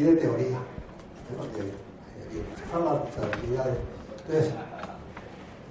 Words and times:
aquí 0.00 0.04
de 0.04 0.16
teoría. 0.16 0.58
Eh, 1.56 2.42
mucho 2.72 3.20
de 3.20 3.26
actividades. 3.26 3.78
Entonces, 4.26 4.54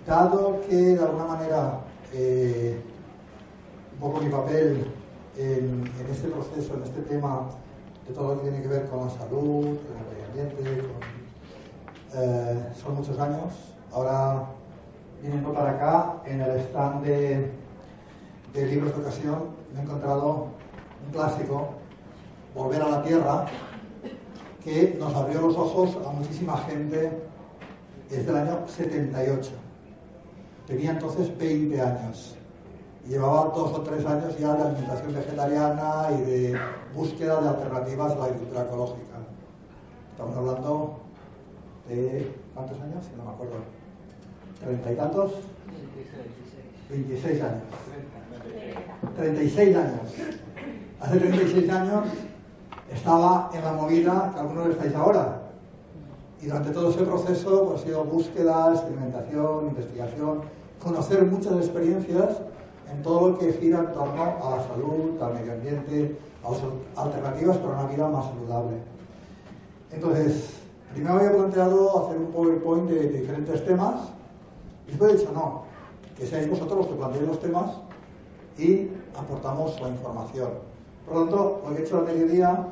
dado 0.06 0.62
que 0.70 0.76
de 0.76 1.00
alguna 1.00 1.26
manera 1.26 1.80
eh, 2.14 2.80
un 3.94 4.00
poco 4.00 4.22
mi 4.22 4.30
papel 4.30 4.86
en, 5.38 5.90
este 6.12 6.28
proceso, 6.28 6.76
en 6.76 6.84
este 6.84 7.02
tema 7.02 7.48
de 8.08 8.14
todo 8.14 8.36
lo 8.36 8.42
que 8.42 8.50
tiene 8.50 8.62
que 8.62 8.68
ver 8.68 8.86
con 8.88 9.08
la 9.08 9.10
salud, 9.10 9.64
con 9.64 9.98
el 9.98 10.06
medio 10.10 10.26
ambiente, 10.28 10.84
eh, 12.14 12.74
son 12.82 12.96
muchos 12.96 13.18
años. 13.20 13.54
Ahora 13.92 14.46
viniendo 15.24 15.54
para 15.54 15.72
acá, 15.72 16.16
en 16.26 16.42
el 16.42 16.60
stand 16.62 17.04
de, 17.04 17.52
de 18.54 18.66
libros 18.68 18.96
de 18.96 19.02
ocasión, 19.02 19.40
me 19.74 19.80
he 19.80 19.84
encontrado 19.84 20.48
un 21.06 21.14
clásico, 21.14 21.70
Volver 22.56 22.82
a 22.82 22.90
la 22.90 23.04
Tierra, 23.04 23.46
que 24.70 24.95
nos 25.00 25.14
abrió 25.16 25.42
los 25.42 25.58
ojos 25.58 25.98
a 26.06 26.12
muchísima 26.12 26.58
gente 26.58 27.12
desde 28.09 28.30
el 28.30 28.38
año 28.38 28.67
78. 28.67 29.52
Tenía 30.67 30.92
entonces 30.92 31.36
20 31.38 31.81
años. 31.81 32.36
Llevaba 33.08 33.52
dos 33.56 33.73
o 33.73 33.81
tres 33.81 34.06
años 34.06 34.38
ya 34.38 34.53
de 34.53 34.64
alimentación 34.64 35.14
vegetariana 35.16 36.09
y 36.11 36.22
de 36.22 36.59
búsqueda 36.94 37.42
de 37.42 37.50
alternativas 37.50 38.11
a 38.11 38.16
la 38.16 38.26
agricultura 38.26 38.61
ecológica. 38.61 39.17
Estamos 40.11 40.38
hablando 40.38 41.00
de 41.88 42.31
¿cuántos 42.54 42.80
años? 42.80 43.06
No 43.17 43.23
me 43.23 43.31
acuerdo. 43.31 43.56
¿Treinta 44.64 44.92
y 44.92 44.95
tantos? 44.95 45.31
26 46.89 47.42
años. 47.42 47.64
36 49.16 49.76
años. 49.76 50.02
Hace 51.00 51.17
36 51.17 51.70
años 51.72 52.04
estaba 52.94 53.50
en 53.54 53.64
la 53.64 53.73
movida 53.73 54.32
que 54.33 54.39
algunos 54.39 54.70
estáis 54.70 54.95
ahora. 54.95 55.42
Y 56.42 56.48
durante 56.48 56.72
todo 56.72 56.89
ese 56.89 57.04
proceso 57.04 57.66
pues, 57.66 57.82
ha 57.82 57.86
sido 57.86 58.04
búsqueda, 58.05 58.72
experimentación, 58.73 59.67
investigación, 59.67 60.42
conocer 60.82 61.26
muchas 61.26 61.54
experiencias 61.54 62.38
en 62.92 63.04
todo 63.04 63.30
lo 63.30 63.38
que 63.38 63.54
gira 63.54 63.80
en 63.80 63.94
torno 63.94 64.23
a 64.23 64.58
la 64.58 64.64
salud, 64.67 65.22
al 65.22 65.33
medio 65.33 65.54
ambiente, 65.54 66.17
a 66.44 67.02
alternativas 67.02 67.58
para 67.58 67.80
una 67.80 67.92
vida 67.92 68.08
más 68.08 68.26
saludable. 68.26 68.77
Entonces, 69.92 70.54
primero 70.94 71.16
había 71.16 71.32
planteado 71.32 72.06
hacer 72.06 72.17
un 72.17 72.32
PowerPoint 72.32 72.89
de, 72.89 73.10
diferentes 73.10 73.66
temas 73.66 73.95
y 74.88 74.92
después 74.92 75.14
he 75.14 75.17
dicho 75.17 75.32
no, 75.33 75.64
que 76.17 76.26
seáis 76.26 76.50
vosotros 76.50 76.80
los 76.80 76.88
que 76.88 76.95
planteéis 76.95 77.27
los 77.27 77.39
temas 77.39 77.71
y 78.58 78.89
aportamos 79.16 79.80
la 79.82 79.89
información. 79.89 80.50
Por 81.06 81.16
lo 81.16 81.21
tanto, 81.23 81.61
lo 81.66 81.76
que 81.76 81.82
he 81.82 81.86
hecho 81.86 81.98
al 81.98 82.06
mediodía 82.06 82.67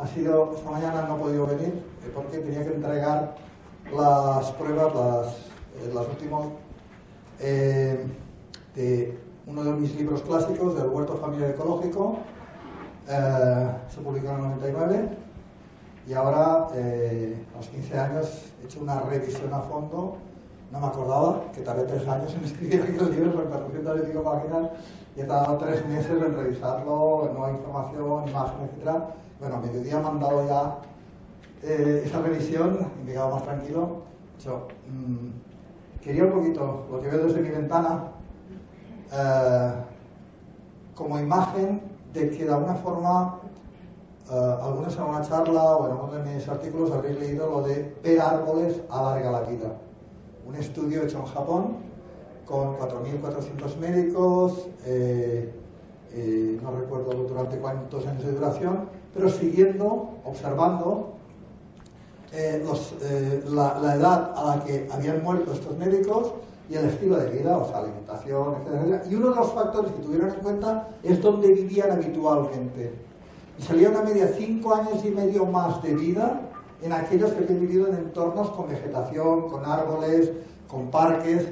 ha 0.00 0.06
sido, 0.06 0.52
esta 0.56 0.70
mañana 0.70 1.02
no 1.02 1.16
he 1.16 1.20
podido 1.20 1.46
venir 1.46 1.68
eh, 2.04 2.10
porque 2.14 2.38
tenía 2.38 2.64
que 2.64 2.74
entregar 2.74 3.36
las 3.94 4.50
pruebas, 4.52 4.94
las, 4.94 6.06
eh, 6.06 6.08
últimas, 6.10 6.46
eh, 7.38 8.06
de 8.74 9.18
uno 9.46 9.64
de 9.64 9.72
mis 9.72 9.94
libros 9.96 10.22
clásicos, 10.22 10.74
del 10.76 10.88
Huerto 10.88 11.16
Familiar 11.16 11.50
Ecológico, 11.50 12.18
se 13.06 14.00
publicó 14.00 14.28
en 14.28 14.34
el 14.36 14.42
99 14.42 15.08
y 16.06 16.12
ahora, 16.14 16.68
a 16.68 17.56
los 17.56 17.68
15 17.68 17.98
años, 17.98 18.52
he 18.62 18.66
hecho 18.66 18.80
una 18.80 19.00
revisión 19.00 19.52
a 19.52 19.60
fondo 19.60 20.16
no 20.70 20.78
me 20.78 20.86
acordaba 20.86 21.50
que 21.52 21.62
tardé 21.62 21.82
tres 21.84 22.06
años 22.06 22.32
en 22.34 22.44
escribir 22.44 22.82
aquellos 22.82 23.10
libros, 23.10 23.34
son 23.34 23.46
400 23.46 23.98
y 23.98 24.06
pico 24.06 24.22
páginas, 24.22 24.70
he 25.20 25.24
tardado 25.24 25.58
tres 25.58 25.86
meses 25.86 26.10
en 26.10 26.34
revisarlo, 26.34 27.30
nueva 27.34 27.50
información, 27.50 28.28
imágenes, 28.28 28.70
etc. 28.78 28.90
Bueno, 29.38 29.56
a 29.56 29.60
mediodía 29.60 29.98
me 29.98 30.08
han 30.08 30.20
dado 30.20 30.46
ya 30.46 30.78
eh, 31.62 32.02
esa 32.06 32.20
revisión 32.20 32.78
y 33.00 33.04
me 33.04 33.10
he 33.10 33.14
quedado 33.14 33.34
más 33.34 33.42
tranquilo. 33.42 34.02
Mmm, 34.88 35.28
quería 36.00 36.24
un 36.24 36.32
poquito 36.32 36.86
lo 36.90 37.00
que 37.00 37.08
veo 37.08 37.24
desde 37.24 37.42
mi 37.42 37.50
ventana 37.50 38.04
eh, 39.12 39.72
como 40.94 41.18
imagen 41.18 41.82
de 42.14 42.30
que 42.30 42.44
de 42.44 42.52
alguna 42.52 42.74
forma 42.74 43.38
eh, 44.30 44.56
algunos 44.62 44.96
en 44.96 45.02
una 45.02 45.20
charla 45.20 45.76
o 45.76 45.86
en 45.86 45.92
alguno 45.92 46.12
de 46.14 46.34
mis 46.34 46.48
artículos 46.48 46.90
habréis 46.92 47.20
leído 47.20 47.50
lo 47.50 47.62
de 47.62 47.94
ver 48.02 48.20
árboles 48.20 48.80
alarga 48.88 49.30
la 49.30 49.40
vida 49.42 49.68
un 50.46 50.54
estudio 50.56 51.02
hecho 51.02 51.18
en 51.18 51.26
Japón 51.26 51.89
con 52.50 52.76
4.400 52.76 53.76
médicos, 53.78 54.66
eh, 54.84 55.52
eh, 56.12 56.58
no 56.60 56.72
recuerdo 56.72 57.12
durante 57.12 57.56
cuántos 57.58 58.04
años 58.08 58.24
de 58.24 58.32
duración, 58.32 58.88
pero 59.14 59.28
siguiendo, 59.28 60.16
observando 60.24 61.12
eh, 62.32 62.60
los, 62.66 62.94
la, 63.52 63.78
la, 63.78 63.94
edad 63.94 64.32
a 64.36 64.56
la 64.56 64.64
que 64.64 64.88
habían 64.90 65.22
muerto 65.22 65.52
estos 65.52 65.78
médicos 65.78 66.32
y 66.68 66.74
el 66.74 66.86
estilo 66.86 67.18
de 67.18 67.30
vida, 67.30 67.56
o 67.56 67.68
sea, 67.68 67.78
alimentación, 67.78 68.56
etc. 68.56 69.04
Y 69.08 69.14
uno 69.14 69.30
de 69.30 69.36
los 69.36 69.52
factores 69.52 69.92
que 69.92 70.02
tuvieron 70.02 70.30
en 70.30 70.40
cuenta 70.40 70.88
es 71.04 71.22
dónde 71.22 71.52
vivían 71.52 71.92
habitualmente. 71.92 72.92
Y 73.58 73.62
salía 73.62 73.90
una 73.90 74.02
media 74.02 74.28
cinco 74.36 74.74
años 74.74 75.04
y 75.04 75.10
medio 75.10 75.46
más 75.46 75.80
de 75.84 75.94
vida 75.94 76.40
en 76.82 76.92
aquellos 76.92 77.30
que 77.30 77.52
han 77.52 77.60
vivido 77.60 77.86
en 77.86 77.94
entornos 77.94 78.50
con 78.50 78.68
vegetación, 78.68 79.48
con 79.48 79.64
árboles, 79.64 80.32
con 80.66 80.90
parques, 80.90 81.48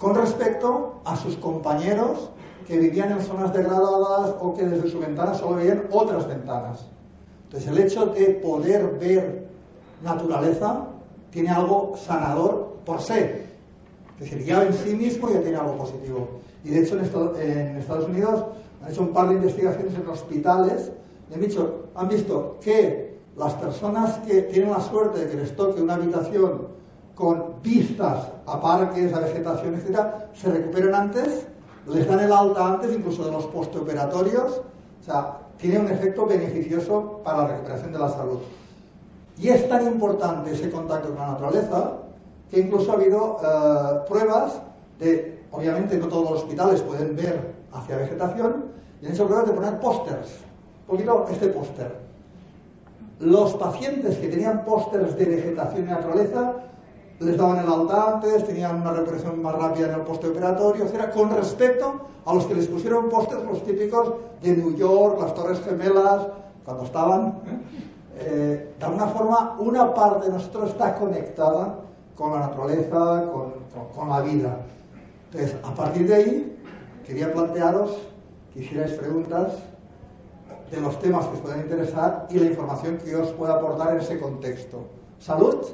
con 0.00 0.14
respecto 0.14 1.00
a 1.04 1.14
sus 1.14 1.36
compañeros 1.36 2.30
que 2.66 2.78
vivían 2.78 3.12
en 3.12 3.20
zonas 3.20 3.52
degradadas 3.52 4.34
o 4.40 4.54
que 4.54 4.64
desde 4.64 4.88
su 4.88 4.98
ventana 4.98 5.34
solo 5.34 5.56
veían 5.56 5.84
otras 5.90 6.26
ventanas. 6.26 6.86
Entonces 7.44 7.68
el 7.68 7.78
hecho 7.78 8.06
de 8.06 8.26
poder 8.42 8.98
ver 8.98 9.46
naturaleza 10.02 10.86
tiene 11.30 11.50
algo 11.50 11.94
sanador 11.96 12.76
por 12.86 13.02
sí. 13.02 13.12
Es 13.12 14.30
decir, 14.30 14.44
ya 14.44 14.62
en 14.62 14.72
sí 14.72 14.94
mismo 14.94 15.28
ya 15.28 15.42
tiene 15.42 15.58
algo 15.58 15.76
positivo. 15.76 16.28
Y 16.64 16.70
de 16.70 16.80
hecho 16.80 16.98
en 17.38 17.76
Estados 17.76 18.08
Unidos 18.08 18.44
han 18.82 18.90
hecho 18.90 19.02
un 19.02 19.12
par 19.12 19.28
de 19.28 19.34
investigaciones 19.34 19.94
en 19.94 20.08
hospitales 20.08 20.92
y 21.30 21.34
han, 21.34 21.40
han 21.94 22.08
visto 22.08 22.56
que 22.62 23.18
las 23.36 23.52
personas 23.54 24.18
que 24.20 24.42
tienen 24.42 24.70
la 24.70 24.80
suerte 24.80 25.26
de 25.26 25.30
que 25.30 25.36
les 25.36 25.54
toque 25.54 25.82
una 25.82 25.94
habitación 25.94 26.68
con 27.20 27.60
vistas 27.62 28.28
a 28.46 28.58
parques, 28.58 29.12
a 29.12 29.20
vegetación, 29.20 29.74
etc., 29.74 30.00
se 30.32 30.50
recuperan 30.50 30.94
antes, 30.94 31.46
les 31.86 32.08
dan 32.08 32.20
el 32.20 32.32
alta 32.32 32.66
antes, 32.66 32.96
incluso 32.96 33.26
de 33.26 33.30
los 33.30 33.44
postoperatorios, 33.44 34.62
o 35.00 35.04
sea, 35.04 35.36
tiene 35.58 35.80
un 35.80 35.88
efecto 35.88 36.24
beneficioso 36.24 37.20
para 37.22 37.42
la 37.42 37.48
recuperación 37.48 37.92
de 37.92 37.98
la 37.98 38.08
salud. 38.08 38.38
Y 39.36 39.48
es 39.48 39.68
tan 39.68 39.86
importante 39.86 40.52
ese 40.52 40.70
contacto 40.70 41.10
con 41.10 41.18
la 41.18 41.32
naturaleza 41.32 41.92
que 42.50 42.60
incluso 42.60 42.90
ha 42.90 42.94
habido 42.94 43.36
eh, 43.44 44.00
pruebas 44.08 44.54
de, 44.98 45.42
obviamente 45.52 45.98
no 45.98 46.08
todos 46.08 46.30
los 46.30 46.42
hospitales 46.42 46.80
pueden 46.80 47.14
ver 47.14 47.52
hacia 47.70 47.96
vegetación, 47.96 48.64
y 49.02 49.06
han 49.06 49.12
hecho 49.12 49.26
pruebas 49.26 49.46
de 49.46 49.52
poner 49.52 49.78
pósters. 49.78 50.28
Un 50.88 50.96
poquito 50.96 51.26
este 51.30 51.48
póster 51.48 52.10
los 53.20 53.54
pacientes 53.54 54.16
que 54.16 54.28
tenían 54.28 54.64
pósters 54.64 55.14
de 55.16 55.26
vegetación 55.26 55.84
y 55.84 55.90
naturaleza 55.90 56.54
les 57.20 57.36
daban 57.36 57.58
el 57.58 57.70
alta 57.70 58.14
antes, 58.14 58.46
tenían 58.46 58.80
una 58.80 58.92
recuperación 58.92 59.42
más 59.42 59.54
rápida 59.54 59.88
en 59.88 59.94
el 59.94 60.00
posteoperatorio, 60.00 60.86
etc. 60.86 61.10
Con 61.12 61.30
respecto 61.30 62.00
a 62.24 62.34
los 62.34 62.46
que 62.46 62.54
les 62.54 62.66
pusieron 62.66 63.10
postes, 63.10 63.38
los 63.44 63.62
típicos 63.62 64.14
de 64.40 64.56
New 64.56 64.74
York, 64.74 65.20
las 65.20 65.34
Torres 65.34 65.60
Gemelas, 65.62 66.26
cuando 66.64 66.84
estaban. 66.84 67.40
Eh, 68.18 68.74
de 68.78 68.84
alguna 68.84 69.06
forma, 69.08 69.56
una 69.58 69.92
parte 69.92 70.26
de 70.26 70.32
nosotros 70.32 70.70
está 70.70 70.94
conectada 70.94 71.76
con 72.16 72.32
la 72.32 72.40
naturaleza, 72.40 73.30
con, 73.30 73.52
con 73.94 74.08
la 74.08 74.20
vida. 74.20 74.56
Entonces, 75.30 75.56
a 75.62 75.74
partir 75.74 76.08
de 76.08 76.14
ahí, 76.14 76.62
quería 77.06 77.32
plantearos 77.32 77.98
que 78.52 78.60
hicierais 78.60 78.92
preguntas 78.92 79.52
de 80.70 80.80
los 80.80 80.98
temas 81.00 81.26
que 81.26 81.34
os 81.34 81.40
puedan 81.40 81.60
interesar 81.60 82.26
y 82.30 82.38
la 82.38 82.46
información 82.46 82.96
que 82.96 83.14
os 83.14 83.28
pueda 83.32 83.54
aportar 83.54 83.92
en 83.92 84.00
ese 84.00 84.18
contexto. 84.18 84.84
Salud, 85.18 85.66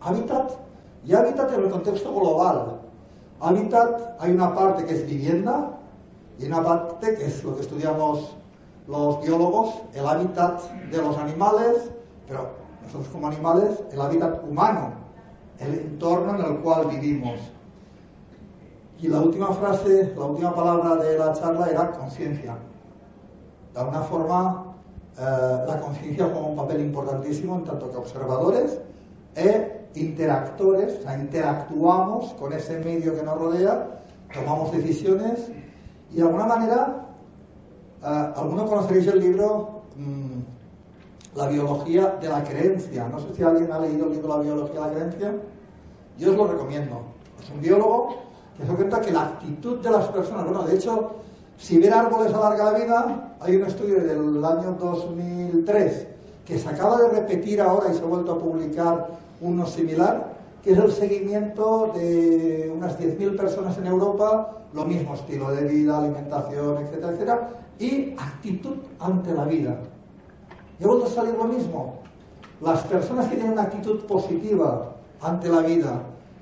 hábitat 0.00 0.67
y 1.04 1.14
hábitat 1.14 1.52
en 1.52 1.64
el 1.64 1.70
contexto 1.70 2.14
global. 2.14 2.80
Hábitat, 3.40 4.16
hay 4.18 4.32
una 4.32 4.54
parte 4.54 4.84
que 4.84 4.94
es 4.94 5.06
vivienda 5.06 5.78
y 6.38 6.46
una 6.46 6.62
parte 6.62 7.14
que 7.14 7.26
es 7.26 7.44
lo 7.44 7.54
que 7.54 7.62
estudiamos 7.62 8.36
los 8.86 9.20
biólogos, 9.22 9.74
el 9.94 10.06
hábitat 10.06 10.60
de 10.90 10.98
los 10.98 11.16
animales, 11.18 11.90
pero 12.26 12.48
nosotros 12.82 13.08
como 13.08 13.28
animales, 13.28 13.82
el 13.92 14.00
hábitat 14.00 14.42
humano, 14.44 14.92
el 15.58 15.74
entorno 15.74 16.34
en 16.34 16.52
el 16.52 16.60
cual 16.60 16.86
vivimos. 16.86 17.38
Y 19.00 19.08
la 19.08 19.20
última 19.20 19.48
frase, 19.52 20.12
la 20.16 20.24
última 20.24 20.54
palabra 20.54 20.96
de 20.96 21.18
la 21.18 21.32
charla 21.32 21.68
era 21.68 21.92
conciencia. 21.92 22.56
De 23.72 23.80
alguna 23.80 24.00
forma, 24.00 24.74
eh, 25.18 25.64
la 25.66 25.80
conciencia 25.80 26.24
juega 26.24 26.46
un 26.46 26.56
papel 26.56 26.80
importantísimo 26.80 27.56
en 27.56 27.64
tanto 27.64 27.90
que 27.90 27.96
observadores 27.96 28.80
e 29.36 29.77
interactores, 29.94 30.98
o 30.98 31.02
sea, 31.02 31.18
interactuamos 31.18 32.32
con 32.34 32.52
ese 32.52 32.78
medio 32.78 33.14
que 33.14 33.22
nos 33.22 33.38
rodea, 33.38 34.00
tomamos 34.32 34.72
decisiones 34.72 35.50
y 36.10 36.16
de 36.16 36.22
alguna 36.22 36.46
manera, 36.46 37.06
eh, 38.02 38.32
algunos 38.36 38.68
conoceréis 38.68 39.06
el 39.08 39.20
libro 39.20 39.82
mm, 39.96 41.36
La 41.36 41.48
biología 41.48 42.16
de 42.20 42.28
la 42.28 42.42
creencia. 42.42 43.08
No 43.08 43.18
sé 43.20 43.34
si 43.34 43.42
alguien 43.42 43.70
ha 43.72 43.78
leído 43.78 44.06
el 44.06 44.12
libro 44.12 44.36
La 44.36 44.42
biología 44.42 44.80
de 44.80 44.86
la 44.86 44.92
creencia. 44.92 45.34
Yo 46.18 46.30
os 46.30 46.36
lo 46.36 46.46
recomiendo. 46.46 47.02
Es 47.42 47.50
un 47.50 47.60
biólogo 47.60 48.16
que 48.56 48.66
se 48.66 48.72
cuenta 48.72 49.00
que 49.00 49.12
la 49.12 49.22
actitud 49.22 49.78
de 49.80 49.90
las 49.90 50.08
personas, 50.08 50.44
bueno, 50.44 50.64
de 50.64 50.74
hecho, 50.74 51.16
si 51.56 51.78
ver 51.78 51.92
árboles 51.92 52.34
alarga 52.34 52.72
la 52.72 52.78
vida, 52.78 53.36
hay 53.40 53.56
un 53.56 53.66
estudio 53.66 54.02
del 54.02 54.44
año 54.44 54.76
2003 54.80 56.17
que 56.48 56.58
se 56.58 56.66
acaba 56.66 56.96
de 57.02 57.10
repetir 57.10 57.60
ahora 57.60 57.92
y 57.92 57.94
se 57.94 58.02
ha 58.02 58.06
vuelto 58.06 58.32
a 58.32 58.38
publicar 58.38 59.08
uno 59.42 59.66
similar, 59.66 60.32
que 60.64 60.72
es 60.72 60.78
el 60.78 60.90
seguimiento 60.90 61.92
de 61.94 62.72
unas 62.74 62.98
10.000 62.98 63.36
personas 63.36 63.76
en 63.76 63.86
Europa, 63.86 64.56
lo 64.72 64.86
mismo 64.86 65.14
estilo 65.14 65.50
de 65.50 65.64
vida, 65.64 65.98
alimentación, 65.98 66.78
etcétera, 66.78 67.12
etcétera, 67.12 67.50
y 67.78 68.14
actitud 68.18 68.76
ante 68.98 69.34
la 69.34 69.44
vida. 69.44 69.78
Y 70.80 70.84
ha 70.84 70.86
vuelto 70.86 71.04
a 71.04 71.10
salir 71.10 71.34
lo 71.34 71.44
mismo. 71.44 71.98
Las 72.62 72.82
personas 72.84 73.28
que 73.28 73.36
tienen 73.36 73.52
una 73.52 73.64
actitud 73.64 74.06
positiva 74.06 74.94
ante 75.20 75.50
la 75.50 75.60
vida, 75.60 76.00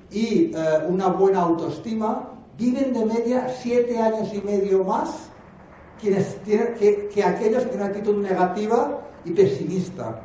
y 0.09 0.53
eh, 0.55 0.87
una 0.87 1.07
buena 1.07 1.41
autoestima, 1.41 2.29
viven 2.57 2.93
de 2.93 3.05
media 3.05 3.49
siete 3.59 4.01
años 4.01 4.33
y 4.33 4.39
medio 4.39 4.85
más 4.85 5.29
que, 6.01 7.09
que 7.13 7.23
aquellos 7.23 7.63
que 7.63 7.69
tienen 7.69 7.87
una 7.87 7.97
actitud 7.97 8.23
negativa 8.23 9.01
y 9.25 9.31
pesimista 9.31 10.21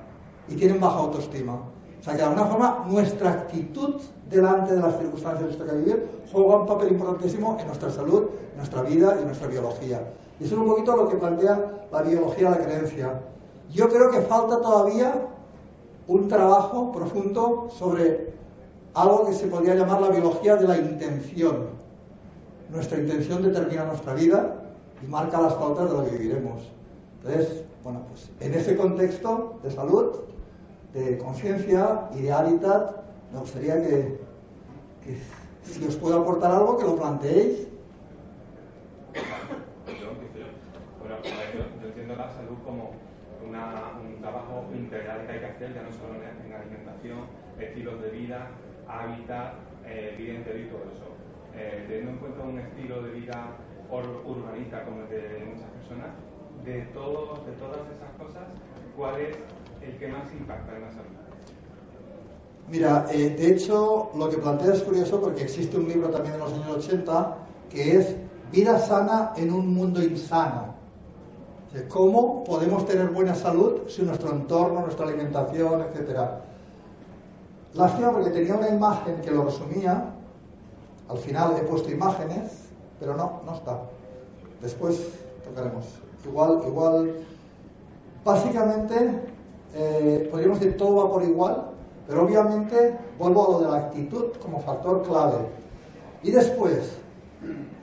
y 0.48 0.56
tienen 0.56 0.80
baja 0.80 0.98
autoestima. 0.98 1.54
O 1.54 2.04
sea 2.04 2.14
que 2.14 2.18
de 2.18 2.24
alguna 2.24 2.46
forma 2.46 2.84
nuestra 2.88 3.30
actitud 3.30 4.00
delante 4.28 4.74
de 4.74 4.80
las 4.80 4.98
circunstancias 4.98 5.50
que 5.50 5.56
toca 5.56 5.72
vivir 5.72 6.22
juega 6.32 6.56
un 6.56 6.66
papel 6.66 6.92
importantísimo 6.92 7.56
en 7.60 7.66
nuestra 7.66 7.90
salud, 7.90 8.24
en 8.50 8.56
nuestra 8.56 8.82
vida 8.82 9.14
y 9.16 9.20
en 9.20 9.26
nuestra 9.26 9.46
biología. 9.46 10.02
Y 10.40 10.44
eso 10.44 10.54
es 10.54 10.60
un 10.60 10.66
poquito 10.66 10.96
lo 10.96 11.08
que 11.08 11.16
plantea 11.16 11.86
la 11.92 12.02
biología 12.02 12.50
de 12.50 12.58
la 12.58 12.64
creencia. 12.64 13.20
Yo 13.70 13.88
creo 13.88 14.10
que 14.10 14.20
falta 14.22 14.60
todavía 14.60 15.28
un 16.08 16.28
trabajo 16.28 16.90
profundo 16.90 17.68
sobre 17.70 18.32
algo 18.94 19.26
que 19.26 19.32
se 19.32 19.46
podría 19.46 19.74
llamar 19.74 20.00
la 20.00 20.08
biología 20.08 20.56
de 20.56 20.66
la 20.66 20.76
intención. 20.76 21.68
Nuestra 22.70 22.98
intención 22.98 23.42
determina 23.42 23.84
nuestra 23.84 24.14
vida 24.14 24.56
y 25.02 25.06
marca 25.06 25.40
las 25.40 25.54
pautas 25.54 25.90
de 25.90 25.96
lo 25.96 26.04
que 26.04 26.10
viviremos. 26.16 26.70
Entonces, 27.22 27.61
bueno, 27.82 28.04
pues 28.08 28.30
en 28.40 28.54
ese 28.54 28.76
contexto 28.76 29.58
de 29.62 29.70
salud, 29.70 30.20
de 30.92 31.18
conciencia 31.18 32.08
y 32.14 32.22
de 32.22 32.32
hábitat, 32.32 33.02
me 33.32 33.40
gustaría 33.40 33.82
que, 33.82 34.18
si 35.64 35.84
os 35.86 35.96
puedo 35.96 36.20
aportar 36.20 36.52
algo, 36.52 36.76
que 36.76 36.84
lo 36.84 36.96
planteéis. 36.96 37.68
Bueno, 41.00 41.16
yo, 41.24 41.86
entiendo 41.88 42.16
la 42.16 42.30
salud 42.30 42.56
como 42.64 42.92
un 43.44 44.20
trabajo 44.20 44.64
integral 44.72 45.26
que 45.26 45.32
hay 45.32 45.40
que 45.40 45.46
hacer, 45.46 45.74
ya 45.74 45.82
no 45.82 45.90
solo 45.90 46.14
en 46.14 46.52
alimentación, 46.52 47.26
estilos 47.58 48.00
de 48.00 48.10
vida, 48.10 48.48
hábitat, 48.88 49.54
eh, 49.86 50.14
vida 50.16 50.34
interior 50.34 50.66
y 50.66 50.70
todo 50.70 50.82
eso. 50.92 51.08
Eh, 51.54 51.84
teniendo 51.88 52.12
en 52.12 52.18
cuenta 52.18 52.42
un 52.44 52.58
estilo 52.58 53.02
de 53.02 53.10
vida 53.10 53.56
urbanista 53.90 54.84
como 54.84 55.02
el 55.02 55.08
de 55.08 55.44
muchas 55.44 55.70
personas, 55.70 56.10
de, 56.64 56.82
todo, 56.92 57.34
de 57.46 57.52
todas 57.52 57.80
esas 57.94 58.10
cosas, 58.18 58.44
¿cuál 58.96 59.20
es 59.20 59.36
el 59.82 59.98
que 59.98 60.08
más 60.08 60.32
impacta 60.32 60.76
en 60.76 60.82
la 60.82 60.90
salud? 60.90 61.06
Mira, 62.68 63.06
eh, 63.10 63.30
de 63.30 63.52
hecho, 63.52 64.10
lo 64.16 64.30
que 64.30 64.38
plantea 64.38 64.74
es 64.74 64.82
curioso 64.82 65.20
porque 65.20 65.42
existe 65.42 65.76
un 65.76 65.88
libro 65.88 66.08
también 66.10 66.34
de 66.34 66.38
los 66.38 66.52
años 66.52 66.76
80 66.76 67.36
que 67.68 67.96
es 67.96 68.16
Vida 68.52 68.78
sana 68.78 69.32
en 69.36 69.50
un 69.50 69.72
mundo 69.72 70.02
insano. 70.02 70.74
¿Cómo 71.88 72.44
podemos 72.44 72.84
tener 72.84 73.08
buena 73.08 73.34
salud 73.34 73.88
si 73.88 74.02
nuestro 74.02 74.30
entorno, 74.30 74.82
nuestra 74.82 75.06
alimentación, 75.06 75.80
etcétera, 75.80 76.42
Lástima 77.74 78.12
porque 78.12 78.30
tenía 78.30 78.54
una 78.54 78.68
imagen 78.68 79.20
que 79.22 79.30
lo 79.30 79.44
resumía. 79.44 80.04
Al 81.08 81.18
final 81.18 81.56
he 81.58 81.62
puesto 81.62 81.90
imágenes, 81.90 82.68
pero 83.00 83.16
no, 83.16 83.40
no 83.46 83.54
está. 83.54 83.80
Después 84.60 85.00
tocaremos. 85.42 86.01
Igual, 86.24 86.62
igual. 86.66 87.16
Básicamente, 88.24 89.20
eh, 89.74 90.28
podríamos 90.30 90.60
decir 90.60 90.76
todo 90.76 90.96
va 90.96 91.10
por 91.10 91.22
igual, 91.22 91.70
pero 92.06 92.24
obviamente 92.24 92.96
vuelvo 93.18 93.46
a 93.46 93.50
lo 93.52 93.60
de 93.60 93.70
la 93.70 93.76
actitud 93.86 94.32
como 94.40 94.60
factor 94.60 95.02
clave. 95.02 95.46
Y 96.22 96.30
después, 96.30 96.98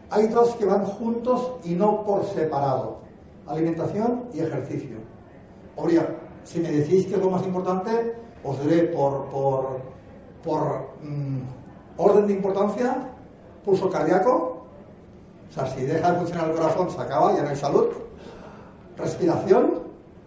hay 0.09 0.27
dos 0.27 0.55
que 0.55 0.65
van 0.65 0.85
juntos 0.85 1.53
y 1.63 1.73
no 1.73 2.03
por 2.03 2.25
separado. 2.25 2.97
Alimentación 3.47 4.25
y 4.33 4.39
ejercicio. 4.39 4.97
Obvio, 5.75 6.03
si 6.43 6.59
me 6.59 6.71
decís 6.71 7.05
que 7.07 7.15
es 7.15 7.19
lo 7.19 7.29
más 7.29 7.45
importante, 7.45 8.15
os 8.43 8.61
diré 8.61 8.83
por, 8.83 9.25
por, 9.25 9.79
por 10.43 10.89
mm, 11.03 11.39
orden 11.97 12.27
de 12.27 12.33
importancia, 12.33 13.09
pulso 13.65 13.89
cardíaco, 13.89 14.59
o 15.49 15.53
sea, 15.53 15.65
si 15.67 15.83
deja 15.83 16.11
de 16.11 16.19
funcionar 16.19 16.49
el 16.49 16.55
corazón 16.55 16.89
se 16.89 17.01
acaba, 17.01 17.35
ya 17.35 17.41
no 17.41 17.49
hay 17.49 17.55
salud. 17.55 17.87
Respiración, 18.99 19.83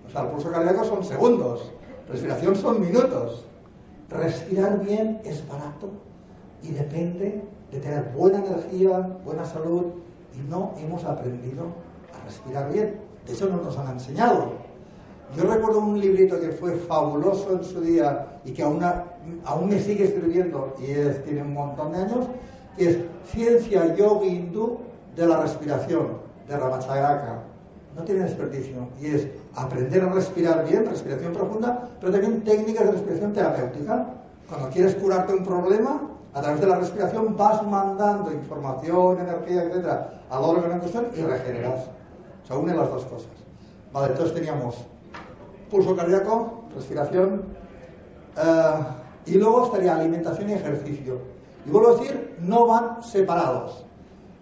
o 0.07 0.11
sea, 0.11 0.23
el 0.23 0.29
pulso 0.29 0.50
cardíaco 0.50 0.85
son 0.85 1.05
segundos, 1.05 1.73
respiración 2.09 2.57
son 2.57 2.81
minutos. 2.81 3.45
Respirar 4.09 4.81
bien 4.81 5.21
es 5.25 5.47
barato 5.49 5.88
y 6.62 6.73
depende 6.73 7.43
de 7.71 7.79
tener 7.79 8.12
buena 8.14 8.38
energía, 8.38 8.99
buena 9.25 9.45
salud 9.45 9.85
y 10.35 10.50
no 10.50 10.75
hemos 10.79 11.05
aprendido 11.05 11.64
a 12.14 12.25
respirar 12.26 12.71
bien. 12.71 13.00
De 13.26 13.33
hecho, 13.33 13.49
no 13.49 13.57
nos 13.57 13.76
han 13.79 13.93
enseñado. 13.93 14.52
Yo 15.37 15.45
recuerdo 15.45 15.81
un 15.81 15.99
librito 15.99 16.38
que 16.38 16.50
fue 16.50 16.73
fabuloso 16.73 17.52
en 17.52 17.64
su 17.64 17.81
día 17.81 18.41
y 18.45 18.52
que 18.52 18.62
aún, 18.62 18.83
aún 19.45 19.69
me 19.69 19.79
sigue 19.79 20.05
escribiendo 20.05 20.75
y 20.79 20.93
tiene 21.25 21.43
un 21.43 21.55
montón 21.55 21.93
de 21.93 21.99
años, 21.99 22.26
que 22.76 22.91
es 22.91 22.99
Ciencia 23.31 23.95
Yoga 23.95 24.26
Hindú 24.26 24.79
de 25.17 25.26
la 25.26 25.41
Respiración, 25.41 26.19
de 26.47 26.57
Ramachandra. 26.57 27.51
No 27.96 28.02
tiene 28.02 28.22
desperdicio. 28.22 28.88
Y 29.00 29.06
es 29.06 29.28
aprender 29.54 30.02
a 30.02 30.12
respirar 30.12 30.66
bien, 30.68 30.87
respiración 30.87 31.32
profunda, 31.32 31.90
pero 32.00 32.12
también 32.12 32.42
técnicas 32.42 32.87
de 32.87 32.92
respiración 32.92 33.32
terapéutica. 33.32 34.06
Cuando 34.49 34.70
quieres 34.70 34.94
curarte 34.94 35.34
un 35.34 35.44
problema, 35.44 36.00
a 36.34 36.40
través 36.40 36.61
de 36.61 36.66
la 36.66 36.78
respiración 36.78 37.37
vas 37.37 37.62
mandando 37.66 38.32
información, 38.32 39.18
energía, 39.20 39.64
etcétera, 39.64 40.22
al 40.30 40.42
órgano 40.42 40.75
en 40.75 40.80
cuestión 40.80 41.06
y 41.14 41.20
regeneras. 41.20 41.87
O 42.44 42.46
sea, 42.46 42.56
une 42.56 42.75
las 42.75 42.90
dos 42.90 43.04
cosas. 43.04 43.30
Vale, 43.92 44.12
entonces 44.12 44.34
teníamos 44.34 44.76
pulso 45.70 45.94
cardíaco, 45.94 46.64
respiración, 46.75 47.42
eh, 48.37 48.84
y 49.26 49.34
luego 49.34 49.66
estaría 49.66 49.94
alimentación 49.94 50.50
y 50.50 50.54
ejercicio. 50.54 51.18
Y 51.66 51.70
vuelvo 51.70 51.90
a 51.90 51.92
decir, 51.96 52.37
no 52.40 52.66
van 52.66 53.02
separados. 53.02 53.84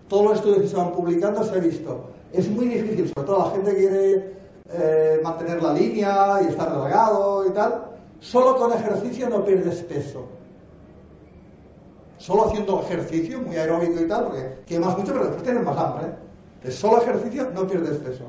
Todos 0.09 0.25
los 0.25 0.35
estudios 0.37 0.63
que 0.63 0.69
se 0.69 0.77
van 0.77 0.93
publicando 0.93 1.45
se 1.45 1.55
ha 1.55 1.59
visto. 1.59 2.11
Es 2.33 2.49
muy 2.49 2.67
difícil, 2.67 3.11
sobre 3.15 3.27
todo 3.27 3.39
la 3.39 3.51
gente 3.51 3.75
quiere 3.75 4.35
eh, 4.73 5.21
mantener 5.23 5.63
la 5.63 5.73
línea 5.73 6.41
y 6.43 6.47
estar 6.47 6.71
delgado 6.71 7.47
y 7.47 7.51
tal. 7.51 7.85
Solo 8.21 8.57
con 8.57 8.73
ejercicio 8.73 9.29
no 9.29 9.45
pierdes 9.45 9.83
peso. 9.83 10.27
solo 12.19 12.47
haciendo 12.47 12.83
ejercicio, 12.83 13.41
muy 13.41 13.57
aeróbico 13.57 14.01
y 14.01 14.07
tal, 14.07 14.25
porque 14.27 14.59
quemas 14.67 14.97
mucho, 14.97 15.13
pero 15.13 15.25
después 15.25 15.43
tienes 15.43 15.65
más 15.65 15.77
hambre. 15.77 16.07
De 16.63 16.71
solo 16.71 17.01
ejercicio 17.01 17.51
no 17.55 17.67
pierdes 17.67 17.97
peso. 17.97 18.25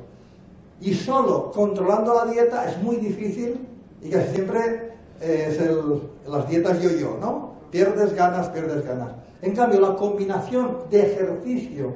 Y 0.80 0.94
solo 0.94 1.52
controlando 1.52 2.14
la 2.14 2.32
dieta 2.32 2.70
es 2.72 2.82
muy 2.82 2.96
difícil 2.96 3.68
y 4.02 4.10
casi 4.10 4.34
siempre 4.34 4.94
eh, 5.20 5.48
es 5.50 5.60
el, 5.60 6.02
las 6.26 6.48
dietas 6.50 6.82
yo-yo, 6.82 7.18
¿no? 7.20 7.56
Pierdes 7.70 8.14
ganas, 8.16 8.50
pierdes 8.50 8.84
ganas. 8.86 9.12
En 9.42 9.54
cambio, 9.56 9.80
la 9.80 9.96
combinación 9.96 10.80
de 10.90 11.02
ejercicio 11.02 11.94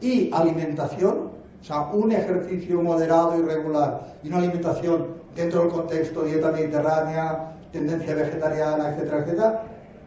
y 0.00 0.30
alimentación, 0.32 1.30
o 1.64 1.66
sea, 1.66 1.80
un 1.94 2.12
ejercicio 2.12 2.82
moderado 2.82 3.38
y 3.38 3.42
regular 3.42 4.18
y 4.22 4.28
una 4.28 4.36
alimentación 4.36 5.06
dentro 5.34 5.62
del 5.62 5.70
contexto 5.70 6.20
dieta 6.22 6.52
mediterránea, 6.52 7.54
tendencia 7.72 8.14
vegetariana, 8.14 8.90
etcétera, 8.90 9.18
etcétera, 9.20 9.62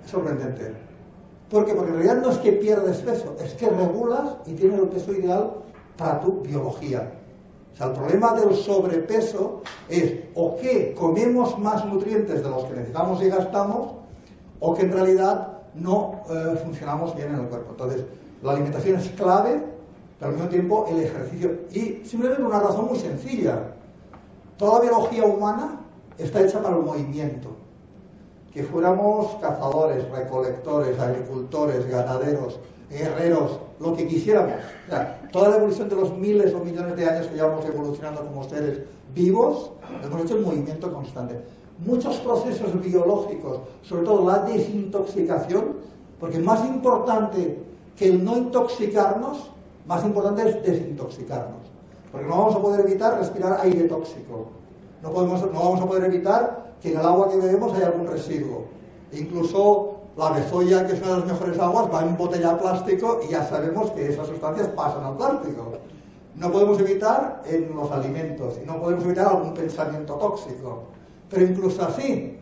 es 0.05 0.11
sorprendente. 0.11 0.71
¿Por 1.49 1.65
qué? 1.65 1.73
Porque 1.73 1.89
en 1.89 1.95
realidad 1.95 2.21
no 2.21 2.29
es 2.29 2.37
que 2.37 2.51
pierdes 2.51 2.97
peso, 2.97 3.35
es 3.43 3.55
que 3.55 3.69
regulas 3.69 4.35
y 4.45 4.53
tienes 4.53 4.79
el 4.79 4.87
peso 4.87 5.11
ideal 5.13 5.53
para 5.97 6.19
tu 6.19 6.41
biología. 6.41 7.11
O 7.73 7.75
sea, 7.75 7.87
el 7.87 7.93
problema 7.93 8.33
del 8.35 8.53
sobrepeso 8.53 9.63
es 9.89 10.13
o 10.35 10.57
que 10.57 10.93
comemos 10.93 11.57
más 11.57 11.83
nutrientes 11.87 12.43
de 12.43 12.49
los 12.51 12.65
que 12.65 12.75
necesitamos 12.75 13.19
y 13.23 13.29
gastamos, 13.29 13.93
o 14.59 14.75
que 14.75 14.83
en 14.83 14.91
realidad 14.91 15.53
no 15.73 16.21
eh, 16.29 16.55
funcionamos 16.63 17.15
bien 17.15 17.29
en 17.29 17.39
el 17.41 17.47
cuerpo. 17.47 17.71
Entonces, 17.71 18.03
la 18.43 18.51
alimentación 18.51 18.97
es 18.99 19.09
clave, 19.09 19.76
pero 20.19 20.31
al 20.31 20.35
mismo 20.35 20.49
tiempo 20.49 20.85
el 20.89 20.99
ejercicio. 21.01 21.51
Y 21.71 22.05
simplemente 22.05 22.43
una 22.43 22.59
razón 22.59 22.87
muy 22.87 22.97
sencilla. 22.97 23.73
Toda 24.57 24.81
biología 24.81 25.25
humana 25.25 25.81
está 26.17 26.41
hecha 26.41 26.61
para 26.61 26.75
el 26.75 26.83
movimiento. 26.83 27.49
Que 28.51 28.63
fuéramos 28.63 29.35
cazadores, 29.39 30.09
recolectores, 30.09 30.99
agricultores, 30.99 31.87
ganaderos, 31.87 32.59
guerreros, 32.89 33.59
lo 33.79 33.95
que 33.95 34.07
quisiéramos. 34.07 34.53
toda 35.31 35.49
la 35.49 35.57
evolución 35.57 35.89
de 35.89 35.95
los 35.95 36.17
miles 36.17 36.53
o 36.53 36.59
millones 36.59 36.95
de 36.95 37.05
años 37.05 37.27
que 37.27 37.35
llevamos 37.35 37.65
evolucionando 37.65 38.25
como 38.25 38.43
seres 38.45 38.79
vivos, 39.13 39.71
hemos 40.03 40.21
hecho 40.21 40.35
un 40.35 40.43
movimiento 40.43 40.91
constante. 40.91 41.39
Muchos 41.85 42.17
procesos 42.17 42.81
biológicos, 42.81 43.59
sobre 43.83 44.03
todo 44.03 44.27
la 44.27 44.39
desintoxicación, 44.39 45.75
porque 46.19 46.39
más 46.39 46.65
importante 46.65 47.59
que 47.95 48.05
el 48.05 48.23
no 48.23 48.37
intoxicarnos, 48.37 49.51
más 49.87 50.03
importante 50.03 50.47
es 50.47 50.63
desintoxicarnos. 50.63 51.61
Porque 52.11 52.27
no 52.27 52.37
vamos 52.37 52.55
a 52.55 52.61
poder 52.61 52.81
evitar 52.81 53.17
respirar 53.17 53.59
aire 53.61 53.83
tóxico. 53.83 54.47
No, 55.01 55.11
podemos, 55.11 55.41
no 55.41 55.59
vamos 55.59 55.81
a 55.81 55.85
poder 55.85 56.05
evitar 56.05 56.73
que 56.81 56.91
en 56.91 56.99
el 56.99 57.05
agua 57.05 57.29
que 57.29 57.37
bebemos 57.37 57.73
haya 57.73 57.87
algún 57.87 58.07
residuo. 58.07 58.65
Incluso 59.11 59.97
la 60.17 60.31
bezoya, 60.31 60.85
que 60.85 60.93
es 60.93 61.01
una 61.01 61.11
de 61.11 61.17
las 61.19 61.25
mejores 61.25 61.59
aguas, 61.59 61.93
va 61.93 62.01
en 62.01 62.17
botella 62.17 62.57
plástico 62.57 63.19
y 63.27 63.31
ya 63.31 63.45
sabemos 63.47 63.91
que 63.91 64.09
esas 64.09 64.27
sustancias 64.27 64.67
pasan 64.69 65.03
al 65.03 65.15
plástico. 65.15 65.73
No 66.35 66.51
podemos 66.51 66.79
evitar 66.79 67.41
en 67.45 67.75
los 67.75 67.89
alimentos 67.91 68.55
y 68.61 68.65
no 68.65 68.79
podemos 68.79 69.05
evitar 69.05 69.27
algún 69.27 69.53
pensamiento 69.53 70.15
tóxico. 70.15 70.83
Pero 71.29 71.45
incluso 71.45 71.83
así, 71.83 72.37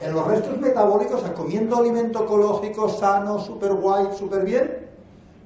en 0.00 0.12
los 0.12 0.26
restos 0.26 0.58
metabólicos, 0.58 1.22
comiendo 1.36 1.76
alimento 1.76 2.24
ecológico, 2.24 2.88
sano, 2.88 3.38
super 3.38 3.74
guay, 3.74 4.08
súper 4.16 4.44
bien, 4.44 4.81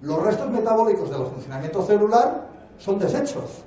los 0.02 0.22
restos 0.22 0.50
metabólicos 0.50 1.10
del 1.10 1.26
funcionamiento 1.26 1.84
celular 1.84 2.48
son 2.78 2.98
desechos 2.98 3.62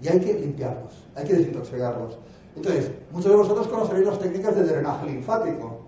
y 0.00 0.08
hay 0.08 0.20
que 0.20 0.34
limpiarlos, 0.34 1.04
hay 1.14 1.24
que 1.24 1.34
desintoxicarlos. 1.34 2.18
Entonces, 2.56 2.90
muchos 3.10 3.30
de 3.30 3.36
vosotros 3.36 3.66
conoceréis 3.68 4.06
las 4.06 4.18
técnicas 4.18 4.54
de 4.54 4.64
drenaje 4.64 5.06
linfático. 5.06 5.80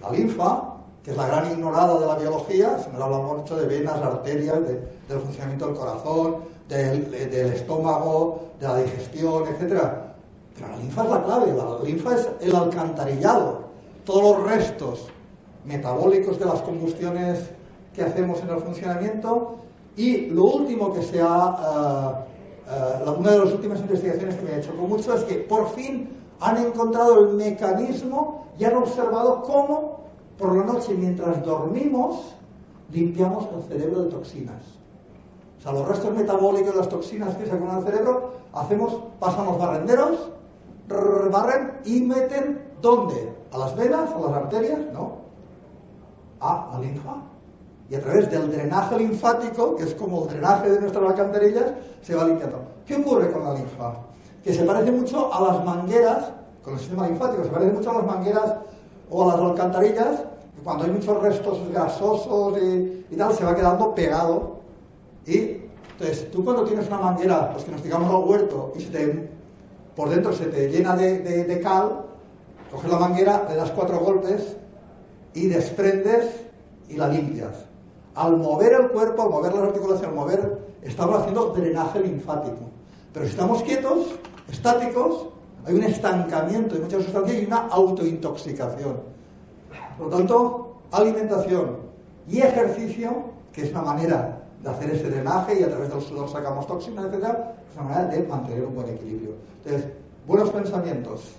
La 0.00 0.10
linfa 0.10 0.76
que 1.06 1.12
es 1.12 1.16
la 1.16 1.28
gran 1.28 1.52
ignorada 1.52 2.00
de 2.00 2.04
la 2.06 2.16
biología, 2.16 2.80
se 2.80 2.90
nos 2.90 3.00
habla 3.00 3.18
mucho 3.18 3.56
de 3.56 3.68
venas, 3.68 3.94
arterias, 4.02 4.58
del 4.66 5.20
funcionamiento 5.20 5.68
del 5.68 5.76
corazón, 5.76 6.36
del, 6.68 7.14
estómago, 7.14 8.48
de 8.58 8.66
la 8.66 8.78
digestión, 8.78 9.44
etc. 9.46 9.84
Pero 10.56 10.68
la 10.68 10.76
linfa 10.78 11.04
es 11.04 11.10
la 11.10 11.22
clave, 11.22 11.54
la 11.54 11.84
linfa 11.84 12.12
es 12.12 12.28
el 12.40 12.56
alcantarillado, 12.56 13.66
todos 14.04 14.36
los 14.36 14.50
restos 14.50 15.06
metabólicos 15.64 16.40
de 16.40 16.44
las 16.44 16.60
combustiones 16.62 17.50
que 17.96 18.04
hacemos 18.04 18.40
en 18.42 18.50
el 18.50 18.58
funcionamiento 18.60 19.56
y 19.96 20.26
lo 20.26 20.44
último 20.44 20.92
que 20.92 21.02
se 21.02 21.20
ha, 21.22 22.26
eh, 22.68 23.06
eh, 23.06 23.10
una 23.18 23.30
de 23.30 23.38
las 23.38 23.52
últimas 23.52 23.80
investigaciones 23.80 24.36
que 24.36 24.42
me 24.42 24.50
ha 24.52 24.58
hecho 24.58 24.76
con 24.76 24.90
mucho 24.90 25.14
es 25.14 25.24
que 25.24 25.36
por 25.36 25.70
fin 25.70 26.10
han 26.38 26.58
encontrado 26.58 27.18
el 27.20 27.34
mecanismo 27.34 28.48
y 28.58 28.64
han 28.64 28.76
observado 28.76 29.42
cómo 29.42 30.00
por 30.38 30.54
la 30.54 30.64
noche, 30.64 30.92
mientras 30.92 31.42
dormimos, 31.42 32.34
limpiamos 32.92 33.48
el 33.56 33.62
cerebro 33.62 34.02
de 34.02 34.10
toxinas. 34.10 34.62
O 35.58 35.62
sea, 35.62 35.72
los 35.72 35.88
restos 35.88 36.14
metabólicos, 36.14 36.76
las 36.76 36.90
toxinas 36.90 37.34
que 37.36 37.46
se 37.46 37.52
acumulan 37.52 37.78
el 37.78 37.84
cerebro, 37.84 38.32
hacemos, 38.52 38.98
pasan 39.18 39.46
los 39.46 39.58
barrenderos, 39.58 40.30
barren 41.32 41.72
y 41.86 42.02
meten, 42.02 42.60
¿dónde? 42.82 43.32
¿A 43.50 43.58
las 43.58 43.74
venas? 43.74 44.10
¿A 44.12 44.20
las 44.20 44.32
arterias? 44.32 44.80
No. 44.92 45.12
A 46.40 46.68
la 46.74 46.80
linfa. 46.80 47.14
Y 47.88 47.94
a 47.94 48.00
través 48.00 48.30
del 48.30 48.50
drenaje 48.50 48.98
linfático, 48.98 49.76
que 49.76 49.84
es 49.84 49.94
como 49.94 50.24
el 50.24 50.30
drenaje 50.30 50.70
de 50.70 50.80
nuestras 50.80 51.08
alcantarillas, 51.08 51.72
se 52.02 52.14
va 52.14 52.24
limpiando. 52.24 52.60
¿Qué 52.84 52.96
ocurre 52.96 53.30
con 53.30 53.44
la 53.44 53.54
linfa? 53.54 53.94
Que 54.42 54.52
se 54.52 54.64
parece 54.64 54.90
mucho 54.90 55.32
a 55.32 55.40
las 55.40 55.64
mangueras, 55.64 56.32
con 56.62 56.74
el 56.74 56.80
sistema 56.80 57.06
linfático, 57.06 57.44
se 57.44 57.50
parece 57.50 57.72
mucho 57.72 57.90
a 57.90 57.94
las 57.94 58.06
mangueras 58.06 58.54
o 59.10 59.22
a 59.22 59.34
las 59.34 59.40
alcantarillas, 59.40 60.24
cuando 60.64 60.84
hay 60.84 60.90
muchos 60.90 61.22
restos 61.22 61.58
gasosos 61.72 62.58
y, 62.60 63.16
tal, 63.16 63.32
se 63.32 63.44
va 63.44 63.54
quedando 63.54 63.94
pegado. 63.94 64.56
Y 65.24 65.58
entonces, 65.92 66.30
tú 66.30 66.44
cuando 66.44 66.64
tienes 66.64 66.88
una 66.88 66.98
manguera, 66.98 67.52
pues 67.52 67.64
que 67.64 67.70
nos 67.70 67.82
digamos 67.82 68.10
al 68.10 68.28
huerto, 68.28 68.72
y 68.76 68.80
se 68.80 69.28
por 69.94 70.10
dentro 70.10 70.32
se 70.32 70.46
te 70.46 70.68
llena 70.68 70.94
de, 70.94 71.60
cal, 71.62 72.04
coges 72.70 72.90
la 72.90 72.98
manguera, 72.98 73.46
le 73.48 73.56
das 73.56 73.70
cuatro 73.70 73.98
golpes 73.98 74.56
y 75.32 75.46
desprendes 75.46 76.26
y 76.88 76.96
la 76.96 77.08
limpias. 77.08 77.65
Al 78.16 78.38
mover 78.38 78.72
el 78.72 78.88
cuerpo, 78.88 79.22
al 79.22 79.30
mover 79.30 79.52
las 79.52 79.62
articulaciones, 79.64 80.08
al 80.08 80.14
mover, 80.14 80.58
estamos 80.82 81.20
haciendo 81.20 81.52
drenaje 81.52 82.00
linfático. 82.00 82.70
Pero 83.12 83.26
si 83.26 83.32
estamos 83.32 83.62
quietos, 83.62 84.06
estáticos, 84.50 85.26
hay 85.66 85.74
un 85.74 85.82
estancamiento 85.82 86.76
de 86.76 86.80
muchas 86.80 87.04
sustancias 87.04 87.42
y 87.42 87.46
una 87.46 87.66
autointoxicación. 87.68 89.00
Por 89.98 90.06
lo 90.06 90.16
tanto, 90.16 90.76
alimentación 90.92 91.76
y 92.28 92.40
ejercicio, 92.40 93.24
que 93.52 93.62
es 93.64 93.70
una 93.70 93.82
manera 93.82 94.42
de 94.62 94.70
hacer 94.70 94.90
ese 94.90 95.10
drenaje 95.10 95.60
y 95.60 95.62
a 95.62 95.68
través 95.68 95.90
del 95.90 96.00
sudor 96.00 96.28
sacamos 96.28 96.66
toxinas, 96.66 97.04
etc., 97.06 97.24
es 97.70 97.76
una 97.76 97.88
manera 97.88 98.06
de 98.08 98.22
mantener 98.22 98.64
un 98.64 98.74
buen 98.74 98.88
equilibrio. 98.88 99.32
Entonces, 99.64 99.90
buenos 100.26 100.50
pensamientos, 100.50 101.32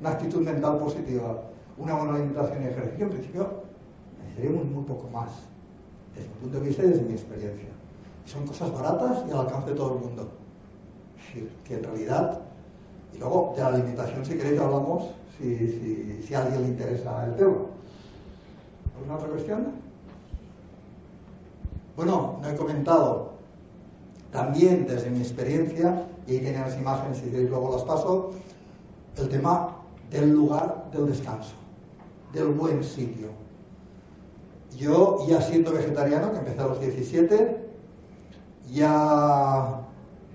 una 0.00 0.10
actitud 0.10 0.40
mental 0.40 0.78
positiva, 0.78 1.42
una 1.76 1.94
buena 1.96 2.14
alimentación 2.14 2.62
y 2.62 2.66
ejercicio, 2.66 3.04
en 3.04 3.10
principio, 3.10 3.48
necesitaríamos 4.22 4.66
muy 4.66 4.84
poco 4.84 5.08
más, 5.08 5.30
desde 6.14 6.28
mi 6.28 6.34
punto 6.40 6.60
de 6.60 6.66
vista 6.68 6.82
y 6.82 6.88
desde 6.88 7.02
mi 7.02 7.12
experiencia. 7.12 7.68
Son 8.26 8.46
cosas 8.46 8.72
baratas 8.72 9.24
y 9.28 9.30
al 9.30 9.40
alcance 9.40 9.70
de 9.70 9.76
todo 9.76 9.94
el 9.94 10.00
mundo. 10.00 10.28
Es 11.34 11.66
que 11.66 11.74
en 11.74 11.82
realidad 11.82 12.40
y 13.14 13.18
luego 13.18 13.52
de 13.56 13.62
la 13.62 13.68
alimentación, 13.68 14.24
si 14.24 14.36
queréis, 14.36 14.60
hablamos 14.60 15.04
si, 15.38 16.22
si, 16.26 16.34
a 16.34 16.42
alguien 16.42 16.62
le 16.62 16.68
interesa 16.68 17.26
el 17.26 17.36
tema. 17.36 17.56
¿Alguna 18.96 19.16
otra 19.16 19.28
cuestión? 19.28 19.66
Bueno, 21.96 22.38
no 22.42 22.48
he 22.48 22.56
comentado 22.56 23.34
también 24.32 24.86
desde 24.86 25.10
mi 25.10 25.20
experiencia, 25.20 26.06
y 26.26 26.32
ahí 26.32 26.38
tienen 26.40 26.62
las 26.62 26.76
imágenes, 26.76 27.18
si 27.18 27.30
queréis 27.30 27.50
luego 27.50 27.72
las 27.72 27.84
paso, 27.84 28.32
el 29.16 29.28
tema 29.28 29.76
del 30.10 30.30
lugar 30.30 30.90
del 30.92 31.06
descanso, 31.06 31.54
del 32.32 32.48
buen 32.48 32.82
sitio. 32.82 33.28
Yo, 34.76 35.24
ya 35.26 35.40
siendo 35.40 35.72
vegetariano, 35.72 36.32
que 36.32 36.38
empecé 36.38 36.60
a 36.60 36.66
los 36.66 36.80
17, 36.80 37.64
ya 38.72 39.80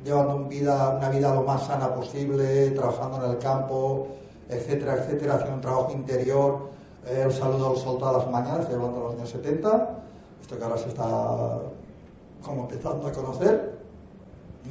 llevando 0.04 0.36
una 0.38 1.10
vida, 1.10 1.34
lo 1.34 1.44
más 1.44 1.68
sana 1.68 1.94
posible, 1.94 2.72
trabajando 2.72 3.26
en 3.26 3.32
el 3.32 3.38
campo, 3.38 4.08
etcétera, 4.48 4.96
etcétera, 4.96 5.36
haciendo 5.36 5.56
un 5.56 5.62
trabajo 5.62 5.92
interior, 5.92 6.70
eh, 7.06 7.24
el 7.26 7.32
saludo 7.32 7.72
al 7.72 7.78
sol 7.78 7.98
todas 7.98 8.18
las 8.18 8.32
mañanas, 8.32 8.62
estoy 8.62 8.76
hablando 8.76 8.98
de 8.98 9.04
los 9.04 9.14
años 9.16 9.30
70, 9.30 9.90
esto 10.42 10.58
que 10.58 10.64
ahora 10.64 10.78
se 10.78 10.90
está 10.90 11.60
como 12.44 12.62
empezando 12.62 13.08
a 13.08 13.12
conocer, 13.12 13.80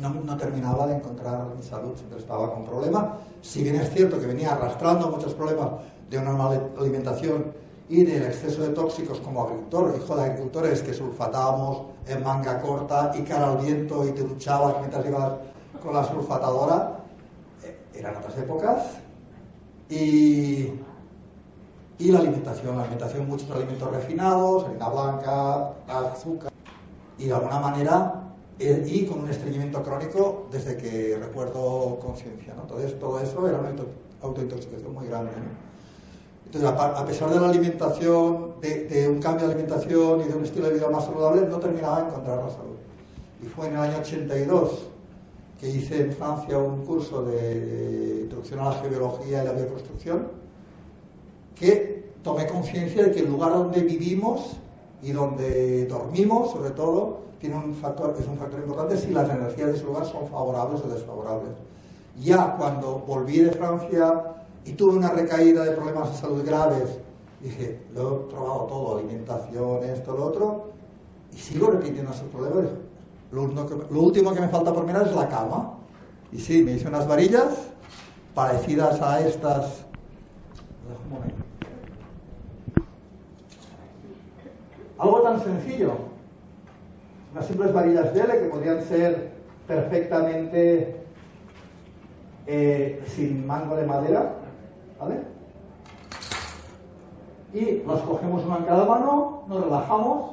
no, 0.01 0.11
no, 0.11 0.37
terminaba 0.37 0.87
de 0.87 0.97
encontrar 0.97 1.47
mi 1.57 1.63
salud, 1.63 1.95
siempre 1.97 2.19
estaba 2.19 2.53
con 2.53 2.65
problemas. 2.65 3.07
Si 3.43 3.63
bien 3.63 3.77
es 3.77 3.91
cierto 3.91 4.21
que 4.21 4.27
venía 4.27 4.53
arrastrando 4.53 5.09
muchos 5.09 5.35
problemas 5.35 5.71
de 6.09 6.19
una 6.19 6.33
mala 6.33 6.61
alimentación 6.79 7.53
y 7.88 8.04
del 8.04 8.25
exceso 8.25 8.62
de 8.62 8.68
tóxicos 8.71 9.21
como 9.21 9.42
agricultor, 9.42 9.95
hijo 9.97 10.16
de 10.16 10.25
agricultores 10.25 10.83
que 10.83 10.92
sulfatábamos 10.92 11.87
en 12.07 12.23
manga 12.23 12.61
corta 12.61 13.12
y 13.18 13.23
cara 13.23 13.50
al 13.52 13.59
viento 13.59 14.07
y 14.07 14.12
te 14.12 14.23
duchabas 14.23 14.76
mientras 14.78 15.07
ibas 15.07 15.33
con 15.83 15.95
la 15.95 16.04
sulfatadora, 16.04 17.00
eh, 17.64 17.78
eran 17.95 18.16
otras 18.16 18.37
épocas. 18.38 18.99
Y, 19.88 20.73
Y 22.00 22.12
la 22.12 22.21
alimentación, 22.21 22.76
la 22.76 22.83
alimentación, 22.83 23.26
muchos 23.26 23.50
alimentos 23.50 23.90
refinados, 23.90 24.64
harina 24.64 24.88
blanca, 24.88 25.73
azúcar, 25.88 26.52
y 27.18 27.26
de 27.26 27.35
alguna 27.35 27.59
manera, 27.59 28.23
eh, 28.59 28.85
y 28.87 29.04
con 29.04 29.21
un 29.21 29.28
estreñimiento 29.28 29.83
crónico 29.83 30.47
desde 30.52 30.76
que 30.76 31.18
recuerdo 31.18 31.99
conciencia. 31.99 32.54
¿no? 32.54 32.62
Entonces, 32.62 32.97
todo 33.00 33.18
eso 33.18 33.49
era 33.49 33.59
una 33.59 33.71
autointoxicación 34.23 34.95
muy 34.95 35.09
grande. 35.09 35.33
Entonces, 36.50 36.71
a, 36.71 37.05
pesar 37.05 37.28
de 37.28 37.40
la 37.40 37.50
alimentación, 37.50 38.55
de, 38.62 39.07
un 39.07 39.21
cambio 39.21 39.47
de 39.47 39.52
alimentación 39.52 40.23
y 40.23 40.25
de 40.25 40.35
un 40.35 40.45
estilo 40.45 40.69
de 40.69 40.75
vida 40.75 40.88
más 40.88 41.05
saludable, 41.05 41.43
no 41.43 41.59
terminaba 41.59 42.00
de 42.00 42.09
encontrar 42.09 42.38
la 42.38 42.49
salud. 42.49 42.76
Y 43.43 43.47
fue 43.47 43.67
en 43.67 43.75
el 43.75 43.81
año 43.81 43.99
82 43.99 44.87
que 45.61 45.69
hice 45.69 46.00
en 46.00 46.12
Francia 46.12 46.57
un 46.57 46.87
curso 46.87 47.23
de 47.23 48.21
introducción 48.23 48.61
a 48.61 48.71
la 48.71 48.73
geología 48.76 49.43
y 49.43 49.47
la 49.47 49.52
bioconstrucción, 49.52 50.28
que 51.55 52.12
tomé 52.23 52.47
conciencia 52.47 53.05
de 53.05 53.11
que 53.11 53.21
el 53.21 53.26
lugar 53.26 53.52
donde 53.52 53.83
vivimos 53.83 54.57
y 55.02 55.12
donde 55.12 55.85
dormimos, 55.85 56.52
sobre 56.52 56.71
todo, 56.71 57.19
tiene 57.38 57.57
un 57.57 57.75
factor, 57.75 58.17
es 58.19 58.26
un 58.26 58.38
factor 58.38 58.61
importante 58.61 58.97
si 58.97 59.11
las 59.11 59.28
energías 59.28 59.69
de 59.69 59.76
ese 59.76 59.85
lugar 59.85 60.07
son 60.07 60.26
favorables 60.28 60.81
o 60.83 60.88
desfavorables. 60.88 61.52
Ya 62.17 62.57
cuando 62.57 63.00
volví 63.00 63.40
de 63.40 63.50
Francia 63.50 64.38
y 64.69 64.73
tuve 64.73 64.99
una 64.99 65.11
recaída 65.11 65.65
de 65.65 65.71
problemas 65.71 66.11
de 66.13 66.19
salud 66.19 66.45
graves, 66.45 66.99
dije, 67.41 67.81
lo 67.95 68.27
he 68.27 68.31
probado 68.31 68.67
todo, 68.67 68.99
alimentación, 68.99 69.83
esto, 69.85 70.15
lo 70.15 70.27
otro, 70.27 70.71
y 71.33 71.39
sigo 71.39 71.71
repitiendo 71.71 72.13
esos 72.13 72.29
problemas. 72.29 72.71
Lo, 73.33 74.03
último 74.03 74.35
que 74.35 74.41
me 74.41 74.49
falta 74.49 74.73
por 74.73 74.87
mirar 74.87 75.07
es 75.07 75.15
la 75.15 75.29
cama. 75.29 75.75
Y 76.33 76.39
sí, 76.39 76.63
me 76.63 76.73
hice 76.73 76.89
unas 76.89 77.07
varillas 77.09 77.71
parecidas 78.35 79.01
a 79.01 79.21
estas. 79.21 79.87
Algo 84.99 85.23
tan 85.23 85.43
sencillo. 85.43 85.93
Unas 87.33 87.47
simples 87.47 87.73
varillas 87.73 88.13
de 88.13 88.21
L 88.21 88.39
que 88.39 88.47
podrían 88.47 88.83
ser 88.83 89.33
perfectamente 89.67 90.97
eh, 92.47 93.03
sin 93.07 93.47
mango 93.47 93.77
de 93.77 93.87
madera. 93.87 94.38
¿Vale? 95.00 95.21
Y 97.52 97.83
las 97.87 98.00
cogemos 98.02 98.45
una 98.45 98.59
en 98.59 98.64
cada 98.64 98.85
mano, 98.85 99.43
nos 99.49 99.64
relajamos. 99.64 100.33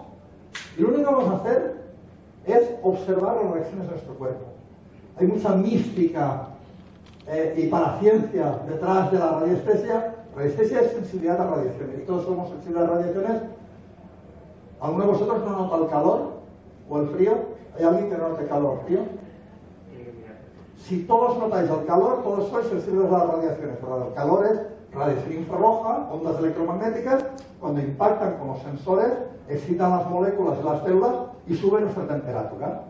Y 0.77 0.81
lo 0.81 0.89
único 0.89 1.09
que 1.09 1.15
vamos 1.15 1.29
a 1.31 1.37
hacer 1.37 1.75
es 2.45 2.69
observar 2.83 3.37
las 3.43 3.53
reacciones 3.53 3.87
de 3.87 3.91
nuestro 3.93 4.13
cuerpo. 4.15 4.45
Hay 5.17 5.27
mucha 5.27 5.49
mística 5.55 6.47
eh, 7.27 7.55
y 7.57 7.67
paraciencia 7.67 8.59
detrás 8.67 9.11
de 9.11 9.19
la 9.19 9.39
radiestesia. 9.39 10.15
Radiestesia 10.35 10.81
es 10.81 10.91
sensibilidad 10.91 11.39
a 11.39 11.55
radiaciones 11.55 11.99
y 11.99 12.05
todos 12.05 12.25
somos 12.25 12.49
sensibles 12.49 12.83
a 12.83 12.87
radiaciones. 12.87 13.41
¿Alguno 14.81 15.05
de 15.05 15.11
vosotros 15.11 15.39
no 15.45 15.51
nota 15.51 15.77
el 15.77 15.89
calor 15.89 16.33
o 16.89 16.99
el 16.99 17.07
frío? 17.09 17.33
¿Hay 17.77 17.85
alguien 17.85 18.09
que 18.09 18.17
no 18.17 18.29
note 18.29 18.45
calor 18.45 18.81
frío? 18.85 18.99
Si 20.87 21.01
todos 21.05 21.35
notáis 21.39 21.67
el 21.67 21.83
calor, 21.87 22.21
todos 22.21 22.47
sois 22.49 22.67
sensibles 22.67 23.09
a 23.09 23.17
las 23.17 23.27
radiaciones, 23.27 23.81
¿verdad? 23.81 24.07
El 24.07 24.13
calor 24.13 24.45
es 24.45 24.61
radiación 24.93 25.33
infrarroja, 25.33 26.09
ondas 26.11 26.37
electromagnéticas, 26.37 27.25
cuando 27.59 27.81
impactan 27.81 28.37
con 28.37 28.49
los 28.49 28.61
sensores, 28.61 29.11
excitan 29.49 29.89
las 29.89 30.07
moléculas 30.07 30.59
y 30.61 30.63
las 30.63 30.83
células 30.83 31.15
y 31.47 31.55
sube 31.55 31.81
nuestra 31.81 32.07
temperatura. 32.07 32.83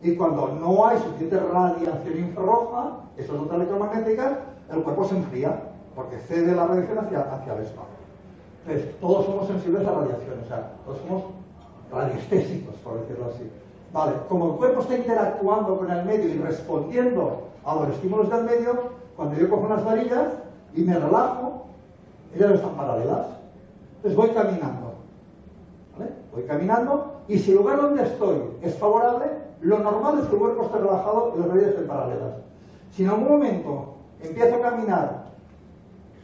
Y 0.00 0.14
cuando 0.14 0.46
no 0.46 0.86
hay 0.86 0.98
suficiente 0.98 1.40
radiación 1.40 2.18
infrarroja, 2.18 2.98
esas 3.16 3.34
ondas 3.34 3.56
electromagnéticas, 3.56 4.32
el 4.72 4.82
cuerpo 4.84 5.04
se 5.06 5.16
enfría, 5.16 5.60
porque 5.96 6.18
cede 6.18 6.54
la 6.54 6.68
radiación 6.68 6.98
hacia, 7.00 7.20
hacia 7.34 7.54
el 7.54 7.62
espacio. 7.64 7.98
Entonces, 8.64 9.00
todos 9.00 9.26
somos 9.26 9.48
sensibles 9.48 9.84
a 9.88 9.90
radiación, 9.90 10.38
o 10.40 10.46
sea, 10.46 10.70
todos 10.84 11.00
somos 11.00 11.24
radiestésicos, 11.90 12.76
por 12.76 13.00
decirlo 13.00 13.26
así. 13.34 13.50
Vale, 13.92 14.12
como 14.28 14.52
el 14.52 14.52
cuerpo 14.52 14.80
está 14.80 14.96
interactuando 14.96 15.76
con 15.76 15.90
el 15.90 16.04
medio 16.04 16.28
y 16.28 16.38
respondiendo 16.38 17.48
a 17.64 17.74
los 17.74 17.88
estímulos 17.90 18.30
del 18.30 18.44
medio, 18.44 19.00
cuando 19.16 19.36
yo 19.36 19.50
cojo 19.50 19.66
unas 19.66 19.84
varillas 19.84 20.28
y 20.74 20.82
me 20.82 20.94
relajo, 20.94 21.66
ellas 22.34 22.52
están 22.52 22.76
paralelas. 22.76 23.26
Entonces 23.96 24.16
voy 24.16 24.30
caminando. 24.30 24.94
¿vale? 25.98 26.12
Voy 26.32 26.44
caminando 26.44 27.20
y 27.26 27.38
si 27.38 27.50
el 27.50 27.58
lugar 27.58 27.82
donde 27.82 28.04
estoy 28.04 28.38
es 28.62 28.76
favorable, 28.76 29.26
lo 29.60 29.78
normal 29.80 30.20
es 30.20 30.26
que 30.26 30.34
el 30.34 30.40
cuerpo 30.40 30.62
esté 30.62 30.78
relajado 30.78 31.32
y 31.34 31.38
las 31.40 31.48
varillas 31.48 31.70
estén 31.70 31.86
paralelas. 31.88 32.34
Si 32.92 33.02
en 33.02 33.10
algún 33.10 33.28
momento 33.28 33.94
empiezo 34.22 34.56
a 34.56 34.60
caminar 34.60 35.24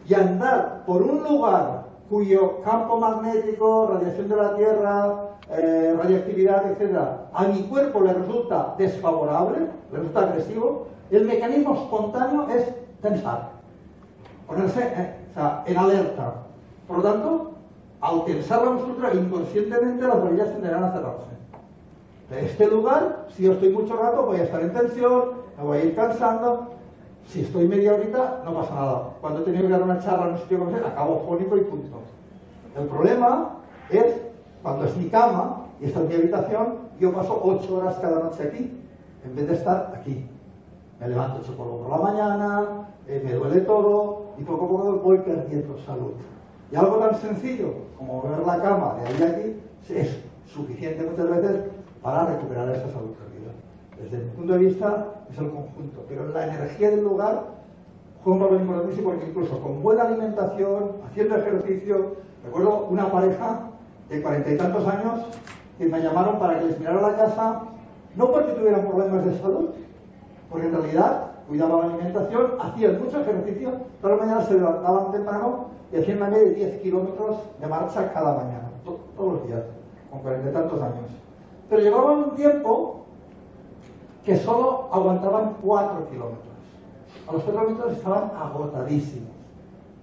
y 0.09 0.15
a 0.15 0.19
andar 0.19 0.85
por 0.87 1.03
un 1.03 1.23
lugar 1.25 1.85
cuyo 2.09 2.61
campo 2.63 2.99
magnético, 2.99 3.89
radiación 3.93 4.29
de 4.29 4.37
la 4.37 4.55
Tierra, 4.55 5.36
eh, 5.51 5.95
radioactividad, 5.97 6.71
etc., 6.71 6.97
a 7.33 7.45
mi 7.45 7.63
cuerpo 7.63 8.01
le 8.01 8.13
resulta 8.13 8.75
desfavorable, 8.77 9.59
le 9.93 9.99
resulta 9.99 10.21
agresivo, 10.21 10.87
el 11.11 11.25
mecanismo 11.25 11.75
espontáneo 11.75 12.49
es 12.49 12.67
tensar, 13.01 13.51
ponerse 14.47 14.83
eh, 14.83 15.15
en 15.67 15.79
alerta. 15.79 16.35
Por 16.89 16.99
lo 16.99 17.03
tanto, 17.03 17.53
al 18.01 18.25
tensar 18.25 18.65
la 18.65 18.71
musculatura, 18.73 19.15
inconscientemente 19.15 20.07
las 20.07 20.23
varillas 20.23 20.53
tenderán 20.53 20.85
a 20.85 20.93
cerrarse. 20.93 21.37
De 22.31 22.45
este 22.45 22.67
lugar, 22.67 23.27
si 23.37 23.45
yo 23.45 23.53
estoy 23.53 23.71
mucho 23.71 23.97
rato, 23.97 24.27
voy 24.27 24.39
a 24.39 24.45
estar 24.45 24.61
en 24.61 24.73
tensión, 24.73 25.23
me 25.57 25.65
voy 25.65 25.79
a 25.79 25.85
ir 25.85 25.95
cansando. 25.95 26.73
Si 27.29 27.43
estoy 27.43 27.69
media 27.69 27.95
horita, 27.95 28.43
no 28.45 28.55
pasa 28.55 28.75
nada. 28.75 29.11
Cuando 29.21 29.41
he 29.41 29.45
tenido 29.45 29.65
que 29.65 29.73
dar 29.73 29.83
una 29.83 29.99
charla 30.01 30.27
en 30.27 30.33
un 30.33 30.39
sitio 30.39 30.59
como 30.59 30.71
ese, 30.71 30.87
acabo 30.87 31.25
fónico 31.27 31.57
y 31.57 31.61
punto. 31.61 31.99
El 32.77 32.87
problema 32.87 33.51
es 33.91 34.26
cuando 34.67 34.85
es 34.85 34.97
mi 34.97 35.09
cama 35.09 35.67
y 35.81 35.85
esta 35.85 36.03
es 36.03 36.09
mi 36.09 36.15
habitación, 36.17 36.79
yo 36.99 37.13
paso 37.13 37.41
ocho 37.41 37.77
horas 37.77 37.99
cada 38.01 38.19
noche 38.19 38.43
aquí, 38.43 38.83
en 39.25 39.37
vez 39.37 39.47
de 39.47 39.55
estar 39.55 39.95
aquí. 39.97 40.27
Me 40.99 41.07
levanto 41.07 41.41
hecho 41.41 41.57
polvo 41.57 41.83
por 41.83 41.91
la 41.91 41.99
mañana, 41.99 42.89
eh, 43.07 43.23
me 43.25 43.35
duele 43.35 43.61
todo 43.61 44.33
y 44.37 44.43
poco 44.43 44.65
a 44.65 44.69
poco 44.69 45.01
voy 45.05 45.19
perdiendo 45.19 45.79
salud. 45.87 46.15
Y 46.73 46.75
algo 46.75 46.97
tan 46.97 47.15
sencillo 47.15 47.75
como 47.97 48.15
mover 48.15 48.45
la 48.45 48.61
cama 48.61 48.97
de 48.99 49.07
ahí 49.07 49.23
a 49.23 49.37
aquí 49.37 49.57
es 49.89 50.19
suficiente 50.53 51.09
muchas 51.09 51.31
veces 51.31 51.61
para 52.03 52.27
recuperar 52.27 52.69
esa 52.71 52.89
salud 52.89 53.15
perdida. 53.15 53.53
Desde 54.03 54.25
mi 54.25 54.31
punto 54.31 54.53
de 54.55 54.59
vista 54.59 55.07
es 55.31 55.39
el 55.39 55.49
conjunto, 55.49 56.05
pero 56.09 56.27
la 56.31 56.45
energía 56.45 56.91
del 56.91 57.05
lugar 57.05 57.45
juega 58.25 58.37
un 58.37 58.43
papel 58.43 58.61
importantísimo 58.63 59.11
porque 59.11 59.27
incluso 59.29 59.61
con 59.61 59.81
buena 59.81 60.09
alimentación, 60.09 60.91
haciendo 61.09 61.37
ejercicio, 61.37 62.17
recuerdo 62.45 62.89
una 62.91 63.13
pareja 63.13 63.71
de 64.09 64.23
cuarenta 64.23 64.51
y 64.51 64.57
tantos 64.57 64.87
años 64.87 65.21
que 65.79 65.87
me 65.87 66.01
llamaron 66.01 66.39
para 66.39 66.59
que 66.59 66.67
les 66.67 66.79
mirara 66.79 67.01
la 67.01 67.17
casa, 67.17 67.63
no 68.15 68.31
porque 68.31 68.53
tuvieran 68.53 68.87
problemas 68.87 69.25
de 69.25 69.39
salud, 69.39 69.71
porque 70.51 70.67
en 70.67 70.73
realidad 70.73 71.27
cuidaban 71.49 71.81
la 71.81 71.95
alimentación, 71.95 72.53
hacían 72.61 73.03
mucho 73.03 73.21
ejercicio, 73.21 73.73
todas 74.01 74.17
las 74.17 74.27
mañanas 74.27 74.49
se 74.49 74.55
levantaban 74.55 75.13
temprano 75.13 75.67
y 75.93 75.97
hacían 75.99 76.17
una 76.19 76.31
media 76.31 76.45
de 76.45 76.55
10 76.55 76.83
kilómetros 76.83 77.37
de 77.61 77.67
marcha 77.67 78.13
cada 78.13 78.37
mañana, 78.37 78.71
todos 79.17 79.33
los 79.35 79.47
días, 79.47 79.63
con 80.11 80.21
cuarenta 80.21 80.51
y 80.51 80.53
tantos 80.53 80.83
años. 80.83 81.11
Pero 81.69 81.83
llevaban 81.83 82.19
un 82.19 82.31
tiempo 82.37 83.05
que 84.25 84.37
solo 84.37 84.89
aguantaban 84.93 85.57
4 85.63 86.09
kilómetros. 86.11 86.43
A 87.29 87.33
los 87.33 87.43
4 87.43 87.61
kilómetros 87.61 87.93
estaban 87.93 88.33
agotadísimos, 88.37 89.31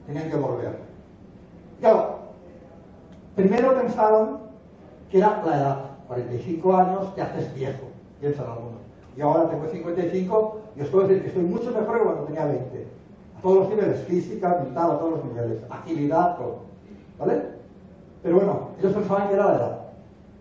tenían 0.06 0.30
que 0.30 0.38
volver. 0.38 0.78
Claro, 1.80 2.13
primero 3.36 3.76
pensaban 3.76 4.38
que 5.10 5.18
era 5.18 5.44
la 5.46 5.58
edad, 5.58 5.78
45 6.08 6.76
años, 6.76 7.16
te 7.16 7.22
haces 7.22 7.54
viejo, 7.54 7.84
piensan 8.20 8.48
algunos. 8.48 8.82
Y 9.16 9.22
ahora 9.22 9.50
tengo 9.50 9.68
55 9.68 10.58
y 10.76 10.82
os 10.82 10.88
puedo 10.88 11.08
decir 11.08 11.22
que 11.22 11.28
estoy 11.30 11.44
mucho 11.44 11.72
mejor 11.72 11.98
que 11.98 12.04
cuando 12.04 12.24
tenía 12.24 12.46
20. 12.46 12.88
A 13.38 13.42
todos 13.42 13.58
los 13.58 13.70
niveles, 13.70 14.00
física, 14.06 14.60
mental, 14.64 14.92
a 14.92 15.00
todos 15.00 15.12
los 15.12 15.26
niveles, 15.26 15.60
agilidad, 15.70 16.38
todo. 16.38 16.58
¿Vale? 17.20 17.42
Pero 18.24 18.36
bueno, 18.38 18.70
ellos 18.80 18.94
pensaban 18.94 19.28
que 19.28 19.34
era 19.36 19.46
la 19.46 19.56
edad. 19.56 19.80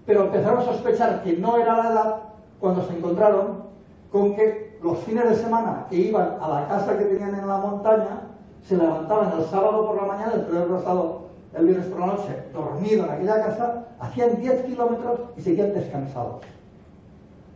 Pero 0.06 0.24
empezaron 0.24 0.58
a 0.60 0.64
sospechar 0.64 1.22
que 1.22 1.36
no 1.36 1.56
era 1.56 1.76
la 1.76 1.90
edad 1.90 2.16
cuando 2.60 2.86
se 2.86 2.96
encontraron 2.96 3.62
con 4.10 4.34
que 4.34 4.78
los 4.82 4.98
fines 4.98 5.28
de 5.28 5.36
semana 5.36 5.86
que 5.88 5.96
iban 5.96 6.36
a 6.40 6.48
la 6.48 6.68
casa 6.68 6.96
que 6.98 7.04
tenían 7.04 7.34
en 7.34 7.46
la 7.46 7.58
montaña, 7.58 8.20
se 8.62 8.76
levantaban 8.76 9.32
el 9.38 9.44
sábado 9.46 9.86
por 9.86 9.96
la 9.96 10.06
mañana, 10.06 10.34
el 10.34 10.42
primer 10.42 10.68
pasado 10.68 11.22
el 11.54 11.66
viernes 11.66 11.86
por 11.86 12.00
la 12.00 12.06
noche, 12.06 12.44
dormido 12.52 13.04
en 13.04 13.10
aquella 13.10 13.44
casa, 13.44 13.84
hacían 14.00 14.40
10 14.40 14.62
kilómetros 14.64 15.20
y 15.36 15.42
seguían 15.42 15.74
descansados. 15.74 16.42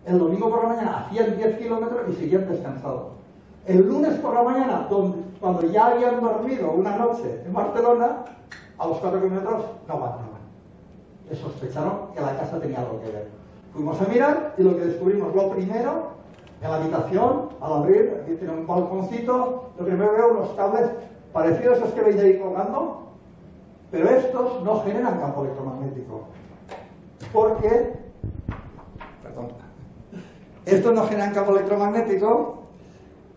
El 0.05 0.19
domingo 0.19 0.51
por 0.51 0.63
la 0.63 0.69
mañana 0.69 0.99
hacían 0.99 1.37
10 1.37 1.59
kilómetros 1.59 2.01
y 2.11 2.13
seguían 2.15 2.49
descansados. 2.49 3.13
El 3.67 3.87
lunes 3.87 4.15
por 4.19 4.35
la 4.35 4.43
mañana, 4.43 4.87
cuando 5.41 5.63
ya 5.67 5.87
habían 5.87 6.21
dormido 6.21 6.71
una 6.73 6.97
noche 6.97 7.43
en 7.45 7.53
Barcelona, 7.53 8.25
a 8.79 8.87
los 8.87 8.99
4 8.99 9.21
kilómetros 9.21 9.65
no 9.89 9.95
aguantaban. 9.95 10.37
Le 11.29 11.37
sospecharon 11.37 12.13
que 12.15 12.21
la 12.21 12.37
casa 12.37 12.61
tenía 12.61 12.81
algo 12.81 13.01
que 13.01 13.11
ver. 13.11 13.29
Fuimos 13.73 14.01
a 14.01 14.05
mirar 14.05 14.55
y 14.57 14.63
lo 14.63 14.77
que 14.77 14.85
descubrimos, 14.85 15.35
lo 15.35 15.51
primero, 15.51 16.17
en 16.63 16.71
la 16.71 16.77
habitación, 16.77 17.49
al 17.61 17.73
abrir, 17.73 18.21
aquí 18.23 18.37
tiene 18.37 18.55
un 18.55 18.67
balconcito, 18.67 19.71
lo 19.77 19.85
primero 19.85 20.13
veo 20.13 20.31
unos 20.31 20.51
cables 20.51 20.91
parecidos 21.33 21.75
a 21.75 21.81
esos 21.81 21.95
que 21.95 22.01
veis 22.03 22.19
ahí 22.19 22.39
colgando, 22.39 23.06
Pero 23.91 24.11
estos 24.11 24.63
no 24.63 24.83
generan 24.83 25.21
campo 25.21 25.43
electromagnético. 25.43 26.25
Porque, 27.33 27.95
perdón, 29.23 29.49
estos 30.65 30.93
no 30.93 31.07
generan 31.07 31.33
campo 31.33 31.53
electromagnético 31.53 32.63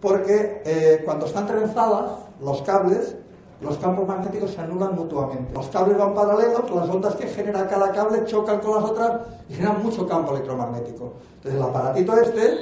porque 0.02 0.62
eh, 0.66 1.02
cuando 1.04 1.26
están 1.26 1.46
trenzadas, 1.46 2.12
los 2.42 2.62
cables, 2.62 3.16
los 3.62 3.78
campos 3.78 4.08
magnéticos 4.08 4.52
se 4.52 4.62
anulan 4.62 4.96
mutuamente. 4.96 5.54
Los 5.54 5.68
cables 5.68 5.98
van 5.98 6.14
paralelos, 6.14 6.72
las 6.72 6.90
ondas 6.90 7.16
que 7.16 7.28
genera 7.28 7.68
cada 7.68 7.92
cable 7.92 8.24
chocan 8.26 8.60
con 8.60 8.76
las 8.76 8.90
otras 8.90 9.22
y 9.50 9.54
generan 9.54 9.84
mucho 9.84 10.08
campo 10.08 10.32
electromagnético. 10.32 11.14
Entonces 11.36 11.60
el 11.60 11.64
aparatito 11.64 12.14
este 12.14 12.58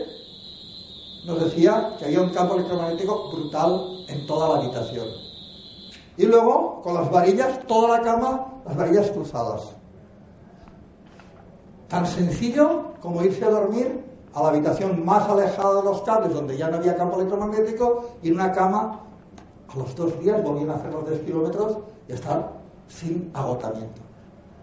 nos 1.26 1.44
decía 1.44 1.96
que 2.00 2.06
había 2.06 2.22
un 2.22 2.32
campo 2.32 2.56
electromagnético 2.56 3.30
brutal 3.32 4.06
en 4.08 4.26
toda 4.26 4.50
la 4.50 4.64
habitación. 4.64 5.27
Y 6.18 6.26
luego, 6.26 6.82
con 6.82 6.96
las 6.96 7.12
varillas, 7.12 7.60
toda 7.68 7.98
la 7.98 8.04
cama, 8.04 8.48
las 8.66 8.76
varillas 8.76 9.12
cruzadas. 9.12 9.76
Tan 11.88 12.06
sencillo 12.06 12.94
como 13.02 13.24
irse 13.24 13.46
a 13.46 13.50
dormir 13.50 14.04
a 14.34 14.44
la 14.44 14.50
habitación 14.50 15.06
más 15.06 15.28
alejada 15.30 15.76
de 15.76 15.84
los 15.84 16.02
cables, 16.02 16.34
donde 16.34 16.58
ya 16.58 16.70
no 16.70 16.78
había 16.78 16.96
campo 16.96 17.16
electromagnético, 17.16 18.18
y 18.22 18.30
en 18.30 18.36
una 18.36 18.52
cama, 18.52 19.00
a 19.68 19.78
los 19.78 19.96
dos 19.96 20.20
días 20.20 20.44
volvían 20.44 20.72
a 20.72 20.76
hacer 20.76 20.94
los 20.94 21.08
10 21.08 21.22
kilómetros 21.22 21.78
y 22.08 22.14
estar 22.14 22.52
sin 22.88 23.32
agotamiento. 23.34 24.02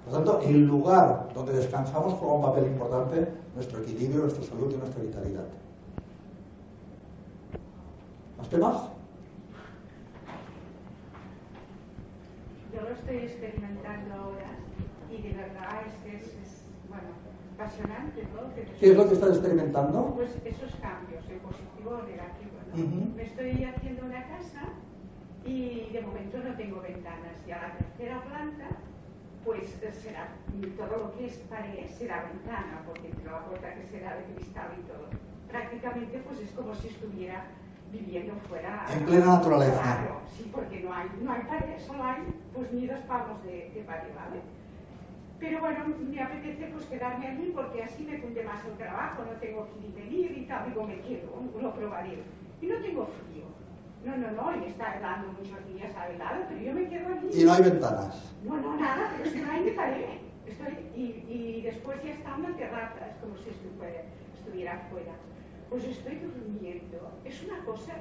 Por 0.04 0.12
lo 0.12 0.18
tanto, 0.18 0.40
el 0.40 0.66
lugar 0.66 1.28
donde 1.34 1.54
descansamos 1.54 2.14
juega 2.14 2.34
un 2.34 2.42
papel 2.42 2.66
importante 2.66 3.28
nuestro 3.54 3.78
equilibrio, 3.80 4.22
nuestra 4.22 4.44
salud 4.44 4.72
y 4.72 4.76
nuestra 4.76 5.02
vitalidad. 5.02 5.44
¿Más 8.38 8.48
temas? 8.48 8.76
Yo 12.74 12.82
lo 12.82 12.90
estoy 12.90 13.16
experimentando 13.18 14.14
ahora 14.14 14.50
y 15.08 15.22
de 15.22 15.32
verdad 15.34 15.86
es 15.86 15.94
que 16.02 16.16
es, 16.16 16.64
bueno, 16.88 17.08
apasionante, 17.54 18.26
¿no? 18.34 18.52
¿Qué 18.54 18.90
es 18.90 18.96
lo 18.96 19.06
que 19.06 19.14
estás 19.14 19.30
experimentando? 19.30 20.12
Pues 20.14 20.30
esos 20.44 20.74
cambios, 20.82 21.22
en 21.30 21.38
positivo 21.38 21.90
o 21.90 22.02
negativo, 22.02 22.58
¿no? 22.74 23.14
Me 23.14 23.22
estoy 23.22 23.62
haciendo 23.62 24.06
una 24.06 24.26
casa 24.26 24.72
y 25.44 25.90
de 25.92 26.00
momento 26.00 26.38
no 26.38 26.56
tengo 26.56 26.80
ventanas 26.80 27.36
y 27.46 27.52
a 27.52 27.62
la 27.62 27.76
tercera 27.76 28.24
planta 28.24 28.68
pues 29.44 29.76
será 30.02 30.28
todo 30.76 30.96
lo 30.96 31.12
que 31.12 31.26
es 31.26 31.36
pared 31.50 31.86
será 31.90 32.24
ventana 32.24 32.82
porque 32.86 33.10
la 33.24 33.44
puerta 33.44 33.74
que 33.74 33.84
será 33.84 34.16
de 34.16 34.24
cristal 34.34 34.70
y 34.78 34.88
todo 34.88 35.06
prácticamente 35.50 36.22
pues 36.26 36.40
es 36.40 36.50
como 36.52 36.74
si 36.74 36.88
estuviera 36.88 37.44
viviendo 37.92 38.34
fuera. 38.48 38.86
En 38.92 39.04
plena 39.04 39.26
naturaleza. 39.26 39.80
Claro, 39.82 40.20
sí, 40.36 40.50
porque 40.52 40.80
no 40.80 40.92
hay, 40.92 41.08
no 41.22 41.32
hay 41.32 41.42
pared, 41.42 41.78
solo 41.78 42.04
hay 42.04 42.22
pues 42.52 42.72
ni 42.72 42.86
dos 42.86 43.00
palmos 43.00 43.42
de, 43.44 43.70
de 43.74 43.82
pared, 43.82 44.14
¿vale? 44.14 44.40
Pero 45.38 45.60
bueno, 45.60 45.84
me 45.98 46.20
apetece 46.22 46.66
pues 46.72 46.86
quedarme 46.86 47.26
allí 47.26 47.52
porque 47.54 47.82
así 47.82 48.04
me 48.04 48.20
cunde 48.20 48.44
más 48.44 48.64
el 48.64 48.76
trabajo, 48.76 49.24
no 49.24 49.32
tengo 49.40 49.66
que 49.66 49.86
ir 49.86 49.90
y 49.90 50.00
venir 50.00 50.38
y 50.38 50.46
tal, 50.46 50.68
digo, 50.68 50.86
me 50.86 51.00
quedo, 51.00 51.42
lo 51.60 51.74
probaré. 51.74 52.18
Y 52.60 52.66
no 52.66 52.76
tengo 52.76 53.06
frío. 53.06 53.44
No, 54.04 54.16
no, 54.16 54.30
no, 54.32 54.64
y 54.64 54.68
está 54.68 55.00
dando 55.00 55.28
muchos 55.32 55.66
días 55.72 55.94
a 55.96 56.08
helado, 56.10 56.44
pero 56.48 56.60
yo 56.60 56.72
me 56.74 56.88
quedo 56.88 57.08
allí. 57.08 57.28
Y 57.40 57.44
no 57.44 57.52
hay 57.52 57.62
ventanas. 57.62 58.34
No, 58.44 58.56
no, 58.56 58.76
nada, 58.76 59.10
pero 59.16 59.24
es 59.28 59.34
que 59.34 59.40
no 59.42 59.50
hay 59.50 59.70
pared. 59.70 60.04
Estoy, 60.46 60.74
y, 60.94 61.02
y 61.26 61.62
después 61.62 62.02
ya 62.04 62.10
está 62.12 62.36
una 62.36 62.54
terraza, 62.54 63.06
es 63.08 63.16
como 63.16 63.36
si 63.38 63.48
estuviera, 63.48 64.02
estuviera 64.38 64.72
afuera 64.74 65.12
pues 65.74 65.86
estoy 65.86 66.20
durmiendo. 66.20 67.10
Es 67.24 67.42
una 67.42 67.58
cosa, 67.64 67.94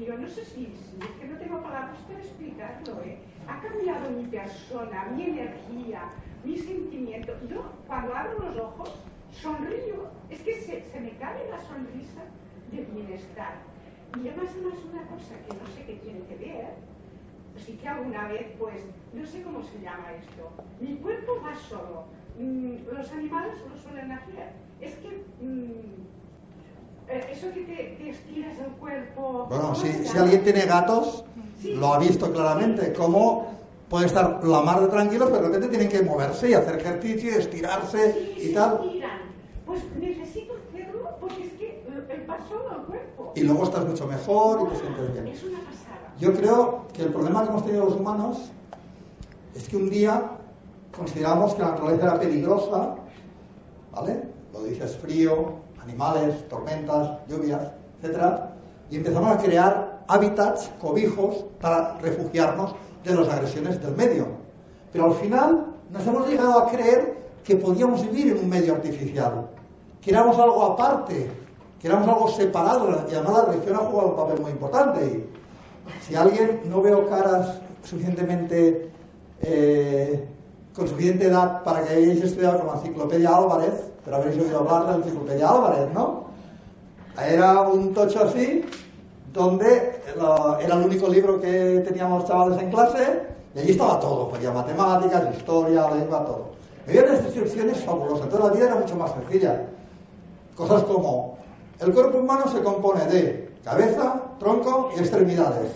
yo 0.00 0.16
no 0.16 0.26
sé 0.26 0.46
si, 0.46 0.64
es 0.64 1.20
que 1.20 1.26
no 1.26 1.36
tengo 1.36 1.62
palabras 1.62 1.98
para 2.08 2.18
explicarlo, 2.20 3.02
¿eh? 3.02 3.18
ha 3.46 3.60
cambiado 3.60 4.08
mi 4.12 4.24
persona, 4.28 5.12
mi 5.14 5.24
energía, 5.24 6.04
mi 6.42 6.56
sentimiento. 6.56 7.34
Yo 7.50 7.70
cuando 7.86 8.16
abro 8.16 8.38
los 8.38 8.56
ojos 8.56 8.94
sonrío, 9.30 10.08
es 10.30 10.40
que 10.40 10.54
se, 10.54 11.00
me 11.00 11.10
cae 11.18 11.50
la 11.50 11.60
sonrisa 11.60 12.22
de 12.70 12.82
bienestar. 12.82 13.56
Y 14.16 14.28
además 14.28 14.48
es 14.56 14.84
una 14.90 15.02
cosa 15.02 15.34
que 15.46 15.52
no 15.52 15.66
sé 15.66 15.84
qué 15.84 15.96
tiene 15.96 16.20
que 16.20 16.36
ver, 16.36 16.68
sí 17.58 17.74
que 17.74 17.88
alguna 17.88 18.28
vez, 18.28 18.46
pues, 18.58 18.84
no 19.12 19.26
sé 19.26 19.42
cómo 19.42 19.62
se 19.62 19.82
llama 19.82 20.14
esto, 20.14 20.50
mi 20.80 20.96
cuerpo 20.96 21.42
va 21.44 21.54
solo, 21.54 22.06
mm, 22.38 22.88
los 22.90 23.12
animales 23.12 23.56
lo 23.68 23.76
suelen 23.76 24.12
hacer. 24.12 24.52
Es 24.80 24.94
que 24.96 25.24
mm, 25.40 26.11
eso 27.08 27.52
que 27.52 27.62
te, 27.62 28.10
estiras 28.10 28.58
el 28.58 28.72
cuerpo. 28.72 29.46
Bueno, 29.48 29.74
si, 29.74 30.16
alguien 30.16 30.42
tiene 30.42 30.62
gatos, 30.62 31.24
lo 31.64 31.94
ha 31.94 31.98
visto 31.98 32.32
claramente, 32.32 32.92
cómo 32.92 33.52
puede 33.88 34.06
estar 34.06 34.42
la 34.44 34.62
mar 34.62 34.80
de 34.80 34.88
tranquilos, 34.88 35.28
pero 35.30 35.42
de 35.42 35.48
repente 35.48 35.68
tienen 35.68 35.88
que 35.88 36.02
moverse 36.02 36.50
y 36.50 36.54
hacer 36.54 36.78
ejercicio, 36.78 37.30
estirarse 37.36 38.34
y 38.38 38.52
tal. 38.54 38.80
Pues 39.66 39.82
necesito 39.98 40.54
hacerlo 40.68 41.10
porque 41.20 41.46
es 41.46 41.52
que 41.52 41.84
el 42.08 42.22
paso 42.22 42.68
al 42.70 42.84
cuerpo. 42.84 43.32
Y 43.36 43.42
luego 43.42 43.64
estás 43.64 43.86
mucho 43.86 44.06
mejor 44.06 44.62
y 44.62 44.72
te 44.72 44.80
sientes 44.80 45.12
bien. 45.12 45.26
Es 45.28 45.42
una 45.44 45.58
pasada. 45.60 46.14
Yo 46.18 46.32
creo 46.34 46.86
que 46.92 47.02
el 47.02 47.08
problema 47.08 47.42
que 47.42 47.48
hemos 47.50 47.64
tenido 47.64 47.84
los 47.84 47.96
humanos 47.96 48.50
es 49.54 49.68
que 49.68 49.76
un 49.76 49.90
día 49.90 50.22
consideramos 50.96 51.54
que 51.54 51.62
la 51.62 51.70
naturaleza 51.70 52.04
era 52.04 52.20
peligrosa, 52.20 52.96
¿vale? 53.92 54.22
Lo 54.52 54.62
dices 54.64 54.96
frío, 54.96 55.61
animales, 55.82 56.48
tormentas, 56.48 57.18
lluvias, 57.28 57.60
etc. 58.02 58.18
Y 58.90 58.96
empezamos 58.96 59.32
a 59.32 59.38
crear 59.38 60.02
hábitats, 60.08 60.70
cobijos, 60.80 61.44
para 61.60 61.98
refugiarnos 61.98 62.74
de 63.04 63.14
las 63.14 63.28
agresiones 63.28 63.80
del 63.82 63.96
medio. 63.96 64.26
Pero 64.92 65.06
al 65.06 65.14
final 65.14 65.66
nos 65.90 66.06
hemos 66.06 66.28
llegado 66.28 66.58
a 66.58 66.70
creer 66.70 67.22
que 67.44 67.56
podíamos 67.56 68.02
vivir 68.02 68.32
en 68.32 68.38
un 68.38 68.48
medio 68.48 68.74
artificial, 68.74 69.48
que 70.00 70.10
éramos 70.10 70.38
algo 70.38 70.62
aparte, 70.64 71.30
que 71.80 71.88
éramos 71.88 72.08
algo 72.08 72.28
separado, 72.28 72.90
la 72.90 73.44
religión 73.44 73.76
ha 73.76 73.78
jugado 73.78 74.10
un 74.10 74.16
papel 74.16 74.40
muy 74.40 74.50
importante. 74.52 75.04
Y 75.04 76.04
si 76.06 76.14
alguien 76.14 76.60
no 76.66 76.80
veo 76.80 77.08
caras 77.08 77.60
suficientemente 77.82 78.90
eh, 79.40 80.24
con 80.74 80.86
suficiente 80.86 81.26
edad 81.26 81.62
para 81.64 81.82
que 81.82 81.94
hayáis 81.94 82.22
estudiado 82.22 82.60
como 82.60 82.74
Enciclopedia 82.74 83.36
Álvarez, 83.36 83.91
pero 84.04 84.16
habréis 84.16 84.40
oído 84.40 84.58
hablar 84.58 84.86
de 84.86 84.90
la 84.90 84.96
Enciclopedia 84.98 85.48
Álvarez, 85.48 85.92
¿no? 85.92 86.24
Era 87.20 87.60
un 87.62 87.92
tocho 87.92 88.24
así, 88.24 88.64
donde 89.32 90.00
era 90.14 90.76
el 90.76 90.84
único 90.84 91.08
libro 91.08 91.40
que 91.40 91.82
teníamos 91.86 92.26
chavales 92.26 92.60
en 92.60 92.70
clase, 92.70 93.22
y 93.54 93.58
allí 93.58 93.70
estaba 93.72 94.00
todo, 94.00 94.30
había 94.34 94.50
matemáticas, 94.50 95.36
historia, 95.36 95.90
lengua, 95.90 96.24
todo. 96.24 96.52
Había 96.86 97.04
unas 97.04 97.24
descripciones 97.24 97.84
fabulosas, 97.84 98.24
entonces 98.24 98.48
la 98.48 98.54
vida 98.54 98.66
era 98.66 98.74
mucho 98.76 98.96
más 98.96 99.12
sencilla. 99.12 99.62
Cosas 100.56 100.82
como, 100.84 101.38
el 101.78 101.92
cuerpo 101.92 102.18
humano 102.18 102.48
se 102.48 102.62
compone 102.62 103.04
de 103.06 103.52
cabeza, 103.64 104.20
tronco 104.38 104.90
y 104.96 105.00
extremidades. 105.00 105.72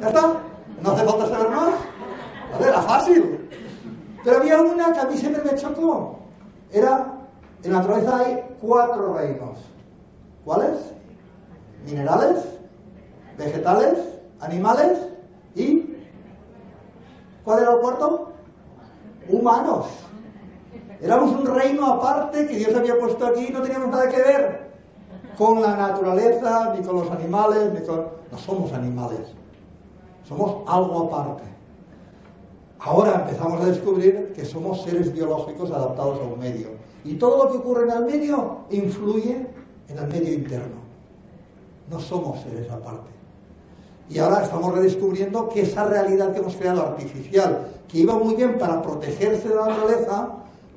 ¿Ya 0.00 0.08
está? 0.08 0.34
¿No 0.82 0.90
hace 0.90 1.04
falta 1.04 1.28
saber 1.28 1.50
más? 1.50 1.74
Era 2.60 2.80
fácil. 2.82 3.48
Pero 4.24 4.38
había 4.38 4.60
una 4.60 4.92
que 4.92 5.00
a 5.00 5.04
mí 5.04 5.16
siempre 5.16 5.42
me 5.44 5.54
chocó. 5.56 6.18
Era, 6.72 7.14
en 7.66 7.72
la 7.72 7.78
naturaleza 7.80 8.18
hay 8.18 8.44
cuatro 8.60 9.14
reinos. 9.14 9.58
¿Cuáles? 10.44 10.78
Minerales, 11.84 12.44
vegetales, 13.36 13.98
animales 14.40 14.98
y... 15.54 15.96
¿Cuál 17.44 17.62
era 17.62 17.72
el 17.72 17.80
cuarto? 17.80 18.32
Humanos. 19.28 19.86
Éramos 21.00 21.32
un 21.32 21.46
reino 21.46 21.86
aparte 21.86 22.46
que 22.46 22.56
Dios 22.56 22.74
había 22.74 22.98
puesto 22.98 23.26
aquí 23.26 23.46
y 23.48 23.52
no 23.52 23.62
teníamos 23.62 23.88
nada 23.88 24.08
que 24.08 24.16
ver 24.16 24.70
con 25.36 25.60
la 25.60 25.76
naturaleza, 25.76 26.74
ni 26.74 26.84
con 26.84 26.96
los 26.96 27.10
animales, 27.10 27.72
ni 27.72 27.86
con... 27.86 28.06
No 28.30 28.38
somos 28.38 28.72
animales. 28.72 29.34
Somos 30.24 30.68
algo 30.68 31.08
aparte. 31.08 31.44
Ahora 32.78 33.22
empezamos 33.26 33.60
a 33.60 33.66
descubrir 33.66 34.32
que 34.34 34.44
somos 34.44 34.82
seres 34.82 35.12
biológicos 35.12 35.70
adaptados 35.70 36.20
a 36.20 36.22
un 36.22 36.38
medio. 36.38 36.85
Y 37.06 37.14
todo 37.14 37.44
lo 37.44 37.50
que 37.50 37.58
ocurre 37.58 37.84
en 37.84 37.96
el 37.96 38.04
medio 38.04 38.58
influye 38.70 39.46
en 39.88 39.98
el 39.98 40.06
medio 40.08 40.34
interno. 40.34 40.76
No 41.88 42.00
somos 42.00 42.42
seres 42.42 42.68
aparte. 42.70 43.10
Y 44.10 44.18
ahora 44.18 44.42
estamos 44.42 44.74
redescubriendo 44.74 45.48
que 45.48 45.62
esa 45.62 45.84
realidad 45.84 46.32
que 46.32 46.40
hemos 46.40 46.56
creado 46.56 46.82
artificial, 46.82 47.68
que 47.88 47.98
iba 47.98 48.18
muy 48.18 48.34
bien 48.34 48.58
para 48.58 48.82
protegerse 48.82 49.48
de 49.48 49.54
la 49.54 49.68
naturaleza, 49.68 50.28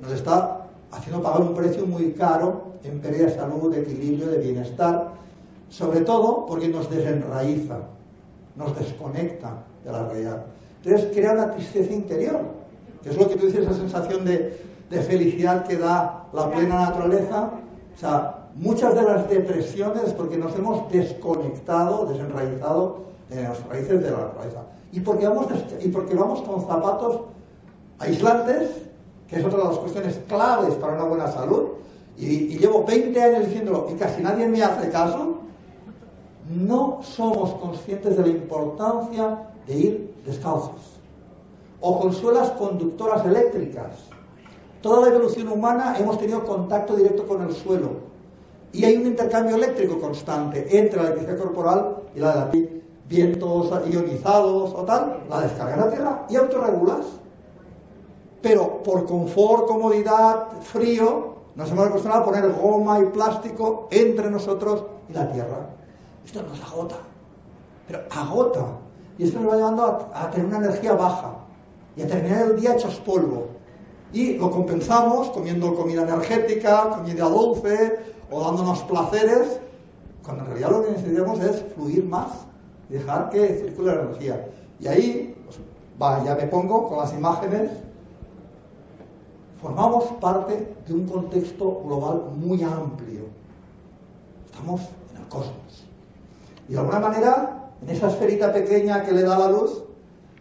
nos 0.02 0.12
está 0.12 0.68
haciendo 0.92 1.22
pagar 1.22 1.42
un 1.42 1.56
precio 1.56 1.86
muy 1.88 2.12
caro 2.14 2.74
en 2.84 3.00
pérdida 3.00 3.26
de 3.26 3.36
salud, 3.36 3.74
de 3.74 3.82
equilibrio, 3.82 4.28
de 4.28 4.38
bienestar, 4.38 5.12
sobre 5.68 6.02
todo 6.02 6.46
porque 6.46 6.68
nos 6.68 6.90
desenraiza, 6.90 7.80
nos 8.56 8.78
desconecta 8.78 9.64
de 9.84 9.92
la 9.92 10.08
realidad. 10.08 10.46
Entonces 10.84 11.10
crea 11.12 11.34
una 11.34 11.52
tristeza 11.52 11.92
interior, 11.92 12.40
que 13.04 13.10
es 13.10 13.18
lo 13.18 13.28
que 13.28 13.36
tú 13.36 13.48
dices, 13.48 13.62
esa 13.62 13.74
sensación 13.74 14.26
de, 14.26 14.69
felicidad 14.98 15.66
que 15.66 15.78
da 15.78 16.26
la 16.34 16.50
plena 16.50 16.82
naturaleza. 16.82 17.52
O 17.96 18.00
sea, 18.00 18.50
muchas 18.56 18.96
de 18.96 19.04
las 19.04 19.30
depresiones 19.30 20.04
es 20.04 20.14
porque 20.14 20.38
nos 20.38 20.56
hemos 20.56 20.92
desconectado, 20.92 22.06
desenraizado 22.08 23.06
de 23.30 23.44
las 23.44 23.64
raíces 23.68 24.02
de 24.02 24.12
la 24.12 24.18
naturaleza. 24.18 24.62
Y 24.92 25.00
porque 25.02 25.28
vamos, 25.28 25.48
y 25.82 25.88
porque 25.90 26.16
vamos 26.16 26.42
con 26.42 26.66
zapatos 26.66 27.22
aislantes, 28.00 28.70
que 29.28 29.38
es 29.38 29.46
otra 29.46 29.60
de 29.60 29.66
las 29.66 29.78
cuestiones 29.78 30.20
claves 30.28 30.74
para 30.76 30.94
una 30.94 31.04
buena 31.04 31.28
salud, 31.28 31.70
y, 32.18 32.26
y 32.26 32.58
llevo 32.58 32.84
20 32.84 33.22
años 33.22 33.46
diciéndolo 33.46 33.88
y 33.92 33.96
casi 33.96 34.22
nadie 34.22 34.48
me 34.48 34.62
hace 34.62 34.90
caso, 34.90 35.40
no 36.50 37.00
somos 37.04 37.54
conscientes 37.56 38.18
de 38.18 38.24
la 38.24 38.30
importancia 38.30 39.38
de 39.68 39.76
ir 39.76 40.16
descalzos 40.26 41.00
o 41.82 42.00
con 42.00 42.14
suelas 42.14 42.50
conductoras 42.52 43.26
eléctricas. 43.26 43.92
Toda 44.82 45.02
la 45.02 45.16
evolución 45.16 45.48
humana 45.50 45.96
hemos 45.98 46.18
tenido 46.18 46.46
contacto 46.46 46.96
directo 46.96 47.28
con 47.28 47.42
el 47.42 47.54
suelo 47.54 48.10
y 48.72 48.86
hay 48.86 48.96
un 48.96 49.08
intercambio 49.08 49.56
eléctrico 49.56 50.00
constante 50.00 50.78
entre 50.78 50.98
la 50.98 51.10
electricidad 51.10 51.38
corporal 51.38 51.98
y 52.16 52.20
la 52.20 52.30
de 52.30 52.60
la. 52.60 52.80
Vientos 53.10 53.72
ionizados 53.90 54.72
o 54.76 54.84
tal, 54.84 55.24
la 55.28 55.42
descarga 55.42 55.74
en 55.74 55.80
la 55.80 55.90
tierra 55.90 56.26
y 56.30 56.36
autorregulas. 56.36 57.08
Pero 58.40 58.84
por 58.84 59.08
confort, 59.08 59.66
comodidad, 59.66 60.62
frío, 60.62 61.34
nos 61.56 61.72
hemos 61.72 61.88
acostumbrado 61.88 62.22
a 62.22 62.26
poner 62.26 62.52
goma 62.52 63.00
y 63.00 63.06
plástico 63.06 63.88
entre 63.90 64.30
nosotros 64.30 64.84
y 65.10 65.14
la 65.14 65.32
tierra. 65.32 65.70
Esto 66.24 66.44
nos 66.44 66.62
agota, 66.62 66.98
pero 67.88 68.02
agota. 68.12 68.66
Y 69.18 69.24
esto 69.24 69.40
nos 69.40 69.52
va 69.52 69.56
llevando 69.56 70.10
a, 70.14 70.30
tener 70.30 70.46
una 70.46 70.58
energía 70.58 70.94
baja 70.94 71.34
y 71.98 72.04
a 72.04 72.08
terminar 72.08 72.44
el 72.44 72.62
día 72.62 72.76
hechos 72.76 73.02
polvo. 73.04 73.48
Y 74.12 74.34
lo 74.34 74.50
compensamos 74.50 75.30
comiendo 75.30 75.76
comida 75.76 76.02
energética, 76.02 76.90
comida 76.90 77.26
dulce 77.26 78.00
o 78.32 78.42
dándonos 78.42 78.82
placeres, 78.84 79.60
cuando 80.24 80.44
en 80.44 80.50
realidad 80.50 80.72
lo 80.72 80.84
que 80.84 80.92
necesitamos 80.92 81.40
es 81.40 81.64
fluir 81.76 82.06
más 82.06 82.32
y 82.90 82.94
dejar 82.94 83.30
que 83.30 83.48
circule 83.56 83.96
la 83.96 84.02
energía. 84.02 84.48
Y 84.80 84.88
ahí, 84.88 85.36
pues, 85.46 85.60
va, 86.02 86.24
ya 86.24 86.36
me 86.36 86.48
pongo 86.48 86.90
con 86.90 86.98
las 86.98 87.14
imágenes, 87.14 87.72
formamos 89.62 90.06
parte 90.20 90.76
de 90.88 90.94
un 90.94 91.08
contexto 91.08 91.82
global 91.86 92.24
muy 92.36 92.64
amplio. 92.64 93.26
Estamos 94.46 94.82
en 95.12 95.22
el 95.22 95.28
cosmos. 95.28 95.86
Y 96.68 96.74
de 96.74 96.80
alguna 96.80 97.00
manera, 97.00 97.72
en 97.82 97.90
esa 97.90 98.08
esferita 98.08 98.52
pequeña 98.52 99.04
que 99.04 99.12
le 99.12 99.24
da 99.24 99.38
la 99.38 99.52
luz, 99.52 99.84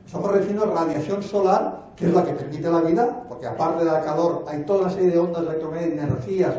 estamos 0.08 0.32
recibiendo 0.32 0.64
radiación 0.64 1.22
solar, 1.22 1.90
que 1.94 2.06
es 2.06 2.14
la 2.14 2.24
que 2.24 2.32
permite 2.32 2.70
la 2.70 2.80
vida, 2.80 3.24
porque 3.28 3.46
aparte 3.46 3.84
del 3.84 4.02
calor 4.02 4.42
hay 4.48 4.62
toda 4.62 4.80
una 4.80 4.90
serie 4.90 5.10
de 5.10 5.18
ondas 5.18 5.42
electromagnéticas, 5.42 6.08
energías 6.08 6.54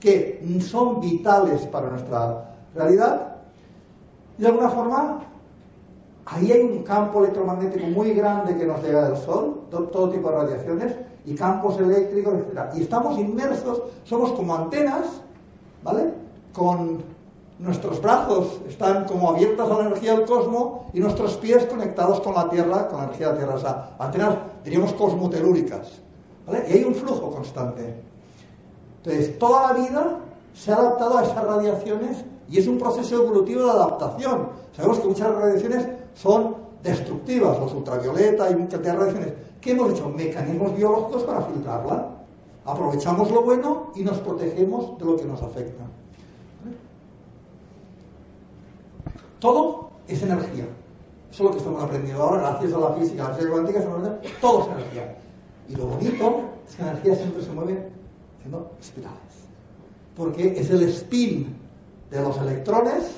que 0.00 0.58
son 0.66 1.02
vitales 1.02 1.66
para 1.66 1.90
nuestra 1.90 2.56
realidad. 2.74 3.36
Y 4.38 4.42
de 4.42 4.48
alguna 4.48 4.70
forma, 4.70 5.20
ahí 6.24 6.50
hay 6.50 6.62
un 6.62 6.82
campo 6.82 7.18
electromagnético 7.18 7.86
muy 7.88 8.14
grande 8.14 8.56
que 8.56 8.64
nos 8.64 8.82
llega 8.82 9.06
del 9.06 9.18
Sol, 9.18 9.64
todo, 9.70 10.08
tipo 10.08 10.30
de 10.30 10.36
radiaciones, 10.36 10.94
y 11.26 11.34
campos 11.34 11.78
eléctricos, 11.78 12.32
etc. 12.32 12.70
Y 12.74 12.82
estamos 12.84 13.18
inmersos, 13.18 13.82
somos 14.04 14.32
como 14.32 14.54
antenas, 14.54 15.20
¿vale? 15.82 16.10
Con 16.54 17.02
nuestros 17.64 18.00
brazos 18.00 18.60
están 18.68 19.04
como 19.06 19.30
abiertos 19.30 19.70
a 19.70 19.74
la 19.78 19.86
energía 19.86 20.14
del 20.14 20.26
cosmos 20.26 20.82
y 20.92 21.00
nuestros 21.00 21.38
pies 21.38 21.64
conectados 21.64 22.20
con 22.20 22.34
la 22.34 22.48
Tierra, 22.50 22.88
con 22.88 22.98
la 22.98 23.04
energía 23.04 23.28
de 23.28 23.32
la 23.32 23.38
Tierra. 23.38 23.54
O 23.54 23.58
sea, 23.58 23.96
antenas, 23.98 24.36
diríamos, 24.62 24.92
cosmotelúricas. 24.92 25.88
¿vale? 26.46 26.66
Y 26.68 26.72
hay 26.74 26.84
un 26.84 26.94
flujo 26.94 27.30
constante. 27.30 27.94
Entonces, 28.98 29.38
toda 29.38 29.72
la 29.72 29.80
vida 29.80 30.18
se 30.52 30.72
ha 30.72 30.76
adaptado 30.76 31.18
a 31.18 31.22
esas 31.24 31.42
radiaciones 31.42 32.24
y 32.50 32.58
es 32.58 32.66
un 32.66 32.78
proceso 32.78 33.16
evolutivo 33.22 33.64
de 33.64 33.70
adaptación. 33.70 34.48
Sabemos 34.76 34.98
que 34.98 35.08
muchas 35.08 35.34
radiaciones 35.34 35.88
son 36.14 36.56
destructivas, 36.82 37.58
los 37.58 37.72
ultravioleta 37.72 38.50
y 38.50 38.56
muchas 38.56 38.84
radiaciones. 38.84 39.32
¿Qué 39.60 39.72
hemos 39.72 39.92
hecho? 39.92 40.10
Mecanismos 40.10 40.76
biológicos 40.76 41.22
para 41.22 41.40
filtrarla. 41.40 42.08
Aprovechamos 42.66 43.30
lo 43.30 43.42
bueno 43.42 43.92
y 43.94 44.02
nos 44.02 44.18
protegemos 44.18 44.98
de 44.98 45.04
lo 45.06 45.16
que 45.16 45.24
nos 45.24 45.42
afecta. 45.42 45.84
Todo 49.44 49.90
es 50.08 50.22
energía. 50.22 50.64
Eso 51.30 51.34
es 51.34 51.40
lo 51.40 51.50
que 51.50 51.58
estamos 51.58 51.84
aprendiendo 51.84 52.22
ahora, 52.22 52.40
gracias 52.40 52.72
a 52.72 52.78
la 52.78 52.92
física, 52.94 53.26
a 53.26 53.28
la 53.28 53.34
física 53.34 53.52
cuántica, 53.52 53.84
todo 54.40 54.62
es 54.62 54.68
energía. 54.68 55.18
Y 55.68 55.76
lo 55.76 55.84
bonito 55.84 56.40
es 56.66 56.74
que 56.74 56.82
la 56.82 56.90
energía 56.92 57.16
siempre 57.16 57.42
se 57.42 57.50
mueve 57.50 57.90
haciendo 58.38 58.70
espirales. 58.80 59.18
Porque 60.16 60.58
es 60.58 60.70
el 60.70 60.84
spin 60.84 61.54
de 62.10 62.22
los 62.22 62.38
electrones 62.38 63.16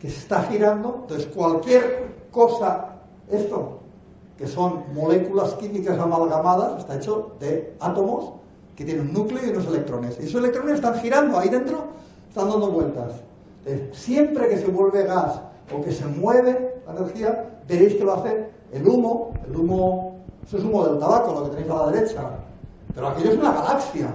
que 0.00 0.08
está 0.08 0.42
girando. 0.42 1.02
Entonces, 1.02 1.28
cualquier 1.28 2.16
cosa, 2.32 2.96
esto, 3.30 3.78
que 4.36 4.48
son 4.48 4.92
moléculas 4.92 5.54
químicas 5.54 5.96
amalgamadas, 6.00 6.80
está 6.80 6.96
hecho 6.96 7.36
de 7.38 7.76
átomos 7.78 8.32
que 8.74 8.84
tienen 8.84 9.06
un 9.06 9.12
núcleo 9.12 9.46
y 9.46 9.50
unos 9.50 9.68
electrones. 9.68 10.18
Y 10.20 10.24
esos 10.24 10.40
electrones 10.40 10.74
están 10.74 10.96
girando 10.96 11.38
ahí 11.38 11.48
dentro, 11.48 11.84
están 12.28 12.50
dando 12.50 12.72
vueltas. 12.72 13.12
Entonces, 13.64 13.96
siempre 13.96 14.48
que 14.48 14.58
se 14.58 14.66
vuelve 14.66 15.04
gas 15.04 15.42
o 15.74 15.82
que 15.82 15.92
se 15.92 16.06
mueve 16.06 16.82
la 16.86 16.92
energía, 16.92 17.60
veréis 17.66 17.94
que 17.94 18.04
lo 18.04 18.14
hace 18.14 18.48
el 18.72 18.86
humo, 18.86 19.32
el 19.46 19.56
humo, 19.56 20.16
eso 20.46 20.58
es 20.58 20.64
humo 20.64 20.86
del 20.86 20.98
tabaco, 20.98 21.32
lo 21.32 21.44
que 21.44 21.56
tenéis 21.56 21.70
a 21.70 21.86
la 21.86 21.92
derecha. 21.92 22.30
Pero 22.94 23.08
aquello 23.08 23.30
es 23.30 23.38
una 23.38 23.52
galaxia 23.52 24.10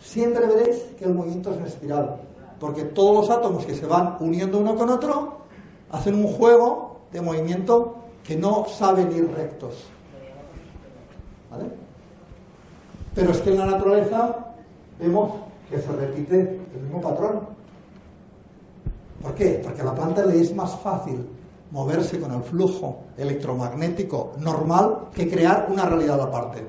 siempre 0.00 0.46
veréis 0.46 0.76
que 0.98 1.04
el 1.04 1.14
movimiento 1.14 1.50
es 1.50 1.58
en 1.58 1.66
espiral, 1.66 2.16
porque 2.58 2.84
todos 2.84 3.14
los 3.14 3.30
átomos 3.30 3.64
que 3.64 3.74
se 3.74 3.86
van 3.86 4.16
uniendo 4.20 4.58
uno 4.58 4.74
con 4.74 4.88
otro 4.88 5.40
hacen 5.90 6.14
un 6.14 6.26
juego 6.26 7.00
de 7.12 7.20
movimiento 7.20 7.96
que 8.24 8.36
no 8.36 8.66
saben 8.66 9.12
ir 9.12 9.30
rectos. 9.32 9.84
¿Vale? 11.50 11.64
Pero 13.14 13.32
es 13.32 13.40
que 13.40 13.50
en 13.50 13.58
la 13.58 13.66
naturaleza 13.66 14.36
vemos 14.98 15.32
que 15.68 15.80
se 15.80 15.92
repite 15.92 16.60
el 16.74 16.80
mismo 16.82 17.00
patrón. 17.00 17.40
¿Por 19.22 19.34
qué? 19.34 19.60
Porque 19.62 19.82
a 19.82 19.84
la 19.84 19.94
planta 19.94 20.24
le 20.24 20.40
es 20.40 20.54
más 20.54 20.76
fácil 20.80 21.26
moverse 21.70 22.18
con 22.18 22.32
el 22.32 22.42
flujo 22.42 23.00
electromagnético 23.16 24.32
normal 24.38 25.08
que 25.14 25.28
crear 25.30 25.68
una 25.70 25.86
realidad 25.86 26.20
aparte. 26.20 26.66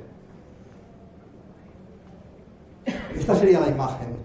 Esta 3.15 3.35
sería 3.35 3.59
la 3.59 3.69
imagen. 3.69 4.15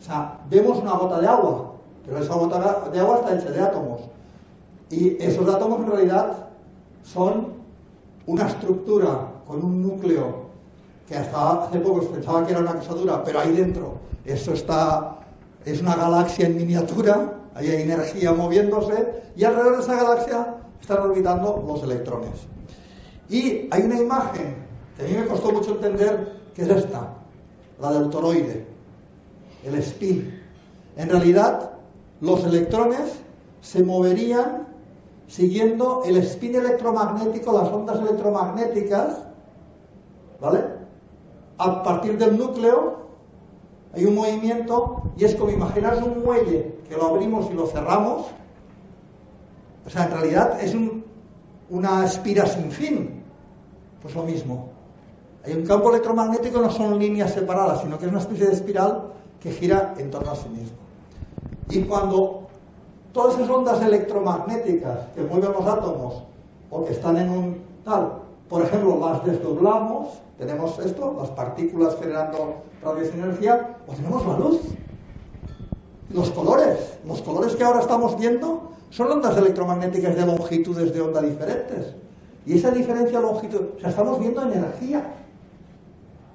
O 0.00 0.04
sea, 0.04 0.40
vemos 0.50 0.78
una 0.78 0.92
gota 0.92 1.20
de 1.20 1.26
agua, 1.26 1.72
pero 2.04 2.18
esa 2.18 2.34
gota 2.34 2.90
de 2.90 3.00
agua 3.00 3.18
está 3.18 3.38
hecha 3.38 3.50
de 3.50 3.60
átomos. 3.60 4.00
Y 4.90 5.22
esos 5.22 5.48
átomos 5.48 5.80
en 5.80 5.86
realidad 5.86 6.48
son 7.02 7.54
una 8.26 8.46
estructura 8.46 9.32
con 9.46 9.64
un 9.64 9.82
núcleo 9.82 10.42
que 11.08 11.16
hasta 11.16 11.64
hace 11.64 11.78
poco 11.80 12.02
se 12.02 12.08
pensaba 12.08 12.44
que 12.44 12.52
era 12.52 12.60
una 12.60 12.74
cosa 12.74 12.94
dura, 12.94 13.24
pero 13.24 13.40
ahí 13.40 13.52
dentro 13.52 13.94
eso 14.24 14.52
está, 14.52 15.18
es 15.64 15.80
una 15.80 15.96
galaxia 15.96 16.46
en 16.46 16.56
miniatura, 16.56 17.40
ahí 17.54 17.68
hay 17.68 17.82
energía 17.82 18.32
moviéndose 18.32 19.22
y 19.36 19.44
alrededor 19.44 19.76
de 19.76 19.82
esa 19.82 19.96
galaxia 19.96 20.56
están 20.80 20.98
orbitando 20.98 21.64
los 21.66 21.82
electrones. 21.82 22.30
Y 23.28 23.68
hay 23.70 23.82
una 23.82 24.00
imagen 24.00 24.56
que 24.96 25.04
a 25.04 25.08
mí 25.08 25.14
me 25.14 25.26
costó 25.26 25.52
mucho 25.52 25.72
entender, 25.72 26.40
que 26.54 26.62
es 26.62 26.68
esta 26.68 27.14
la 27.80 27.92
del 27.92 28.10
toroide, 28.10 28.64
el 29.64 29.74
spin. 29.76 30.40
En 30.96 31.08
realidad, 31.08 31.72
los 32.20 32.44
electrones 32.44 33.20
se 33.60 33.82
moverían 33.82 34.68
siguiendo 35.26 36.02
el 36.04 36.18
spin 36.18 36.54
electromagnético, 36.56 37.52
las 37.52 37.72
ondas 37.72 37.98
electromagnéticas, 38.00 39.18
¿vale? 40.40 40.60
A 41.58 41.82
partir 41.82 42.18
del 42.18 42.38
núcleo 42.38 43.02
hay 43.94 44.04
un 44.04 44.14
movimiento 44.14 45.02
y 45.16 45.24
es 45.24 45.34
como 45.34 45.50
imaginar 45.50 46.02
un 46.02 46.22
muelle 46.22 46.78
que 46.88 46.96
lo 46.96 47.06
abrimos 47.06 47.50
y 47.50 47.54
lo 47.54 47.66
cerramos. 47.66 48.26
O 49.86 49.90
sea, 49.90 50.04
en 50.04 50.12
realidad 50.12 50.60
es 50.62 50.74
una 51.68 52.04
espira 52.04 52.46
sin 52.46 52.70
fin. 52.70 53.22
Pues 54.00 54.14
lo 54.14 54.22
mismo. 54.22 54.68
Hay 55.44 55.52
un 55.54 55.66
campo 55.66 55.90
electromagnético, 55.90 56.60
no 56.60 56.70
son 56.70 56.98
líneas 56.98 57.32
separadas, 57.32 57.82
sino 57.82 57.98
que 57.98 58.06
es 58.06 58.10
una 58.10 58.20
especie 58.20 58.46
de 58.46 58.52
espiral 58.52 59.12
que 59.40 59.50
gira 59.50 59.94
en 59.98 60.10
torno 60.10 60.30
a 60.30 60.36
sí 60.36 60.48
mismo. 60.48 60.76
Y 61.68 61.82
cuando 61.82 62.46
todas 63.12 63.34
esas 63.34 63.50
ondas 63.50 63.82
electromagnéticas 63.82 65.08
que 65.14 65.22
mueven 65.22 65.52
los 65.52 65.66
átomos 65.66 66.22
o 66.70 66.84
que 66.84 66.92
están 66.92 67.16
en 67.18 67.28
un 67.28 67.62
tal, 67.84 68.21
por 68.52 68.60
ejemplo, 68.60 69.00
las 69.00 69.24
desdoblamos, 69.24 70.08
tenemos 70.36 70.78
esto, 70.80 71.16
las 71.18 71.30
partículas 71.30 71.96
generando 71.98 72.56
radiación 72.84 73.20
y 73.20 73.22
energía, 73.22 73.78
o 73.86 73.94
tenemos 73.94 74.26
la 74.26 74.38
luz. 74.38 74.60
Los 76.10 76.30
colores, 76.32 76.98
los 77.06 77.22
colores 77.22 77.56
que 77.56 77.64
ahora 77.64 77.80
estamos 77.80 78.18
viendo 78.18 78.72
son 78.90 79.10
ondas 79.10 79.38
electromagnéticas 79.38 80.14
de 80.16 80.26
longitudes 80.26 80.92
de 80.92 81.00
onda 81.00 81.22
diferentes. 81.22 81.94
Y 82.44 82.58
esa 82.58 82.70
diferencia 82.70 83.20
de 83.20 83.24
longitud, 83.24 83.68
o 83.74 83.80
sea, 83.80 83.88
estamos 83.88 84.20
viendo 84.20 84.42
energía. 84.42 85.02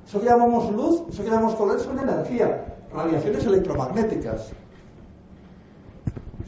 Eso 0.07 0.19
que 0.19 0.25
llamamos 0.25 0.71
luz, 0.71 1.03
eso 1.11 1.23
que 1.23 1.29
llamamos 1.29 1.53
color, 1.53 1.79
son 1.79 1.99
energía, 1.99 2.77
radiaciones 2.91 3.45
electromagnéticas. 3.45 4.53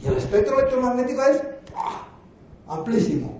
Y 0.02 0.08
el 0.08 0.16
espectro 0.16 0.58
electromagnético 0.58 1.22
es 1.22 1.40
amplísimo, 2.66 3.38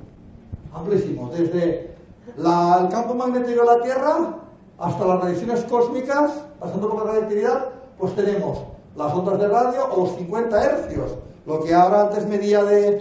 amplísimo, 0.72 1.28
desde 1.30 1.89
el 2.36 2.88
campo 2.88 3.14
magnético 3.14 3.60
de 3.60 3.66
la 3.66 3.82
Tierra 3.82 4.36
hasta 4.78 5.06
las 5.06 5.20
radiaciones 5.20 5.64
cósmicas, 5.64 6.32
pasando 6.58 6.88
por 6.88 7.04
la 7.04 7.12
radioactividad, 7.12 7.66
pues 7.98 8.14
tenemos 8.14 8.58
las 8.96 9.12
ondas 9.12 9.38
de 9.38 9.48
radio 9.48 9.86
o 9.92 10.04
los 10.04 10.16
50 10.16 10.64
hercios, 10.64 11.10
lo 11.46 11.62
que 11.62 11.74
ahora 11.74 12.02
antes 12.02 12.26
medía 12.26 12.64
de, 12.64 13.00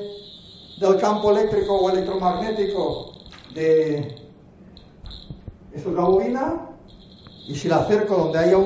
del 0.80 0.98
campo 1.00 1.32
eléctrico 1.32 1.76
o 1.78 1.90
electromagnético 1.90 3.14
de... 3.54 4.16
Esto 5.72 5.90
es 5.90 5.96
la 5.96 6.04
bobina, 6.04 6.70
y 7.48 7.56
si 7.56 7.68
la 7.68 7.78
acerco 7.78 8.16
donde 8.16 8.40
haya 8.40 8.58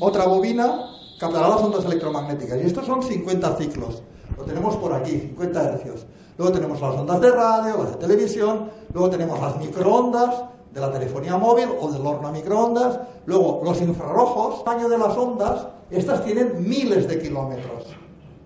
otra 0.00 0.26
bobina, 0.26 0.88
captará 1.18 1.48
las 1.48 1.60
ondas 1.60 1.84
electromagnéticas. 1.84 2.58
Y 2.62 2.66
estos 2.66 2.86
son 2.86 3.02
50 3.02 3.56
ciclos. 3.56 4.02
Lo 4.36 4.44
tenemos 4.44 4.76
por 4.76 4.92
aquí, 4.92 5.10
50 5.10 5.64
hercios. 5.64 6.06
Luego 6.36 6.52
tenemos 6.52 6.80
las 6.80 6.94
ondas 6.94 7.20
de 7.20 7.30
radio, 7.30 7.82
las 7.82 7.92
de 7.92 7.96
televisión, 8.06 8.70
luego 8.92 9.10
tenemos 9.10 9.40
las 9.40 9.56
microondas 9.58 10.44
de 10.72 10.80
la 10.80 10.92
telefonía 10.92 11.36
móvil 11.36 11.68
o 11.80 11.90
del 11.90 12.06
horno 12.06 12.28
a 12.28 12.32
microondas, 12.32 13.00
luego 13.26 13.62
los 13.64 13.80
infrarrojos, 13.80 14.64
tamaño 14.64 14.88
de 14.88 14.98
las 14.98 15.16
ondas, 15.16 15.66
estas 15.90 16.24
tienen 16.24 16.68
miles 16.68 17.08
de 17.08 17.20
kilómetros, 17.20 17.86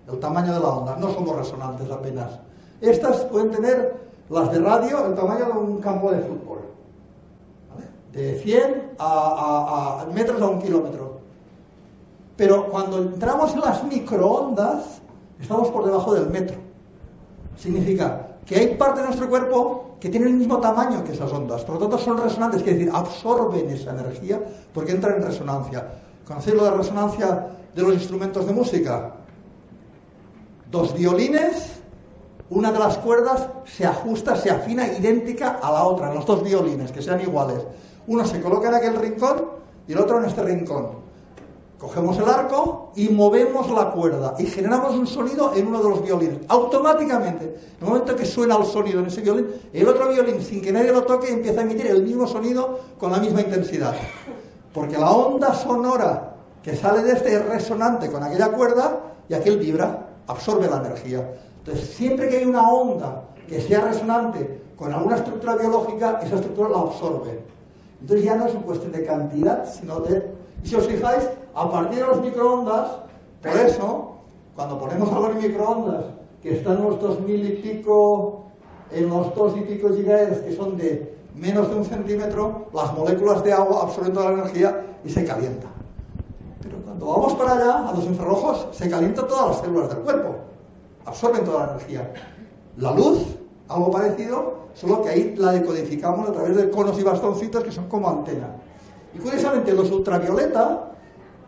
el 0.07 0.19
tamaño 0.19 0.53
de 0.53 0.59
la 0.59 0.69
onda, 0.69 0.95
no 0.95 1.11
somos 1.13 1.35
resonantes 1.35 1.89
apenas. 1.91 2.39
Estas 2.81 3.17
pueden 3.25 3.51
tener, 3.51 4.03
las 4.29 4.51
de 4.51 4.59
radio, 4.59 5.05
el 5.05 5.15
tamaño 5.15 5.45
de 5.45 5.51
un 5.51 5.77
campo 5.79 6.11
de 6.11 6.19
fútbol, 6.21 6.59
de 8.11 8.39
100 8.39 8.93
a 8.99 10.05
metros 10.13 10.41
a 10.41 10.47
un 10.47 10.61
kilómetro. 10.61 11.19
Pero 12.35 12.67
cuando 12.69 12.97
entramos 12.97 13.53
en 13.53 13.61
las 13.61 13.83
microondas, 13.83 15.01
estamos 15.39 15.69
por 15.69 15.85
debajo 15.85 16.13
del 16.13 16.27
metro. 16.29 16.57
Significa 17.55 18.32
que 18.45 18.55
hay 18.55 18.75
parte 18.75 19.01
de 19.01 19.07
nuestro 19.07 19.29
cuerpo 19.29 19.95
que 19.99 20.09
tiene 20.09 20.27
el 20.27 20.33
mismo 20.33 20.59
tamaño 20.59 21.03
que 21.03 21.13
esas 21.13 21.31
ondas, 21.31 21.63
por 21.63 21.75
lo 21.75 21.81
tanto 21.81 21.97
son 21.97 22.17
resonantes, 22.17 22.61
quiere 22.61 22.77
decir, 22.77 22.93
absorben 22.93 23.69
esa 23.69 23.91
energía 23.91 24.41
porque 24.73 24.91
entran 24.91 25.15
en 25.15 25.23
resonancia. 25.23 25.87
¿Conocéis 26.25 26.55
lo 26.55 26.65
de 26.65 26.71
resonancia 26.71 27.47
de 27.73 27.81
los 27.81 27.93
instrumentos 27.93 28.45
de 28.45 28.53
música? 28.53 29.13
Dos 30.69 30.93
violines, 30.93 31.81
una 32.49 32.71
de 32.71 32.79
las 32.79 32.97
cuerdas 32.97 33.47
se 33.65 33.85
ajusta, 33.85 34.35
se 34.35 34.49
afina 34.49 34.87
idéntica 34.87 35.59
a 35.61 35.71
la 35.71 35.85
otra, 35.85 36.09
en 36.09 36.15
los 36.15 36.25
dos 36.25 36.43
violines, 36.43 36.91
que 36.91 37.01
sean 37.01 37.21
iguales. 37.21 37.59
Uno 38.07 38.25
se 38.25 38.41
coloca 38.41 38.67
en 38.69 38.75
aquel 38.75 38.95
rincón 38.95 39.45
y 39.87 39.93
el 39.93 39.99
otro 39.99 40.19
en 40.19 40.25
este 40.25 40.43
rincón. 40.43 41.02
Cogemos 41.83 42.17
el 42.17 42.29
arco 42.29 42.93
y 42.95 43.09
movemos 43.09 43.69
la 43.69 43.91
cuerda 43.91 44.35
y 44.39 44.45
generamos 44.45 44.95
un 44.95 45.05
sonido 45.05 45.51
en 45.53 45.67
uno 45.67 45.83
de 45.83 45.89
los 45.89 46.01
violines. 46.01 46.37
Automáticamente, 46.47 47.43
en 47.43 47.81
el 47.81 47.85
momento 47.85 48.15
que 48.15 48.25
suena 48.25 48.55
el 48.55 48.63
sonido 48.63 49.01
en 49.01 49.07
ese 49.07 49.19
violín, 49.19 49.47
el 49.73 49.85
otro 49.89 50.07
violín, 50.07 50.41
sin 50.41 50.61
que 50.61 50.71
nadie 50.71 50.93
lo 50.93 51.03
toque, 51.03 51.29
empieza 51.29 51.59
a 51.59 51.63
emitir 51.63 51.87
el 51.87 52.01
mismo 52.01 52.25
sonido 52.25 52.79
con 52.97 53.11
la 53.11 53.17
misma 53.17 53.41
intensidad. 53.41 53.93
Porque 54.73 54.97
la 54.97 55.11
onda 55.11 55.53
sonora 55.53 56.35
que 56.63 56.73
sale 56.73 57.03
de 57.03 57.11
este 57.11 57.35
es 57.35 57.45
resonante 57.49 58.09
con 58.09 58.23
aquella 58.23 58.53
cuerda 58.53 59.01
y 59.27 59.33
aquel 59.33 59.57
vibra, 59.57 60.07
absorbe 60.27 60.69
la 60.69 60.77
energía. 60.77 61.33
Entonces, 61.57 61.89
siempre 61.89 62.29
que 62.29 62.37
hay 62.37 62.45
una 62.45 62.71
onda 62.71 63.25
que 63.45 63.59
sea 63.59 63.81
resonante 63.81 64.61
con 64.77 64.93
alguna 64.93 65.17
estructura 65.17 65.57
biológica, 65.57 66.21
esa 66.23 66.35
estructura 66.35 66.69
la 66.69 66.79
absorbe. 66.79 67.43
Entonces 67.99 68.25
ya 68.25 68.35
no 68.35 68.47
es 68.47 68.53
una 68.53 68.63
cuestión 68.63 68.93
de 68.93 69.05
cantidad, 69.05 69.69
sino 69.69 69.99
de 69.99 70.42
y 70.63 70.67
si 70.67 70.75
os 70.75 70.87
fijáis, 70.87 71.29
a 71.53 71.69
partir 71.69 71.99
de 71.99 72.07
los 72.07 72.21
microondas, 72.21 72.89
por 73.41 73.51
eso, 73.51 74.11
cuando 74.55 74.79
ponemos 74.79 75.11
algo 75.11 75.29
en 75.31 75.37
microondas, 75.39 76.05
que 76.41 76.57
están 76.57 76.77
en 76.77 76.83
los 76.83 76.99
dos 76.99 77.19
mil 77.21 77.45
y 77.45 77.61
pico, 77.61 78.45
en 78.91 79.09
los 79.09 79.35
dos 79.35 79.57
y 79.57 79.61
pico 79.61 79.89
gigahertz, 79.89 80.41
que 80.41 80.55
son 80.55 80.77
de 80.77 81.17
menos 81.35 81.69
de 81.69 81.75
un 81.75 81.85
centímetro, 81.85 82.67
las 82.73 82.93
moléculas 82.93 83.43
de 83.43 83.51
agua 83.51 83.83
absorben 83.83 84.13
toda 84.13 84.31
la 84.31 84.39
energía 84.39 84.85
y 85.03 85.09
se 85.09 85.25
calienta. 85.25 85.67
Pero 86.61 86.77
cuando 86.77 87.07
vamos 87.07 87.33
para 87.33 87.53
allá, 87.53 87.89
a 87.89 87.93
los 87.93 88.05
infrarrojos, 88.05 88.67
se 88.71 88.89
calientan 88.89 89.27
todas 89.27 89.47
las 89.47 89.59
células 89.61 89.89
del 89.89 89.99
cuerpo, 89.99 90.35
absorben 91.05 91.43
toda 91.43 91.65
la 91.65 91.73
energía. 91.73 92.13
La 92.77 92.91
luz, 92.91 93.19
algo 93.67 93.91
parecido, 93.91 94.53
solo 94.73 95.01
que 95.01 95.09
ahí 95.09 95.35
la 95.37 95.51
decodificamos 95.51 96.29
a 96.29 96.31
través 96.31 96.55
de 96.55 96.69
conos 96.69 96.97
y 96.99 97.03
bastoncitos 97.03 97.63
que 97.63 97.71
son 97.71 97.89
como 97.89 98.09
antena. 98.09 98.47
Y 99.15 99.19
curiosamente 99.19 99.73
los 99.73 99.91
ultravioleta, 99.91 100.91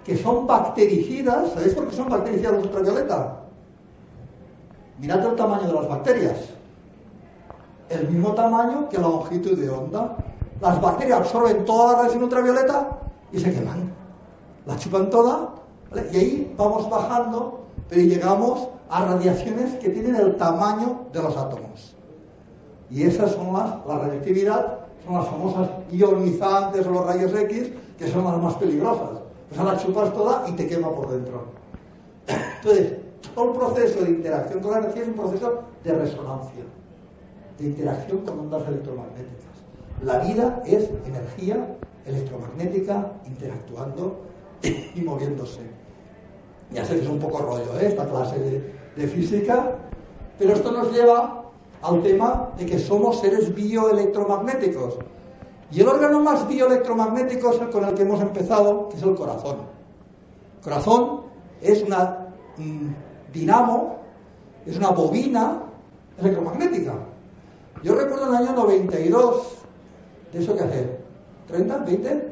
que 0.03 0.17
son 0.17 0.45
bactericidas, 0.45 1.51
¿sabéis 1.53 1.73
por 1.73 1.87
qué 1.87 1.95
son 1.95 2.09
bactericidas 2.09 2.53
los 2.53 2.63
ultravioleta? 2.65 3.39
Mirad 4.99 5.25
el 5.25 5.35
tamaño 5.35 5.67
de 5.67 5.73
las 5.73 5.89
bacterias. 5.89 6.37
El 7.89 8.07
mismo 8.09 8.33
tamaño 8.33 8.87
que 8.89 8.97
la 8.97 9.07
longitud 9.07 9.57
de 9.57 9.69
onda. 9.69 10.15
Las 10.61 10.79
bacterias 10.79 11.19
absorben 11.19 11.65
toda 11.65 11.87
la 11.87 11.97
radiación 11.97 12.23
ultravioleta 12.23 12.99
y 13.31 13.39
se 13.39 13.53
queman. 13.53 13.91
La 14.65 14.77
chupan 14.77 15.09
toda 15.09 15.49
y 16.11 16.17
ahí 16.17 16.53
vamos 16.57 16.89
bajando, 16.89 17.65
pero 17.89 18.01
llegamos 18.01 18.67
a 18.89 19.05
radiaciones 19.05 19.75
que 19.75 19.89
tienen 19.89 20.15
el 20.15 20.35
tamaño 20.37 21.01
de 21.11 21.21
los 21.21 21.35
átomos. 21.35 21.95
Y 22.89 23.03
esas 23.03 23.31
son 23.31 23.53
las, 23.53 23.85
la 23.85 23.97
radioactividad 23.99 24.84
son 25.05 25.15
las 25.15 25.27
famosas 25.27 25.69
ionizantes 25.91 26.85
o 26.87 26.91
los 26.91 27.05
rayos 27.05 27.33
X, 27.33 27.71
que 27.97 28.07
son 28.07 28.25
las 28.25 28.37
más 28.41 28.55
peligrosas. 28.55 29.21
Pues 29.49 29.59
ahora 29.59 29.77
chupas 29.77 30.13
toda 30.13 30.45
y 30.47 30.53
te 30.53 30.67
quema 30.67 30.89
por 30.93 31.09
dentro. 31.11 31.45
Entonces, 32.27 32.93
todo 33.33 33.51
el 33.51 33.57
proceso 33.57 34.03
de 34.03 34.09
interacción 34.11 34.59
con 34.59 34.71
la 34.71 34.79
energía 34.79 35.03
es 35.03 35.07
un 35.09 35.13
proceso 35.15 35.63
de 35.83 35.93
resonancia, 35.93 36.63
de 37.57 37.65
interacción 37.65 38.19
con 38.19 38.39
ondas 38.39 38.67
electromagnéticas. 38.67 39.55
La 40.03 40.19
vida 40.19 40.61
es 40.65 40.89
energía 41.05 41.77
electromagnética 42.05 43.13
interactuando 43.25 44.21
y 44.95 45.01
moviéndose. 45.01 45.61
Ya 46.71 46.83
sé 46.83 46.95
que 46.95 47.03
es 47.03 47.09
un 47.09 47.19
poco 47.19 47.39
rollo 47.39 47.79
¿eh? 47.79 47.87
esta 47.87 48.09
clase 48.09 48.39
de, 48.39 48.73
de 48.95 49.07
física, 49.07 49.75
pero 50.39 50.53
esto 50.53 50.71
nos 50.71 50.91
lleva 50.91 51.44
al 51.85 52.01
tema 52.01 52.49
de 52.57 52.65
que 52.65 52.79
somos 52.79 53.19
seres 53.19 53.53
bioelectromagnéticos. 53.53 54.95
Y 55.71 55.81
el 55.81 55.87
órgano 55.87 56.19
más 56.19 56.47
bioelectromagnético 56.47 57.51
es 57.51 57.61
el 57.61 57.69
con 57.69 57.85
el 57.85 57.93
que 57.93 58.01
hemos 58.01 58.21
empezado, 58.21 58.89
que 58.89 58.97
es 58.97 59.03
el 59.03 59.15
corazón. 59.15 59.57
Corazón 60.63 61.21
es 61.61 61.83
una 61.83 62.29
mm, 62.57 62.87
dinamo, 63.31 63.97
es 64.65 64.77
una 64.77 64.89
bobina 64.89 65.61
electromagnética. 66.19 66.93
Yo 67.83 67.93
recuerdo 67.93 68.29
en 68.29 68.35
el 68.35 68.47
año 68.47 68.55
92, 68.55 69.57
de 70.33 70.39
eso 70.39 70.55
que 70.55 70.63
hace, 70.63 70.97
¿30? 71.51 71.85
¿20? 71.85 72.23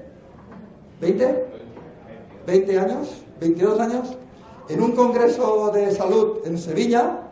¿20? 1.02 1.44
¿20 2.48 2.80
años? 2.80 3.24
¿22 3.40 3.80
años? 3.80 4.18
En 4.70 4.82
un 4.82 4.94
congreso 4.94 5.70
de 5.72 5.92
salud 5.92 6.40
en 6.46 6.58
Sevilla, 6.58 7.23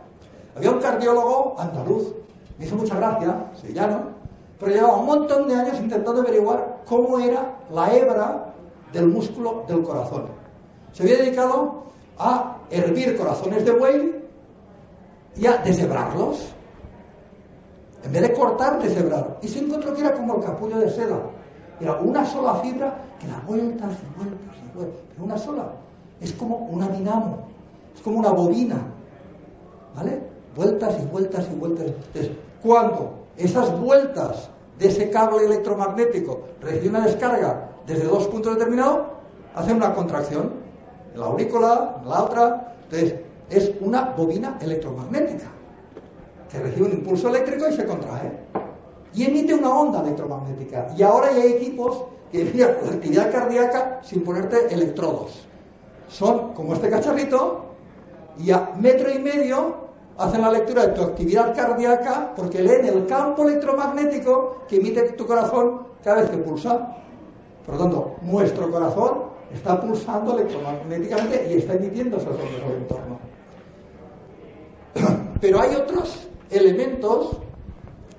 había 0.56 0.70
un 0.70 0.80
cardiólogo 0.80 1.56
andaluz, 1.58 2.14
me 2.58 2.66
hizo 2.66 2.76
mucha 2.76 2.96
gracia, 2.96 3.50
sevillano, 3.60 4.12
pero 4.58 4.72
llevaba 4.72 4.96
un 4.98 5.06
montón 5.06 5.48
de 5.48 5.54
años 5.54 5.80
intentando 5.80 6.20
averiguar 6.20 6.82
cómo 6.86 7.18
era 7.18 7.56
la 7.70 7.92
hebra 7.92 8.54
del 8.92 9.08
músculo 9.08 9.64
del 9.66 9.82
corazón. 9.82 10.26
Se 10.92 11.02
había 11.02 11.16
dedicado 11.16 11.84
a 12.18 12.58
hervir 12.70 13.16
corazones 13.16 13.64
de 13.64 13.72
buey 13.72 14.24
y 15.36 15.46
a 15.46 15.56
deshebrarlos. 15.58 16.52
En 18.04 18.12
vez 18.12 18.22
de 18.22 18.32
cortar, 18.32 18.80
deshebrar. 18.82 19.38
Y 19.42 19.48
se 19.48 19.60
encontró 19.60 19.94
que 19.94 20.00
era 20.00 20.12
como 20.14 20.36
el 20.36 20.44
capullo 20.44 20.78
de 20.78 20.90
seda. 20.90 21.18
Era 21.80 21.94
una 21.94 22.24
sola 22.26 22.54
fibra 22.56 22.94
que 23.18 23.26
da 23.26 23.42
vueltas 23.46 23.90
y 23.90 24.18
vueltas 24.18 24.56
y 24.64 24.76
vueltas. 24.76 25.00
Pero 25.10 25.24
una 25.24 25.38
sola. 25.38 25.72
Es 26.20 26.32
como 26.32 26.56
una 26.56 26.88
dinamo. 26.88 27.38
Es 27.94 28.02
como 28.02 28.18
una 28.18 28.30
bobina. 28.30 28.76
¿Vale? 29.96 30.31
Vueltas 30.54 30.94
y 31.00 31.06
vueltas 31.06 31.46
y 31.50 31.54
vueltas. 31.54 31.86
Entonces, 31.86 32.32
cuando 32.62 33.14
esas 33.36 33.78
vueltas 33.80 34.48
de 34.78 34.88
ese 34.88 35.10
cable 35.10 35.44
electromagnético 35.44 36.40
reciben 36.60 36.96
una 36.96 37.06
descarga 37.06 37.70
desde 37.86 38.04
dos 38.04 38.26
puntos 38.28 38.54
determinados, 38.54 39.00
hacen 39.54 39.76
una 39.76 39.94
contracción. 39.94 40.62
En 41.14 41.20
la 41.20 41.26
aurícula, 41.26 41.96
en 42.02 42.08
la 42.08 42.22
otra. 42.22 42.74
Entonces, 42.84 43.20
es 43.50 43.72
una 43.80 44.14
bobina 44.16 44.58
electromagnética 44.60 45.46
que 46.50 46.58
recibe 46.58 46.86
un 46.86 46.92
impulso 46.92 47.28
eléctrico 47.28 47.68
y 47.68 47.72
se 47.72 47.84
contrae. 47.84 48.30
Y 49.14 49.24
emite 49.24 49.54
una 49.54 49.70
onda 49.70 50.00
electromagnética. 50.00 50.88
Y 50.96 51.02
ahora 51.02 51.32
ya 51.32 51.42
hay 51.42 51.52
equipos 51.52 52.04
que 52.30 52.44
la 52.54 52.66
actividad 52.66 53.30
cardíaca 53.30 54.00
sin 54.02 54.24
ponerte 54.24 54.72
electrodos. 54.72 55.46
Son 56.08 56.54
como 56.54 56.74
este 56.74 56.88
cacharrito 56.88 57.66
y 58.38 58.50
a 58.50 58.70
metro 58.78 59.10
y 59.10 59.18
medio 59.18 59.81
hacen 60.18 60.42
la 60.42 60.50
lectura 60.50 60.86
de 60.86 60.92
tu 60.92 61.02
actividad 61.02 61.54
cardíaca 61.54 62.32
porque 62.36 62.62
leen 62.62 62.86
el 62.86 63.06
campo 63.06 63.46
electromagnético 63.46 64.62
que 64.68 64.76
emite 64.76 65.12
tu 65.12 65.26
corazón 65.26 65.82
cada 66.02 66.22
vez 66.22 66.30
que 66.30 66.38
pulsa. 66.38 66.96
Por 67.64 67.76
lo 67.76 67.80
tanto, 67.80 68.14
nuestro 68.22 68.70
corazón 68.70 69.32
está 69.52 69.80
pulsando 69.80 70.38
electromagnéticamente 70.38 71.48
y 71.50 71.58
está 71.58 71.74
emitiendo 71.74 72.16
esas 72.16 72.30
ondas 72.30 72.62
al 72.66 72.72
entorno. 72.74 73.18
Pero 75.40 75.60
hay 75.60 75.74
otros 75.74 76.28
elementos, 76.50 77.38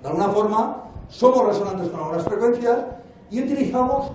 de 0.01 0.07
alguna 0.07 0.29
forma, 0.29 0.83
somos 1.09 1.45
resonantes 1.45 1.89
con 1.89 1.99
algunas 1.99 2.23
frecuencias 2.23 2.79
y 3.29 3.43
utilizamos 3.43 4.11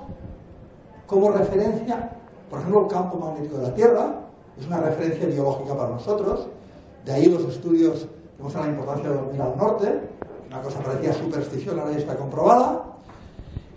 como 1.06 1.30
referencia, 1.30 2.10
por 2.50 2.58
ejemplo, 2.58 2.82
el 2.82 2.88
campo 2.88 3.18
magnético 3.18 3.58
de 3.58 3.62
la 3.62 3.74
Tierra, 3.74 4.14
es 4.58 4.66
una 4.66 4.80
referencia 4.80 5.26
biológica 5.26 5.76
para 5.76 5.90
nosotros, 5.90 6.48
de 7.04 7.12
ahí 7.12 7.26
los 7.26 7.44
estudios 7.44 8.06
que 8.36 8.42
muestran 8.42 8.66
la 8.66 8.72
importancia 8.72 9.08
de 9.08 9.16
dormir 9.16 9.40
al 9.40 9.56
norte, 9.56 10.00
una 10.48 10.62
cosa 10.62 10.80
parecía 10.80 11.12
superstición, 11.12 11.78
ahora 11.78 11.92
ya 11.92 11.98
está 11.98 12.16
comprobada, 12.16 12.84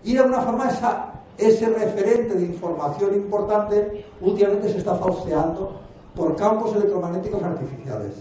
y 0.03 0.13
de 0.13 0.19
alguna 0.19 0.41
forma 0.41 0.69
esa, 0.69 1.11
ese 1.38 1.67
referente 1.69 2.36
de 2.36 2.45
información 2.45 3.15
importante 3.15 4.05
últimamente 4.22 4.69
se 4.69 4.80
está 4.80 4.95
falseando 4.95 5.80
por 6.15 6.36
campos 6.36 6.76
electromagnéticos 6.76 7.43
artificiales. 7.43 8.13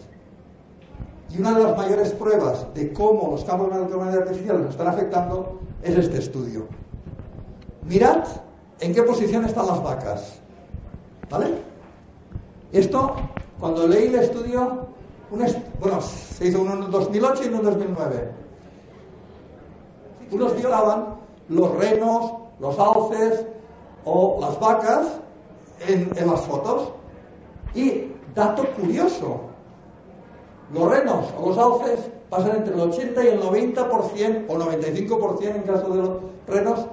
Y 1.31 1.41
una 1.41 1.57
de 1.57 1.65
las 1.65 1.77
mayores 1.77 2.11
pruebas 2.13 2.67
de 2.75 2.93
cómo 2.93 3.31
los 3.31 3.45
campos 3.45 3.73
electromagnéticos 3.73 4.29
artificiales 4.29 4.63
nos 4.63 4.71
están 4.71 4.89
afectando 4.89 5.61
es 5.83 5.97
este 5.97 6.19
estudio. 6.19 6.67
Mirad 7.87 8.25
en 8.81 8.95
qué 8.95 9.03
posición 9.03 9.45
están 9.45 9.67
las 9.67 9.83
vacas. 9.83 10.41
¿Vale? 11.29 11.47
Esto, 12.73 13.15
cuando 13.61 13.87
leí 13.87 14.09
el 14.09 14.17
estudio, 14.17 14.87
bueno, 15.31 16.01
se 16.01 16.49
hizo 16.49 16.63
uno 16.63 16.73
en 16.75 16.91
2008 16.91 17.43
y 17.45 17.49
uno 17.49 17.59
en 17.59 17.65
2009. 17.65 18.31
Unos 20.33 20.57
violaban 20.57 21.05
los 21.49 21.77
renos, 21.77 22.33
los 22.59 22.79
alces 22.79 23.45
o 24.05 24.39
las 24.41 24.59
vacas 24.59 25.07
en, 25.87 26.11
en 26.17 26.27
las 26.27 26.41
fotos. 26.41 26.91
Y, 27.75 28.13
dato 28.35 28.65
curioso, 28.81 29.41
los 30.73 30.91
renos 30.91 31.27
o 31.39 31.49
los 31.49 31.59
alces 31.59 32.11
pasan 32.29 32.57
entre 32.57 32.75
el 32.75 32.81
80 32.81 33.25
y 33.25 33.27
el 33.29 33.43
90% 33.43 34.45
o 34.49 34.57
95% 34.57 35.43
en 35.43 35.63
caso 35.63 35.89
de 35.91 36.03
los 36.03 36.11
renos 36.47 36.87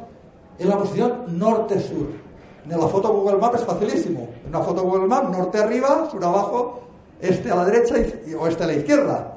en 0.60 0.70
la 0.70 0.78
posición 0.78 1.24
norte-sur. 1.28 2.08
En 2.66 2.80
la 2.80 2.88
foto 2.88 3.14
Google 3.14 3.38
Maps 3.38 3.62
es 3.62 3.66
facilísimo. 3.66 4.28
Una 4.48 4.62
foto 4.62 4.84
Google 4.84 5.08
Maps, 5.08 5.30
norte 5.30 5.58
arriba, 5.58 6.10
sur 6.10 6.24
abajo, 6.24 6.80
este 7.20 7.52
a 7.52 7.56
la 7.56 7.66
derecha 7.66 7.96
y 8.26 8.34
oeste 8.34 8.64
a 8.64 8.68
la 8.68 8.74
izquierda. 8.74 9.34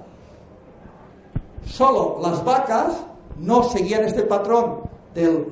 Solo 1.65 2.19
las 2.23 2.45
vacas 2.45 2.95
no 3.39 3.63
seguían 3.63 4.05
este 4.05 4.23
patrón 4.23 4.81
del 5.15 5.47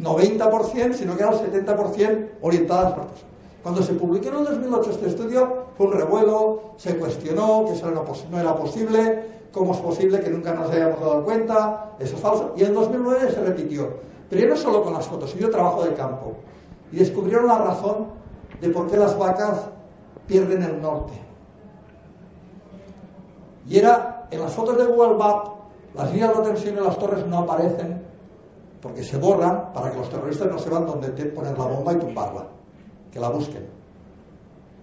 90%, 0.00 0.94
sino 0.94 1.16
que 1.16 1.22
eran 1.22 1.34
el 1.34 1.66
70% 1.66 2.28
orientadas 2.42 2.92
para 2.92 3.06
Cuando 3.62 3.82
se 3.82 3.94
publicó 3.94 4.28
en 4.28 4.36
el 4.36 4.44
2008 4.44 4.90
este 4.90 5.08
estudio, 5.08 5.64
fue 5.76 5.86
un 5.86 5.92
revuelo, 5.92 6.74
se 6.76 6.96
cuestionó 6.96 7.64
que 7.66 7.72
eso 7.72 7.90
no 8.30 8.40
era 8.40 8.54
posible, 8.54 9.24
cómo 9.52 9.74
es 9.74 9.80
posible 9.80 10.20
que 10.20 10.30
nunca 10.30 10.54
nos 10.54 10.70
hayamos 10.70 11.00
dado 11.00 11.24
cuenta, 11.24 11.92
eso 11.98 12.16
es 12.16 12.20
falso. 12.20 12.54
Y 12.56 12.64
en 12.64 12.74
2009 12.74 13.32
se 13.32 13.40
repitió. 13.42 13.88
Pero 14.28 14.42
ya 14.42 14.48
no 14.48 14.56
solo 14.56 14.82
con 14.82 14.94
las 14.94 15.06
fotos, 15.06 15.30
sino 15.30 15.50
trabajo 15.50 15.82
de 15.82 15.92
campo. 15.94 16.34
Y 16.92 16.96
descubrieron 16.96 17.46
la 17.46 17.58
razón 17.58 18.19
de 18.60 18.68
por 18.68 18.90
qué 18.90 18.96
las 18.96 19.16
vacas 19.18 19.68
pierden 20.26 20.62
el 20.62 20.80
norte. 20.80 21.14
Y 23.66 23.78
era, 23.78 24.26
en 24.30 24.40
las 24.40 24.52
fotos 24.52 24.76
de 24.76 24.84
Google 24.84 25.16
Maps, 25.16 25.50
las 25.94 26.12
líneas 26.12 26.36
de 26.36 26.44
tensión 26.44 26.78
en 26.78 26.84
las 26.84 26.98
torres 26.98 27.26
no 27.26 27.38
aparecen 27.38 28.02
porque 28.80 29.02
se 29.02 29.18
borran 29.18 29.72
para 29.72 29.90
que 29.90 29.98
los 29.98 30.08
terroristas 30.08 30.50
no 30.50 30.58
sepan 30.58 30.86
dónde 30.86 31.08
poner 31.26 31.58
la 31.58 31.64
bomba 31.64 31.92
y 31.92 31.96
tumbarla, 31.96 32.44
que 33.12 33.20
la 33.20 33.28
busquen. 33.28 33.66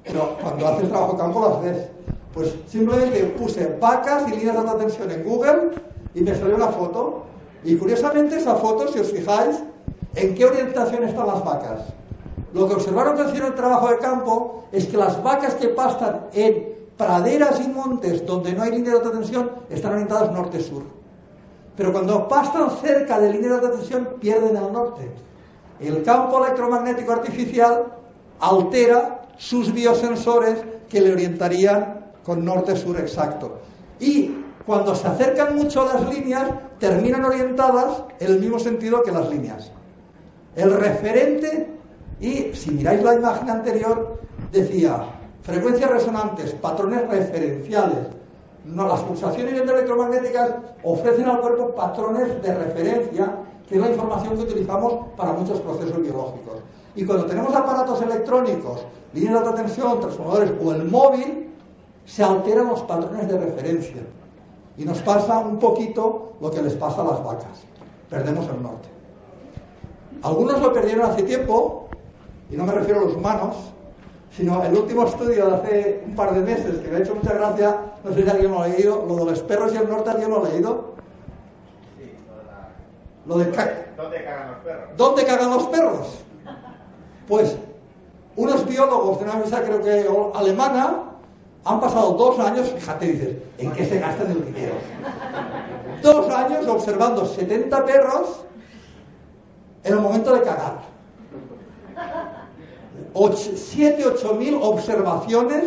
Pero 0.04 0.38
cuando 0.42 0.68
haces 0.68 0.90
trabajo 0.90 1.18
campo 1.18 1.42
las 1.42 1.62
ves. 1.62 1.90
Pues 2.34 2.56
simplemente 2.68 3.24
puse 3.38 3.78
vacas 3.80 4.28
y 4.28 4.32
líneas 4.32 4.54
de 4.54 4.60
alta 4.60 4.78
tensión 4.78 5.10
en 5.10 5.24
Google 5.24 5.72
y 6.14 6.22
me 6.22 6.36
salió 6.36 6.56
una 6.56 6.68
foto. 6.68 7.24
Y 7.64 7.76
curiosamente 7.76 8.38
esa 8.38 8.56
foto, 8.56 8.88
si 8.88 9.00
os 9.00 9.12
fijáis, 9.12 9.64
¿en 10.16 10.36
qué 10.36 10.46
orientación 10.46 11.04
están 11.04 11.28
las 11.28 11.44
vacas? 11.44 11.82
Lo 12.54 12.68
que 12.68 12.76
observaron 12.76 13.16
que 13.16 13.24
hicieron 13.24 13.50
el 13.50 13.56
trabajo 13.56 13.90
de 13.90 13.98
campo 13.98 14.64
es 14.72 14.86
que 14.88 14.98
las 14.98 15.22
vacas 15.22 15.56
que 15.56 15.70
pastan 15.70 16.28
en 16.34 16.76
praderas 16.98 17.60
y 17.60 17.68
montes 17.68 18.26
donde 18.26 18.54
no 18.54 18.64
hay 18.64 18.72
línea 18.72 18.92
de 18.92 18.98
alta 18.98 19.12
tensión 19.12 19.52
están 19.70 19.94
orientadas 19.94 20.32
norte-sur. 20.32 20.84
Pero 21.76 21.92
cuando 21.92 22.28
pastan 22.28 22.72
cerca 22.82 23.20
de 23.20 23.32
línea 23.32 23.50
de 23.50 23.56
alta 23.56 23.72
tensión 23.72 24.16
pierden 24.20 24.56
el 24.58 24.74
norte. 24.74 25.12
El 25.80 26.02
campo 26.04 26.44
electromagnético 26.44 27.12
artificial 27.12 27.86
altera 28.40 29.22
sus 29.38 29.72
biosensores 29.72 30.58
que 30.90 31.02
le 31.02 31.12
orientarían 31.12 32.14
con 32.24 32.44
norte-sur 32.44 33.00
exacto. 33.00 33.60
Y 34.00 34.44
cuando 34.66 34.96
se 34.96 35.08
acercan 35.08 35.56
mucho 35.56 35.82
a 35.82 35.94
las 35.94 36.10
líneas, 36.14 36.50
terminan 36.80 37.24
orientadas 37.24 38.04
en 38.20 38.28
el 38.28 38.40
mismo 38.40 38.60
sentido 38.60 39.04
que 39.04 39.12
las 39.12 39.30
líneas. 39.30 39.72
El 40.56 40.74
referente, 40.74 41.77
y 42.20 42.54
si 42.54 42.72
miráis 42.72 43.04
la 43.04 43.16
imagen 43.16 43.50
anterior, 43.50 44.20
decía 44.52 45.06
frecuencias 45.42 45.90
resonantes, 45.90 46.54
patrones 46.54 47.08
referenciales. 47.08 48.08
Las 48.66 49.02
pulsaciones 49.02 49.54
electromagnéticas 49.54 50.52
ofrecen 50.84 51.26
al 51.26 51.40
cuerpo 51.40 51.74
patrones 51.74 52.42
de 52.42 52.54
referencia, 52.54 53.38
que 53.68 53.76
es 53.76 53.82
la 53.82 53.92
información 53.92 54.36
que 54.36 54.44
utilizamos 54.44 54.94
para 55.16 55.32
muchos 55.34 55.62
procesos 55.62 56.02
biológicos. 56.02 56.58
Y 56.96 57.06
cuando 57.06 57.26
tenemos 57.26 57.56
aparatos 57.56 58.02
electrónicos, 58.02 58.86
líneas 59.14 59.34
de 59.34 59.40
alta 59.40 59.56
tensión, 59.56 60.00
transformadores 60.00 60.52
o 60.62 60.74
el 60.74 60.84
móvil, 60.86 61.54
se 62.06 62.24
alteran 62.24 62.68
los 62.68 62.82
patrones 62.82 63.28
de 63.28 63.38
referencia. 63.38 64.02
Y 64.78 64.84
nos 64.84 65.02
pasa 65.02 65.40
un 65.40 65.60
poquito 65.60 66.34
lo 66.42 66.52
que 66.52 66.62
les 66.62 66.74
pasa 66.74 67.02
a 67.02 67.06
las 67.06 67.24
vacas. 67.24 67.64
Perdemos 68.10 68.48
el 68.50 68.62
norte. 68.62 68.90
Algunos 70.24 70.60
lo 70.60 70.74
perdieron 70.74 71.10
hace 71.10 71.24
tiempo, 71.24 71.87
y 72.50 72.56
no 72.56 72.64
me 72.64 72.74
refiero 72.74 73.02
a 73.02 73.04
los 73.06 73.16
humanos, 73.16 73.56
sino 74.36 74.64
el 74.64 74.76
último 74.76 75.06
estudio 75.06 75.48
de 75.48 75.56
hace 75.56 76.04
un 76.06 76.16
par 76.16 76.34
de 76.34 76.42
meses 76.42 76.80
que 76.80 76.90
me 76.90 76.98
ha 76.98 77.00
hecho 77.00 77.16
mucha 77.16 77.34
gracia, 77.34 77.78
no 78.04 78.14
sé 78.14 78.24
si 78.24 78.30
alguien 78.30 78.52
lo 78.52 78.62
ha 78.62 78.68
leído, 78.68 79.06
lo 79.08 79.16
de 79.16 79.26
los 79.26 79.42
perros 79.42 79.74
y 79.74 79.78
el 79.78 79.90
norte, 79.90 80.10
¿alguien 80.10 80.30
lo 80.30 80.46
ha 80.46 80.50
leído? 80.50 80.94
Sí, 81.98 82.12
lo 83.26 83.38
de 83.38 83.46
¿Dónde 83.98 84.24
cagan 84.24 84.52
los 84.52 84.60
perros? 84.60 84.90
¿Dónde 84.96 85.26
cagan 85.26 85.50
los 85.50 85.64
perros? 85.68 86.08
Pues 87.28 87.58
unos 88.36 88.66
biólogos 88.68 89.18
de 89.20 89.24
una 89.26 89.36
mesa 89.36 89.64
creo 89.64 89.82
que 89.82 90.08
alemana 90.36 91.04
han 91.66 91.80
pasado 91.82 92.12
dos 92.14 92.40
años, 92.40 92.70
fíjate, 92.70 93.06
dices, 93.08 93.36
¿en 93.58 93.72
qué 93.72 93.86
se 93.86 94.00
gastan 94.00 94.32
el 94.32 94.46
dinero? 94.46 94.76
Dos 96.02 96.30
años 96.34 96.66
observando 96.68 97.26
70 97.26 97.86
perros 97.86 98.44
en 99.84 99.94
el 99.94 100.00
momento 100.00 100.34
de 100.34 100.42
cagar. 100.42 100.87
7, 103.36 104.06
8 104.06 104.34
mil 104.36 104.58
observaciones 104.62 105.64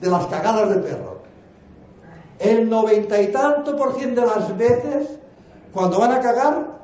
de 0.00 0.10
las 0.10 0.26
cagadas 0.26 0.70
de 0.70 0.76
perro. 0.76 1.20
El 2.38 2.68
noventa 2.68 3.20
y 3.20 3.28
tanto 3.28 3.76
por 3.76 3.94
ciento 3.94 4.22
de 4.22 4.26
las 4.26 4.56
veces, 4.56 5.18
cuando 5.72 5.98
van 5.98 6.12
a 6.12 6.20
cagar, 6.20 6.80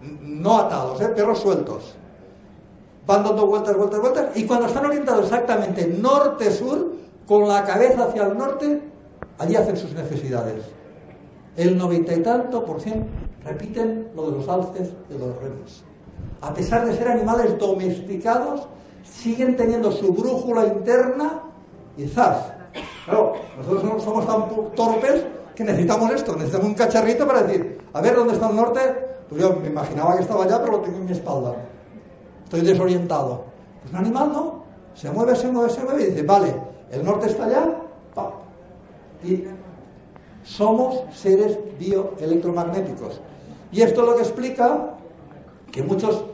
no 0.00 0.58
atados, 0.58 1.00
¿eh? 1.00 1.08
perros 1.08 1.40
sueltos, 1.40 1.94
van 3.06 3.24
dando 3.24 3.46
vueltas, 3.46 3.76
vueltas, 3.76 4.00
vueltas, 4.00 4.36
y 4.36 4.46
cuando 4.46 4.66
están 4.66 4.86
orientados 4.86 5.24
exactamente 5.24 5.86
norte-sur, 5.86 7.00
con 7.26 7.46
la 7.46 7.64
cabeza 7.64 8.04
hacia 8.04 8.26
el 8.26 8.36
norte, 8.36 8.82
allí 9.38 9.56
hacen 9.56 9.76
sus 9.76 9.92
necesidades. 9.92 10.64
El 11.56 11.76
noventa 11.76 12.14
y 12.14 12.22
tanto 12.22 12.64
por 12.64 12.80
ciento 12.80 13.06
repiten 13.44 14.08
lo 14.14 14.30
de 14.30 14.38
los 14.38 14.48
alces 14.48 14.90
y 15.08 15.18
los 15.18 15.36
renos. 15.40 15.84
A 16.42 16.54
pesar 16.54 16.86
de 16.86 16.96
ser 16.96 17.08
animales 17.08 17.58
domesticados, 17.58 18.66
siguen 19.02 19.56
teniendo 19.56 19.92
su 19.92 20.12
brújula 20.12 20.66
interna 20.66 21.42
y 21.96 22.06
¡zas! 22.06 22.52
Claro, 23.04 23.34
nosotros 23.58 24.02
somos 24.02 24.26
tan 24.26 24.74
torpes 24.74 25.24
que 25.54 25.64
necesitamos 25.64 26.10
esto, 26.12 26.32
necesitamos 26.34 26.68
un 26.68 26.74
cacharrito 26.74 27.26
para 27.26 27.42
decir, 27.42 27.78
a 27.92 28.00
ver 28.00 28.14
dónde 28.14 28.34
está 28.34 28.48
el 28.48 28.56
norte, 28.56 28.80
pues 29.28 29.40
yo 29.40 29.56
me 29.56 29.68
imaginaba 29.68 30.16
que 30.16 30.22
estaba 30.22 30.44
allá, 30.44 30.60
pero 30.60 30.78
lo 30.78 30.80
tengo 30.80 30.98
en 30.98 31.06
mi 31.06 31.12
espalda. 31.12 31.54
Estoy 32.44 32.62
desorientado. 32.62 33.44
Pues 33.82 33.92
un 33.92 33.98
animal 33.98 34.32
no, 34.32 34.64
se 34.94 35.10
mueve, 35.10 35.34
se 35.36 35.48
mueve, 35.48 35.70
se 35.70 35.82
mueve 35.82 36.02
y 36.02 36.06
dice, 36.06 36.22
vale, 36.22 36.54
el 36.90 37.04
norte 37.04 37.26
está 37.26 37.44
allá, 37.44 37.76
y 39.22 39.44
somos 40.42 41.02
seres 41.14 41.58
bioelectromagnéticos. 41.78 43.20
Y 43.70 43.82
esto 43.82 44.00
es 44.00 44.08
lo 44.08 44.16
que 44.16 44.22
explica 44.22 44.94
que 45.70 45.82
muchos 45.82 46.24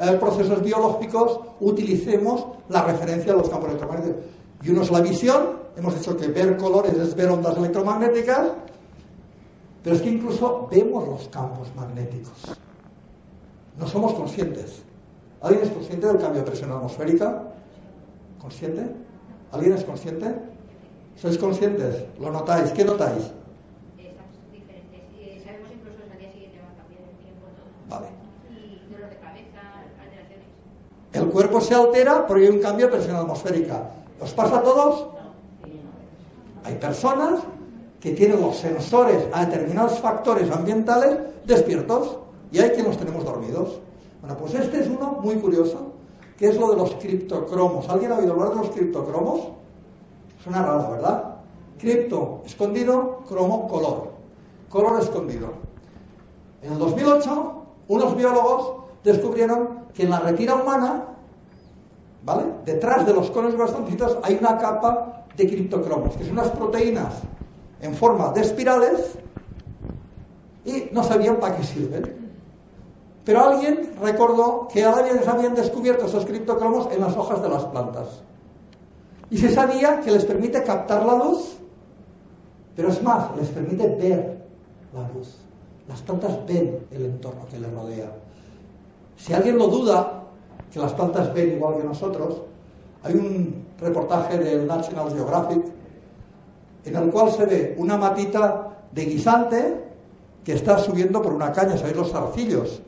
eh, 0.00 0.16
procesos 0.18 0.62
biológicos 0.62 1.40
utilicemos 1.60 2.46
la 2.68 2.82
referencia 2.82 3.32
a 3.32 3.36
los 3.36 3.48
campos 3.48 3.68
electromagnéticos. 3.70 4.24
Y 4.62 4.70
uno 4.70 4.82
es 4.82 4.90
la 4.90 5.00
visión, 5.00 5.50
hemos 5.76 5.94
dicho 5.94 6.16
que 6.16 6.28
ver 6.28 6.56
colores 6.56 6.94
es 6.94 7.14
ver 7.14 7.28
ondas 7.28 7.56
electromagnéticas, 7.56 8.48
pero 9.82 9.96
es 9.96 10.02
que 10.02 10.10
incluso 10.10 10.66
vemos 10.70 11.06
los 11.06 11.28
campos 11.28 11.68
magnéticos. 11.76 12.56
No 13.78 13.86
somos 13.86 14.14
conscientes. 14.14 14.82
¿Alguien 15.42 15.64
es 15.64 15.70
consciente 15.70 16.06
del 16.06 16.18
cambio 16.18 16.40
de 16.40 16.46
presión 16.46 16.72
atmosférica? 16.72 17.42
¿Consciente? 18.40 18.86
¿Alguien 19.52 19.74
es 19.74 19.84
consciente? 19.84 20.34
¿Sois 21.16 21.36
conscientes? 21.36 22.04
¿Lo 22.18 22.30
notáis? 22.30 22.70
¿Qué 22.70 22.84
notáis? 22.84 23.30
El 31.14 31.30
cuerpo 31.30 31.60
se 31.60 31.74
altera 31.74 32.26
porque 32.26 32.42
hay 32.42 32.50
un 32.50 32.58
cambio 32.60 32.86
de 32.86 32.92
presión 32.92 33.14
atmosférica. 33.14 33.88
¿Os 34.20 34.32
pasa 34.32 34.58
a 34.58 34.62
todos? 34.62 35.06
Hay 36.64 36.74
personas 36.74 37.40
que 38.00 38.10
tienen 38.10 38.40
los 38.40 38.56
sensores 38.56 39.24
a 39.32 39.46
determinados 39.46 40.00
factores 40.00 40.50
ambientales 40.50 41.16
despiertos 41.46 42.18
y 42.50 42.58
hay 42.58 42.70
quien 42.70 42.86
los 42.86 42.98
tenemos 42.98 43.24
dormidos. 43.24 43.78
Bueno, 44.20 44.36
pues 44.36 44.54
este 44.54 44.80
es 44.80 44.88
uno 44.88 45.20
muy 45.22 45.36
curioso, 45.36 45.92
que 46.36 46.48
es 46.48 46.56
lo 46.56 46.70
de 46.70 46.76
los 46.78 46.94
criptocromos. 46.96 47.88
¿Alguien 47.88 48.10
ha 48.10 48.18
oído 48.18 48.32
hablar 48.32 48.50
de 48.50 48.56
los 48.56 48.70
criptocromos? 48.70 49.40
Suena 50.42 50.62
raro, 50.62 50.90
¿verdad? 50.90 51.36
Cripto 51.78 52.42
escondido, 52.44 53.20
cromo 53.28 53.68
color. 53.68 54.10
Color 54.68 55.00
escondido. 55.00 55.50
En 56.60 56.72
el 56.72 56.78
2008, 56.80 57.52
unos 57.86 58.16
biólogos 58.16 58.74
descubrieron 59.04 59.83
que 59.94 60.02
en 60.02 60.10
la 60.10 60.20
retina 60.20 60.56
humana, 60.56 61.04
¿vale? 62.24 62.44
Detrás 62.64 63.06
de 63.06 63.14
los 63.14 63.30
conos 63.30 63.56
bastoncitos 63.56 64.18
hay 64.22 64.36
una 64.40 64.58
capa 64.58 65.24
de 65.36 65.46
criptocromos, 65.46 66.16
que 66.16 66.24
son 66.24 66.32
unas 66.32 66.50
proteínas 66.50 67.14
en 67.80 67.94
forma 67.94 68.32
de 68.32 68.40
espirales 68.40 69.18
y 70.64 70.88
no 70.92 71.02
sabían 71.02 71.36
para 71.36 71.56
qué 71.56 71.62
sirven. 71.62 72.24
Pero 73.24 73.44
alguien 73.44 73.94
recordó 74.00 74.68
que 74.68 74.84
alguien 74.84 75.18
habían 75.26 75.54
descubierto 75.54 76.06
esos 76.06 76.26
criptocromos 76.26 76.92
en 76.92 77.00
las 77.00 77.16
hojas 77.16 77.42
de 77.42 77.48
las 77.48 77.64
plantas. 77.64 78.22
Y 79.30 79.38
se 79.38 79.52
sabía 79.52 80.00
que 80.00 80.10
les 80.10 80.24
permite 80.24 80.62
captar 80.62 81.04
la 81.04 81.16
luz, 81.16 81.56
pero 82.76 82.88
es 82.88 83.02
más, 83.02 83.34
les 83.36 83.48
permite 83.48 83.86
ver 83.96 84.44
la 84.92 85.08
luz. 85.08 85.38
Las 85.88 86.02
plantas 86.02 86.46
ven 86.46 86.86
el 86.90 87.04
entorno 87.06 87.46
que 87.50 87.58
les 87.58 87.72
rodea. 87.72 88.10
Si 89.16 89.32
alguien 89.32 89.58
lo 89.58 89.68
duda, 89.68 90.22
que 90.72 90.78
las 90.78 90.92
plantas 90.92 91.32
ven 91.32 91.52
igual 91.52 91.76
que 91.76 91.84
nosotros, 91.84 92.42
hay 93.02 93.14
un 93.14 93.66
reportaje 93.78 94.38
del 94.38 94.66
National 94.66 95.10
Geographic 95.10 95.62
en 96.84 96.96
el 96.96 97.10
cual 97.10 97.30
se 97.30 97.46
ve 97.46 97.74
una 97.78 97.96
matita 97.96 98.70
de 98.92 99.04
guisante 99.04 99.84
que 100.44 100.52
está 100.54 100.78
subiendo 100.78 101.22
por 101.22 101.32
una 101.32 101.50
caña, 101.52 101.76
¿sabéis 101.76 101.96
los 101.96 102.10
zarcillos? 102.10 102.82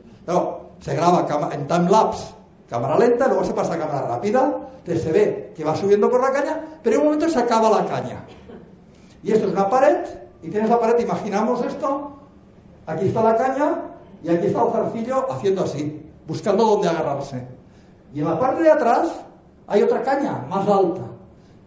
se 0.79 0.93
graba 0.93 1.25
en 1.53 1.67
time 1.67 1.89
lapse, 1.89 2.33
cámara 2.69 2.99
lenta, 2.99 3.27
luego 3.27 3.43
se 3.43 3.53
pasa 3.53 3.73
a 3.73 3.79
cámara 3.79 4.07
rápida, 4.07 4.55
entonces 4.79 5.03
se 5.03 5.11
ve 5.11 5.53
que 5.55 5.63
va 5.63 5.75
subiendo 5.75 6.09
por 6.09 6.21
la 6.21 6.31
caña, 6.31 6.61
pero 6.83 6.97
en 6.97 7.01
un 7.01 7.07
momento 7.07 7.29
se 7.29 7.39
acaba 7.39 7.69
la 7.69 7.85
caña. 7.85 8.23
Y 9.23 9.31
esto 9.31 9.47
es 9.47 9.53
una 9.53 9.69
pared, 9.69 10.05
y 10.43 10.49
tienes 10.49 10.69
la 10.69 10.79
pared, 10.79 10.99
imaginamos 10.99 11.65
esto, 11.65 12.11
aquí 12.85 13.07
está 13.07 13.23
la 13.23 13.35
caña, 13.35 13.81
y 14.21 14.29
aquí 14.29 14.47
está 14.47 14.63
el 14.63 14.71
zarcillo 14.71 15.31
haciendo 15.31 15.63
así, 15.63 16.06
buscando 16.27 16.65
dónde 16.65 16.89
agarrarse. 16.89 17.47
Y 18.13 18.19
en 18.19 18.25
la 18.25 18.39
parte 18.39 18.63
de 18.63 18.71
atrás 18.71 19.09
hay 19.67 19.81
otra 19.83 20.03
caña, 20.03 20.45
más 20.49 20.67
alta. 20.67 21.01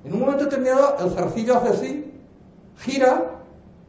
En 0.04 0.14
un 0.14 0.20
momento 0.20 0.44
determinado 0.44 0.96
el 1.00 1.11
zarcillo 1.11 1.56
hace 1.56 1.68
así, 1.68 2.20
gira, 2.78 3.30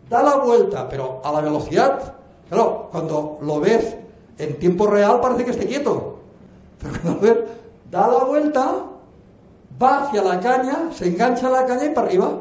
da 0.09 0.23
la 0.23 0.37
vuelta, 0.37 0.87
pero 0.89 1.21
a 1.23 1.31
la 1.31 1.41
velocidad, 1.41 2.13
claro, 2.49 2.89
cuando 2.91 3.37
lo 3.41 3.59
ves 3.59 3.95
en 4.37 4.59
tiempo 4.59 4.87
real 4.87 5.19
parece 5.21 5.45
que 5.45 5.51
esté 5.51 5.65
quieto. 5.65 6.19
Pero 6.79 6.93
cuando 7.01 7.19
ves, 7.21 7.37
da 7.89 8.07
la 8.07 8.23
vuelta, 8.23 8.85
va 9.81 10.03
hacia 10.03 10.23
la 10.23 10.39
caña, 10.39 10.91
se 10.91 11.07
engancha 11.07 11.49
la 11.49 11.65
caña 11.65 11.85
y 11.85 11.89
para 11.89 12.07
arriba. 12.07 12.31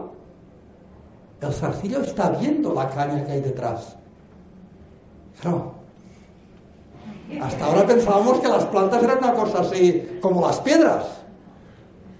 El 1.40 1.52
zarcillo 1.52 2.00
está 2.02 2.30
viendo 2.30 2.74
la 2.74 2.88
caña 2.90 3.24
que 3.24 3.32
hay 3.32 3.40
detrás. 3.40 3.96
Claro. 5.40 5.79
Hasta 7.38 7.64
ahora 7.64 7.86
pensábamos 7.86 8.40
que 8.40 8.48
las 8.48 8.64
plantas 8.66 9.02
eran 9.02 9.18
una 9.18 9.34
cosa 9.34 9.60
así 9.60 10.18
como 10.20 10.40
las 10.40 10.58
piedras. 10.60 11.04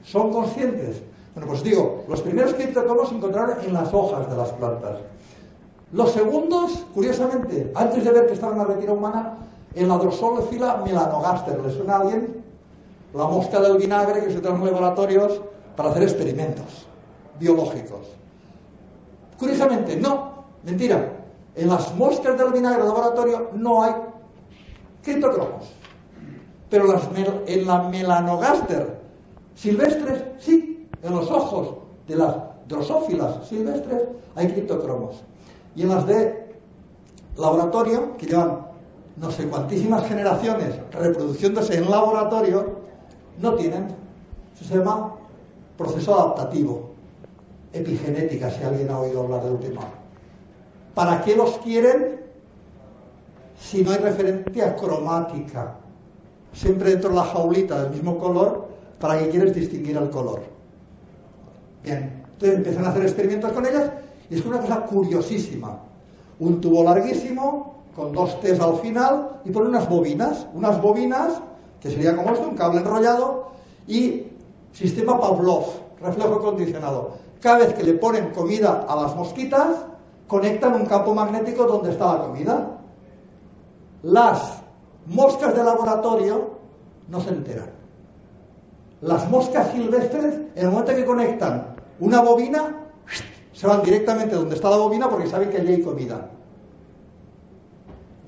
Son 0.05 0.33
conscientes. 0.33 1.03
Bueno, 1.35 1.49
pues 1.49 1.63
digo, 1.63 2.05
los 2.09 2.21
primeros 2.23 2.55
criptocomos 2.55 3.09
se 3.09 3.15
encontraron 3.15 3.57
en 3.65 3.73
las 3.73 3.93
hojas 3.93 4.29
de 4.29 4.37
las 4.37 4.51
plantas. 4.51 4.99
Los 5.93 6.13
segundos, 6.13 6.85
curiosamente, 6.95 7.73
antes 7.75 8.05
de 8.05 8.11
ver 8.13 8.27
que 8.27 8.35
estaba 8.35 8.53
en 8.53 8.59
la 8.59 8.65
retina 8.65 8.93
humana, 8.93 9.39
en 9.75 9.89
la 9.89 9.97
Drosophila 9.97 10.83
melanogaster. 10.85 11.61
¿Le 11.61 11.71
suena 11.73 11.95
a 11.95 12.01
alguien? 12.01 12.43
La 13.15 13.25
mosca 13.25 13.61
del 13.61 13.77
vinagre 13.77 14.25
que 14.25 14.33
se 14.33 14.41
trae 14.41 14.55
en 14.55 14.65
laboratorios 14.65 15.41
para 15.77 15.91
hacer 15.91 16.05
experimentos 16.05 16.87
biológicos. 17.39 18.07
Curiosamente, 19.39 19.97
no, 19.97 20.45
mentira. 20.65 21.13
En 21.57 21.69
las 21.69 21.95
moscas 21.97 22.39
del 22.39 22.53
vinagre 22.53 22.83
de 22.83 22.89
laboratorio 22.89 23.51
no 23.55 23.83
hay 23.83 23.93
criptocromos. 25.03 25.73
Pero 26.69 26.85
en 27.47 27.67
la 27.67 27.83
melanogaster 27.89 29.01
silvestres, 29.55 30.23
sí, 30.39 30.89
en 31.03 31.15
los 31.15 31.31
ojos 31.31 31.75
de 32.07 32.17
las 32.17 32.37
drosófilas 32.69 33.47
silvestres 33.49 34.03
hay 34.35 34.49
criptocromos. 34.49 35.23
Y 35.75 35.83
en 35.83 35.89
las 35.89 36.07
de 36.07 36.55
laboratorio, 37.37 38.17
que 38.17 38.27
llevan 38.27 38.71
no 39.17 39.31
sé 39.31 39.47
cuantísimas 39.49 40.07
generaciones 40.07 40.75
reproduciéndose 40.93 41.77
en 41.77 41.91
laboratorio, 41.91 42.81
no 43.39 43.55
tienen. 43.55 43.89
Eso 44.55 44.65
se 44.65 44.79
llama 44.79 45.15
proceso 45.77 46.15
adaptativo, 46.15 46.91
epigenética, 47.73 48.51
si 48.51 48.63
alguien 48.63 48.91
ha 48.91 48.99
oído 48.99 49.23
hablar 49.23 49.45
del 49.45 49.59
tema. 49.59 49.83
¿Para 50.95 51.23
qué 51.23 51.37
los 51.37 51.59
quieren 51.59 52.20
si 53.61 53.83
no 53.83 53.93
hay 53.93 53.99
referencia 53.99 54.75
cromática? 54.75 55.77
Siempre 56.53 56.91
dentro 56.91 57.11
de 57.11 57.17
la 57.17 57.25
jaulita 57.25 57.83
del 57.83 57.93
mismo 57.93 58.19
color, 58.19 58.69
¿para 58.99 59.19
qué 59.19 59.29
quieres 59.29 59.55
distinguir 59.55 59.97
el 59.97 60.11
color? 60.11 60.43
Bien, 61.85 62.25
entonces 62.33 62.59
empiezan 62.59 62.85
a 62.87 62.91
hacer 62.91 63.03
experimentos 63.03 63.53
con 63.53 63.65
ellas 63.67 63.91
y 64.29 64.37
es 64.37 64.45
una 64.45 64.59
cosa 64.59 64.81
curiosísima. 64.81 65.79
Un 66.41 66.61
tubo 66.61 66.83
larguísimo, 66.83 67.85
con 67.95 68.13
dos 68.13 68.41
T's 68.41 68.59
al 68.61 68.77
final 68.77 69.41
y 69.45 69.51
pone 69.51 69.69
unas 69.69 69.89
bobinas, 69.89 70.47
unas 70.55 70.81
bobinas 70.81 71.41
que 71.81 71.91
sería 71.91 72.17
como 72.17 72.33
esto, 72.33 72.49
un 72.49 72.57
cable 72.57 72.81
enrollado 72.81 73.51
y 73.87 74.25
sistema 74.73 75.19
Pavlov, 75.21 75.65
reflejo 76.01 76.41
condicionado. 76.41 77.13
Cada 77.41 77.59
vez 77.59 77.75
que 77.75 77.83
le 77.83 77.95
ponen 77.95 78.31
comida 78.31 78.87
a 78.89 78.97
las 78.97 79.17
mosquitas, 79.17 79.69
conectan 80.27 80.75
un 80.75 80.87
campo 80.87 81.15
magnético 81.15 81.65
donde 81.65 81.91
está 81.91 82.15
la 82.15 82.21
comida. 82.25 82.80
Las 84.03 84.63
moscas 85.07 85.55
de 85.55 85.65
laboratorio 85.65 86.51
no 87.09 87.21
se 87.21 87.31
enteran. 87.31 87.71
Las 89.03 89.29
moscas 89.31 89.73
silvestres, 89.73 90.35
en 90.55 90.67
el 90.67 90.71
momento 90.71 90.95
que 90.95 91.05
conectan 91.05 91.75
una 92.01 92.21
bobina, 92.21 92.77
se 93.53 93.67
van 93.67 93.83
directamente 93.83 94.35
donde 94.35 94.55
está 94.55 94.71
la 94.71 94.77
bobina 94.77 95.09
porque 95.09 95.27
saben 95.27 95.51
que 95.51 95.59
allí 95.59 95.75
hay 95.75 95.83
comida. 95.83 96.31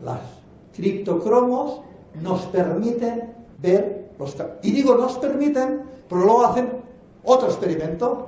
Las 0.04 0.20
criptocromos 0.74 1.80
nos 2.20 2.42
permiten 2.46 3.34
ver 3.58 4.12
los... 4.18 4.36
Y 4.62 4.72
digo 4.72 4.94
nos 4.94 5.18
permiten, 5.18 5.82
pero 6.08 6.22
luego 6.22 6.44
hacen 6.44 6.70
otro 7.24 7.48
experimento, 7.48 8.24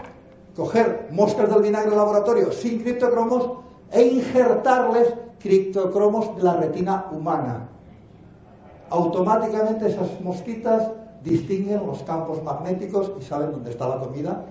coger 0.55 1.09
moscas 1.11 1.51
del 1.51 1.62
vinagre 1.62 1.90
de 1.90 1.97
laboratorio 1.97 2.53
sin 2.53 2.80
criptocromos 2.80 3.51
e 3.90 4.03
injertarles 4.03 5.14
criptocromos 5.45 6.34
de 6.36 6.42
la 6.42 6.57
retina 6.57 7.05
humana. 7.12 7.68
Automáticamente 8.88 9.88
esas 9.88 10.18
mosquitas 10.22 10.90
distinguen 11.22 11.86
los 11.86 12.03
campos 12.03 12.42
magnéticos 12.42 13.12
y 13.20 13.22
saben 13.22 13.53
dónde 13.53 13.70
está 13.70 13.86
la 13.86 14.01
comida 14.01 14.47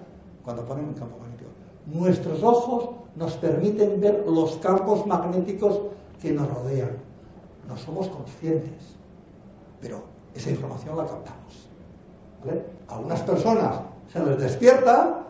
cuando 0.46 0.64
ponen 0.66 0.86
un 0.86 0.94
campo 0.94 1.18
magnético. 1.18 1.50
Nuestros 1.88 2.44
ojos 2.44 2.92
nos 3.16 3.34
permiten 3.34 4.00
ver 4.00 4.24
los 4.28 4.58
campos 4.58 5.06
magnéticos 5.08 5.82
que 6.22 6.32
nos 6.32 6.48
rodean 6.48 7.14
no 7.68 7.78
somos 7.78 8.08
conscientes, 8.10 8.96
pero 9.82 10.04
esa 10.36 10.50
información 10.50 10.98
la 10.98 11.06
captamos. 11.06 11.70
A 12.90 12.96
algunas 12.96 13.22
personas 13.22 13.76
se 14.12 14.24
les 14.24 14.38
despierta 14.38 15.24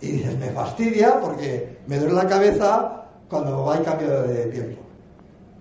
y 0.00 0.12
dices, 0.12 0.38
me 0.38 0.50
fastidia 0.50 1.20
porque 1.20 1.78
me 1.86 1.98
duele 1.98 2.14
la 2.14 2.28
cabeza 2.28 3.04
cuando 3.28 3.70
hay 3.70 3.82
cambio 3.82 4.22
de 4.22 4.46
tiempo. 4.46 4.80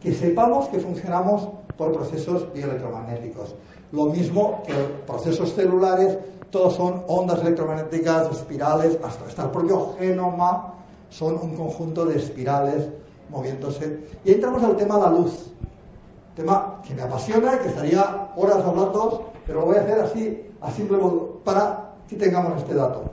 Que 0.01 0.13
sepamos 0.13 0.67
que 0.69 0.79
funcionamos 0.79 1.47
por 1.77 1.93
procesos 1.93 2.51
bioelectromagnéticos. 2.53 3.55
Lo 3.91 4.05
mismo 4.05 4.63
que 4.65 4.73
procesos 5.05 5.53
celulares, 5.53 6.17
todos 6.49 6.75
son 6.75 7.03
ondas 7.07 7.41
electromagnéticas, 7.41 8.31
espirales, 8.31 8.97
hasta, 9.03 9.43
el 9.43 9.49
propio 9.51 9.95
genoma 9.97 10.73
son 11.09 11.35
un 11.41 11.55
conjunto 11.55 12.05
de 12.05 12.17
espirales 12.17 12.87
moviéndose. 13.29 13.99
Y 14.25 14.33
entramos 14.33 14.63
al 14.63 14.75
tema 14.75 14.95
de 14.95 15.01
la 15.01 15.09
luz 15.11 15.51
tema 16.35 16.81
que 16.85 16.93
me 16.93 17.01
apasiona 17.01 17.59
que 17.59 17.67
estaría 17.67 18.29
horas 18.35 18.63
hablando, 18.63 19.31
pero 19.45 19.61
lo 19.61 19.65
voy 19.67 19.77
a 19.77 19.81
hacer 19.81 19.99
así, 19.99 20.49
a 20.61 20.71
simple 20.71 20.97
modo, 20.97 21.39
para 21.43 21.91
que 22.07 22.15
tengamos 22.15 22.57
este 22.57 22.73
dato. 22.73 23.03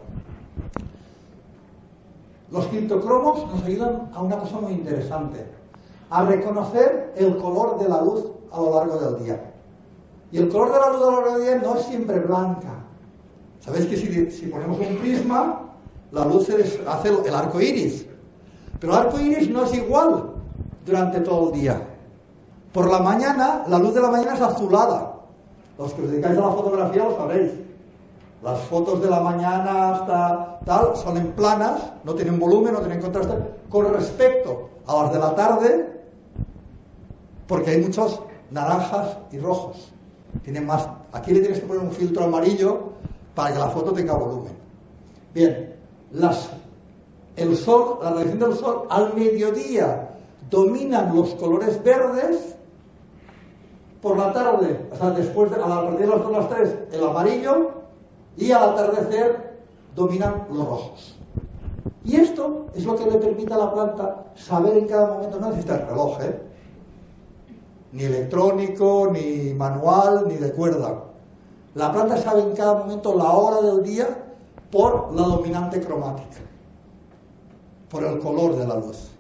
Los 2.50 2.66
criptocromos 2.66 3.46
nos 3.46 3.62
ayudan 3.64 4.10
a 4.14 4.22
una 4.22 4.38
cosa 4.38 4.58
muy 4.60 4.72
interesante, 4.72 5.44
a 6.10 6.24
reconocer 6.24 7.12
el 7.16 7.36
color 7.36 7.78
de 7.78 7.88
la 7.88 8.00
luz 8.02 8.24
a 8.52 8.60
lo 8.60 8.74
largo 8.76 8.98
del 8.98 9.24
día. 9.24 9.52
Y 10.30 10.38
el 10.38 10.48
color 10.48 10.72
de 10.72 10.78
la 10.78 10.90
luz 10.90 11.00
de 11.00 11.06
la 11.06 11.12
largo 11.12 11.38
del 11.38 11.42
día 11.42 11.56
no 11.56 11.76
es 11.76 11.86
siempre 11.86 12.20
blanca. 12.20 12.74
¿Sabéis 13.60 13.86
que 13.86 13.96
si, 14.30 14.46
ponemos 14.46 14.78
un 14.78 14.96
prisma, 14.98 15.60
la 16.12 16.24
luz 16.24 16.46
se 16.46 16.82
hace 16.86 17.08
el 17.08 17.34
arco 17.34 17.60
iris? 17.60 18.06
Pero 18.80 18.92
el 18.92 18.98
arco 18.98 19.18
iris 19.18 19.50
no 19.50 19.64
es 19.64 19.74
igual 19.74 20.32
durante 20.86 21.20
todo 21.20 21.52
el 21.52 21.60
día. 21.60 21.82
Por 22.72 22.90
la 22.90 23.00
mañana, 23.00 23.64
la 23.68 23.78
luz 23.78 23.94
de 23.94 24.00
la 24.00 24.10
mañana 24.10 24.34
es 24.34 24.40
azulada. 24.40 25.14
Los 25.78 25.92
que 25.92 26.02
os 26.02 26.10
dedicáis 26.10 26.38
a 26.38 26.42
la 26.42 26.50
fotografía 26.50 27.04
lo 27.04 27.16
sabréis. 27.16 27.52
Las 28.42 28.60
fotos 28.62 29.02
de 29.02 29.10
la 29.10 29.20
mañana 29.20 29.94
hasta 29.94 30.60
tal 30.64 30.96
son 30.96 31.16
en 31.16 31.32
planas, 31.32 31.80
no 32.04 32.14
tienen 32.14 32.38
volumen, 32.38 32.72
no 32.72 32.80
tienen 32.80 33.00
contraste, 33.00 33.34
con 33.68 33.92
respecto 33.92 34.68
a 34.86 35.02
las 35.02 35.12
de 35.12 35.18
la 35.18 35.34
tarde, 35.34 35.97
porque 37.48 37.70
hay 37.70 37.80
muchos 37.80 38.20
naranjas 38.50 39.16
y 39.32 39.38
rojos. 39.38 39.90
Tienen 40.44 40.66
más. 40.66 40.86
Aquí 41.12 41.32
le 41.32 41.40
tienes 41.40 41.60
que 41.60 41.66
poner 41.66 41.82
un 41.82 41.90
filtro 41.90 42.24
amarillo 42.24 42.90
para 43.34 43.52
que 43.52 43.58
la 43.58 43.70
foto 43.70 43.92
tenga 43.92 44.12
volumen. 44.12 44.52
Bien, 45.34 45.74
el 47.36 47.56
sol, 47.56 47.98
la 48.02 48.10
radiación 48.10 48.38
del 48.38 48.54
sol 48.54 48.86
al 48.90 49.14
mediodía 49.14 50.10
dominan 50.50 51.14
los 51.14 51.34
colores 51.34 51.82
verdes 51.82 52.56
por 54.02 54.16
la 54.16 54.32
tarde, 54.32 54.88
o 54.92 54.96
sea, 54.96 55.10
después 55.10 55.50
de, 55.50 55.56
a 55.56 55.66
partir 55.66 56.06
de 56.06 56.06
las 56.06 56.30
las 56.30 56.48
3, 56.48 56.76
el 56.92 57.04
amarillo 57.04 57.70
y 58.36 58.52
al 58.52 58.70
atardecer 58.70 59.58
dominan 59.94 60.46
los 60.50 60.68
rojos. 60.68 61.16
Y 62.04 62.16
esto 62.16 62.66
es 62.74 62.84
lo 62.84 62.96
que 62.96 63.04
le 63.04 63.18
permite 63.18 63.52
a 63.52 63.58
la 63.58 63.72
planta 63.72 64.24
saber 64.34 64.78
en 64.78 64.86
cada 64.86 65.14
momento, 65.14 65.40
no 65.40 65.48
necesita 65.48 65.76
el 65.76 65.88
reloj, 65.88 66.20
¿eh? 66.22 66.40
Ni 67.92 68.04
electrónico, 68.04 69.10
ni 69.12 69.54
manual, 69.54 70.26
ni 70.28 70.36
de 70.36 70.52
cuerda. 70.52 71.04
La 71.74 71.92
planta 71.92 72.16
sabe 72.16 72.42
en 72.42 72.54
cada 72.54 72.74
momento 72.74 73.14
la 73.16 73.32
hora 73.32 73.60
del 73.60 73.82
día 73.82 74.08
por 74.70 75.14
la 75.14 75.22
dominante 75.22 75.80
cromática, 75.80 76.38
por 77.88 78.04
el 78.04 78.18
color 78.18 78.56
de 78.56 78.66
la 78.66 78.76
luz. 78.76 79.10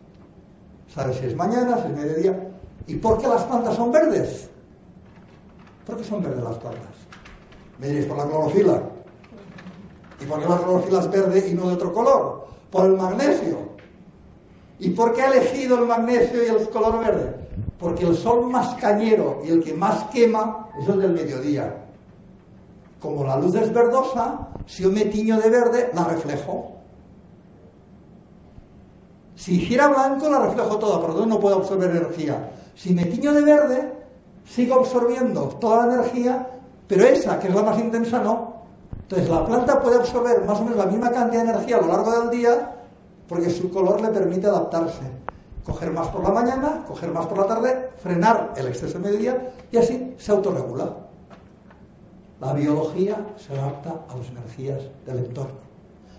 Sabe 0.92 1.14
si 1.14 1.26
es 1.26 1.36
mañana, 1.36 1.78
si 1.78 1.88
es 1.88 1.96
mediodía. 1.96 2.50
¿Y 2.86 2.96
por 2.96 3.18
qué 3.18 3.28
las 3.28 3.44
plantas 3.44 3.76
son 3.76 3.92
verdes? 3.92 4.48
¿Por 5.86 5.96
qué 5.96 6.04
son 6.04 6.22
verdes 6.22 6.42
las 6.42 6.56
plantas? 6.56 6.96
Me 7.78 7.88
diréis, 7.88 8.06
por 8.06 8.16
la 8.16 8.26
clorofila. 8.26 8.82
¿Y 10.20 10.24
por 10.24 10.40
qué 10.40 10.48
la 10.48 10.58
clorofila 10.58 11.00
es 11.00 11.10
verde 11.10 11.48
y 11.48 11.54
no 11.54 11.68
de 11.68 11.74
otro 11.74 11.92
color? 11.92 12.48
Por 12.70 12.86
el 12.86 12.96
magnesio. 12.96 13.68
¿Y 14.80 14.90
por 14.90 15.12
qué 15.12 15.22
ha 15.22 15.30
elegido 15.30 15.78
el 15.78 15.86
magnesio 15.86 16.42
y 16.42 16.46
el 16.46 16.68
color 16.70 16.98
verde? 17.00 17.47
Porque 17.78 18.04
el 18.04 18.16
sol 18.16 18.50
más 18.50 18.74
cañero 18.74 19.40
y 19.44 19.50
el 19.50 19.62
que 19.62 19.72
más 19.72 20.04
quema 20.04 20.68
es 20.80 20.88
el 20.88 21.00
del 21.00 21.12
mediodía. 21.12 21.84
Como 23.00 23.24
la 23.24 23.36
luz 23.36 23.54
es 23.54 23.72
verdosa, 23.72 24.48
si 24.66 24.82
yo 24.82 24.90
me 24.90 25.04
tiño 25.04 25.40
de 25.40 25.48
verde, 25.48 25.90
la 25.94 26.04
reflejo. 26.04 26.72
Si 29.36 29.62
hiciera 29.62 29.86
blanco, 29.86 30.28
la 30.28 30.40
reflejo 30.40 30.78
toda, 30.78 31.00
tanto 31.00 31.24
no 31.24 31.38
puedo 31.38 31.56
absorber 31.56 31.90
energía. 31.90 32.50
Si 32.74 32.92
me 32.92 33.04
tiño 33.04 33.32
de 33.32 33.42
verde, 33.42 33.92
sigo 34.44 34.74
absorbiendo 34.74 35.44
toda 35.60 35.86
la 35.86 35.94
energía, 35.94 36.48
pero 36.88 37.04
esa, 37.04 37.38
que 37.38 37.48
es 37.48 37.54
la 37.54 37.62
más 37.62 37.78
intensa, 37.78 38.20
no. 38.20 38.58
Entonces 39.02 39.28
la 39.28 39.46
planta 39.46 39.80
puede 39.80 39.96
absorber 39.96 40.44
más 40.44 40.58
o 40.58 40.64
menos 40.64 40.78
la 40.78 40.86
misma 40.86 41.10
cantidad 41.10 41.44
de 41.44 41.50
energía 41.50 41.76
a 41.76 41.80
lo 41.80 41.86
largo 41.88 42.20
del 42.20 42.30
día 42.30 42.74
porque 43.28 43.50
su 43.50 43.70
color 43.70 44.00
le 44.00 44.08
permite 44.08 44.46
adaptarse. 44.46 45.02
Coger 45.68 45.92
más 45.92 46.08
por 46.08 46.22
la 46.22 46.30
mañana, 46.30 46.82
coger 46.86 47.12
más 47.12 47.26
por 47.26 47.38
la 47.38 47.46
tarde, 47.46 47.90
frenar 47.98 48.54
el 48.56 48.68
exceso 48.68 48.98
de 48.98 49.04
mediodía 49.04 49.52
y 49.70 49.76
así 49.76 50.14
se 50.16 50.32
autorregula. 50.32 50.96
La 52.40 52.54
biología 52.54 53.18
se 53.36 53.52
adapta 53.52 53.90
a 54.08 54.16
las 54.16 54.28
energías 54.28 54.80
del 55.04 55.18
entorno. 55.18 55.58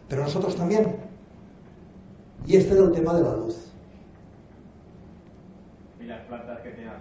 Pero 0.08 0.24
nosotros 0.24 0.56
también. 0.56 0.98
Y 2.46 2.58
este 2.58 2.74
es 2.74 2.80
el 2.80 2.92
tema 2.92 3.14
de 3.16 3.24
la 3.24 3.34
luz. 3.34 3.56
¿Y 6.00 6.04
las 6.04 6.22
plantas 6.26 6.60
que 6.62 6.70
tienen 6.72 6.94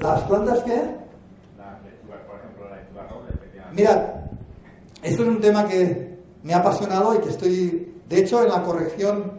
¿Las 0.00 0.22
plantas 0.22 0.62
qué? 0.64 1.00
por 2.26 2.38
ejemplo, 2.38 2.68
la 2.68 2.76
lechuga 2.76 3.06
roble. 3.08 3.32
Mirad, 3.72 4.02
esto 5.02 5.22
es 5.22 5.28
un 5.28 5.40
tema 5.40 5.66
que 5.66 6.18
me 6.42 6.54
ha 6.54 6.58
apasionado 6.58 7.14
y 7.14 7.18
que 7.18 7.28
estoy, 7.28 8.02
de 8.08 8.18
hecho, 8.18 8.42
en 8.42 8.48
la 8.48 8.62
corrección 8.62 9.38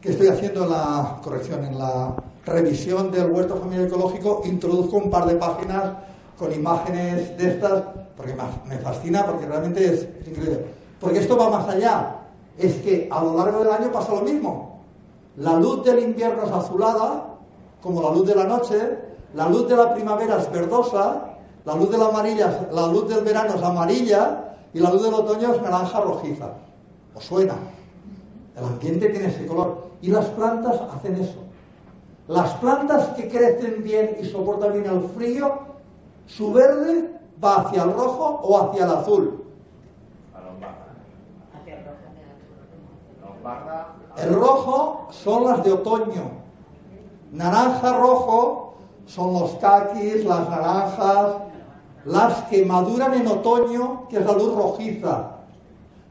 que 0.00 0.10
estoy 0.10 0.28
haciendo, 0.28 0.64
en 0.64 0.70
la 0.70 1.18
corrección, 1.22 1.64
en 1.64 1.78
la 1.78 2.14
revisión 2.44 3.10
del 3.10 3.30
huerto 3.30 3.56
familiar 3.56 3.86
ecológico, 3.86 4.42
introduzco 4.44 4.96
un 4.96 5.10
par 5.10 5.26
de 5.26 5.34
páginas 5.34 5.92
con 6.38 6.52
imágenes 6.52 7.36
de 7.36 7.48
estas, 7.48 7.82
porque 8.16 8.34
me 8.66 8.78
fascina, 8.78 9.26
porque 9.26 9.46
realmente 9.46 9.84
es, 9.92 10.08
increíble. 10.26 10.66
Porque 11.00 11.18
esto 11.18 11.36
va 11.36 11.50
más 11.50 11.68
allá. 11.68 12.16
Es 12.56 12.76
que 12.76 13.08
a 13.10 13.22
lo 13.22 13.36
largo 13.36 13.60
del 13.60 13.72
año 13.72 13.92
pasa 13.92 14.14
lo 14.14 14.22
mismo. 14.22 14.82
La 15.36 15.54
luz 15.54 15.84
del 15.84 16.00
invierno 16.00 16.44
es 16.44 16.50
azulada, 16.50 17.24
como 17.80 18.02
la 18.02 18.10
luz 18.10 18.26
de 18.26 18.34
la 18.34 18.44
noche, 18.44 18.98
la 19.34 19.48
luz 19.48 19.68
de 19.68 19.76
la 19.76 19.94
primavera 19.94 20.38
es 20.38 20.50
verdosa, 20.50 21.36
la 21.64 21.74
luz 21.74 21.90
de 21.90 21.98
la 21.98 22.06
amarilla, 22.06 22.68
la 22.72 22.86
luz 22.86 23.08
del 23.08 23.22
verano 23.22 23.54
es 23.54 23.62
amarilla 23.62 24.54
y 24.72 24.80
la 24.80 24.90
luz 24.90 25.02
del 25.02 25.14
otoño 25.14 25.54
es 25.54 25.62
naranja 25.62 26.00
rojiza. 26.00 26.48
¿Os 27.14 27.24
suena? 27.24 27.54
El 28.58 28.64
ambiente 28.64 29.08
tiene 29.08 29.28
ese 29.28 29.46
color. 29.46 29.88
Y 30.00 30.10
las 30.10 30.26
plantas 30.26 30.80
hacen 30.94 31.16
eso. 31.16 31.38
Las 32.26 32.54
plantas 32.54 33.08
que 33.08 33.28
crecen 33.28 33.82
bien 33.82 34.18
y 34.20 34.26
soportan 34.26 34.72
bien 34.72 34.86
el 34.86 35.02
frío, 35.10 35.58
su 36.26 36.52
verde 36.52 37.18
va 37.42 37.62
hacia 37.62 37.84
el 37.84 37.92
rojo 37.92 38.40
o 38.42 38.62
hacia 38.62 38.84
el 38.84 38.90
azul. 38.90 39.44
El 44.18 44.34
rojo 44.34 45.08
son 45.10 45.44
las 45.44 45.64
de 45.64 45.72
otoño. 45.72 46.22
Naranja 47.32 47.96
rojo 47.98 48.74
son 49.06 49.32
los 49.32 49.52
caquis, 49.56 50.24
las 50.24 50.50
naranjas, 50.50 51.36
las 52.04 52.42
que 52.44 52.64
maduran 52.64 53.14
en 53.14 53.26
otoño, 53.26 54.08
que 54.08 54.18
es 54.18 54.26
la 54.26 54.32
luz 54.32 54.54
rojiza, 54.54 55.30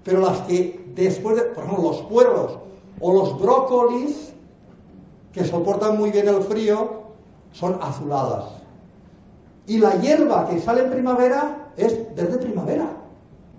pero 0.03 0.21
las 0.21 0.39
que 0.41 0.76
después 1.03 1.35
de, 1.35 1.43
por 1.43 1.63
ejemplo, 1.63 1.83
los 1.91 2.01
puerros 2.03 2.57
o 2.99 3.13
los 3.13 3.39
brócolis, 3.39 4.33
que 5.31 5.45
soportan 5.45 5.97
muy 5.97 6.09
bien 6.09 6.27
el 6.27 6.41
frío, 6.41 7.03
son 7.51 7.77
azuladas. 7.81 8.45
Y 9.67 9.77
la 9.77 9.95
hierba 9.95 10.47
que 10.47 10.59
sale 10.59 10.83
en 10.83 10.91
primavera 10.91 11.71
es 11.77 12.15
verde 12.15 12.37
primavera, 12.37 12.87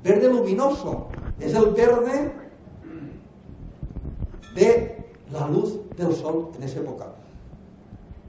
verde 0.02 0.28
luminoso, 0.28 1.08
es 1.38 1.54
el 1.54 1.66
verde 1.66 2.32
de 4.54 5.06
la 5.30 5.46
luz 5.46 5.78
del 5.96 6.14
sol 6.14 6.50
en 6.56 6.62
esa 6.62 6.80
época. 6.80 7.06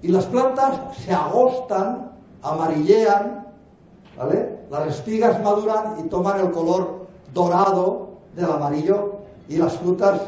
Y 0.02 0.10
las 0.10 0.26
plantas 0.26 0.98
se 0.98 1.14
agostan, 1.14 2.12
amarillean, 2.42 3.48
¿vale? 4.18 4.60
Las 4.70 4.96
espigas 4.96 5.42
maduran 5.42 6.06
y 6.06 6.10
toman 6.10 6.40
el 6.40 6.52
color 6.52 7.08
dorado 7.34 8.09
del 8.40 8.52
amarillo 8.52 9.18
y 9.48 9.58
las 9.58 9.78
frutas 9.78 10.22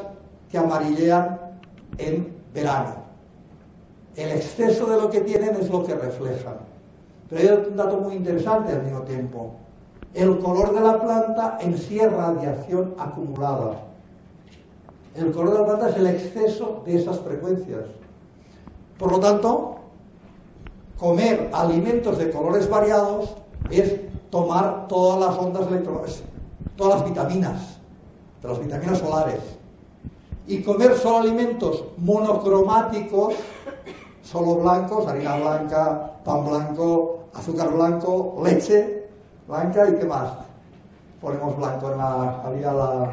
que 0.50 0.58
amarillean 0.58 1.40
en 1.98 2.36
verano. 2.54 2.96
El 4.16 4.32
exceso 4.32 4.86
de 4.88 4.98
lo 4.98 5.10
que 5.10 5.22
tienen 5.22 5.56
es 5.56 5.70
lo 5.70 5.84
que 5.84 5.96
reflejan. 5.96 6.56
Pero 7.30 7.42
hay 7.42 7.68
un 7.70 7.78
dato 7.78 7.98
muy 7.98 8.16
interesante 8.16 8.74
al 8.74 8.84
mismo 8.84 9.02
tiempo. 9.02 9.54
El 10.14 10.40
color 10.40 10.74
de 10.74 10.82
la 10.82 11.00
planta 11.00 11.58
en 11.62 11.78
sí 11.78 12.00
es 12.00 12.12
radiación 12.12 12.94
acumulada. 12.98 13.76
El 15.16 15.32
color 15.32 15.54
de 15.54 15.60
la 15.60 15.66
planta 15.66 15.90
es 15.90 15.96
el 15.96 16.08
exceso 16.08 16.84
de 16.86 16.98
esas 16.98 17.20
frecuencias. 17.20 17.86
Por 18.98 19.12
lo 19.14 19.20
tanto, 19.20 19.76
comer 21.00 21.50
alimentos 21.54 22.18
de 22.18 22.30
colores 22.30 22.70
variados 22.70 23.36
es 23.70 23.96
tomar 24.30 24.88
todas 24.88 25.20
las 25.20 25.38
ondas 25.40 25.68
electromagnéticas, 25.68 26.24
todas 26.76 27.00
las 27.00 27.10
vitaminas, 27.10 27.81
de 28.42 28.48
las 28.48 28.60
vitaminas 28.60 29.00
solares. 29.00 29.42
Y 30.48 30.62
comer 30.64 30.98
solo 30.98 31.18
alimentos 31.20 31.86
monocromáticos, 31.98 33.36
solo 34.24 34.56
blancos, 34.56 35.08
harina 35.08 35.38
blanca, 35.38 36.14
pan 36.24 36.46
blanco, 36.46 37.26
azúcar 37.34 37.72
blanco, 37.72 38.42
leche 38.44 39.08
blanca 39.48 39.88
y 39.90 39.96
qué 39.96 40.06
más. 40.06 40.32
Ponemos 41.22 41.56
blanco 41.58 41.92
en 41.92 41.98
la, 41.98 42.42
había 42.42 42.74
la, 42.74 43.12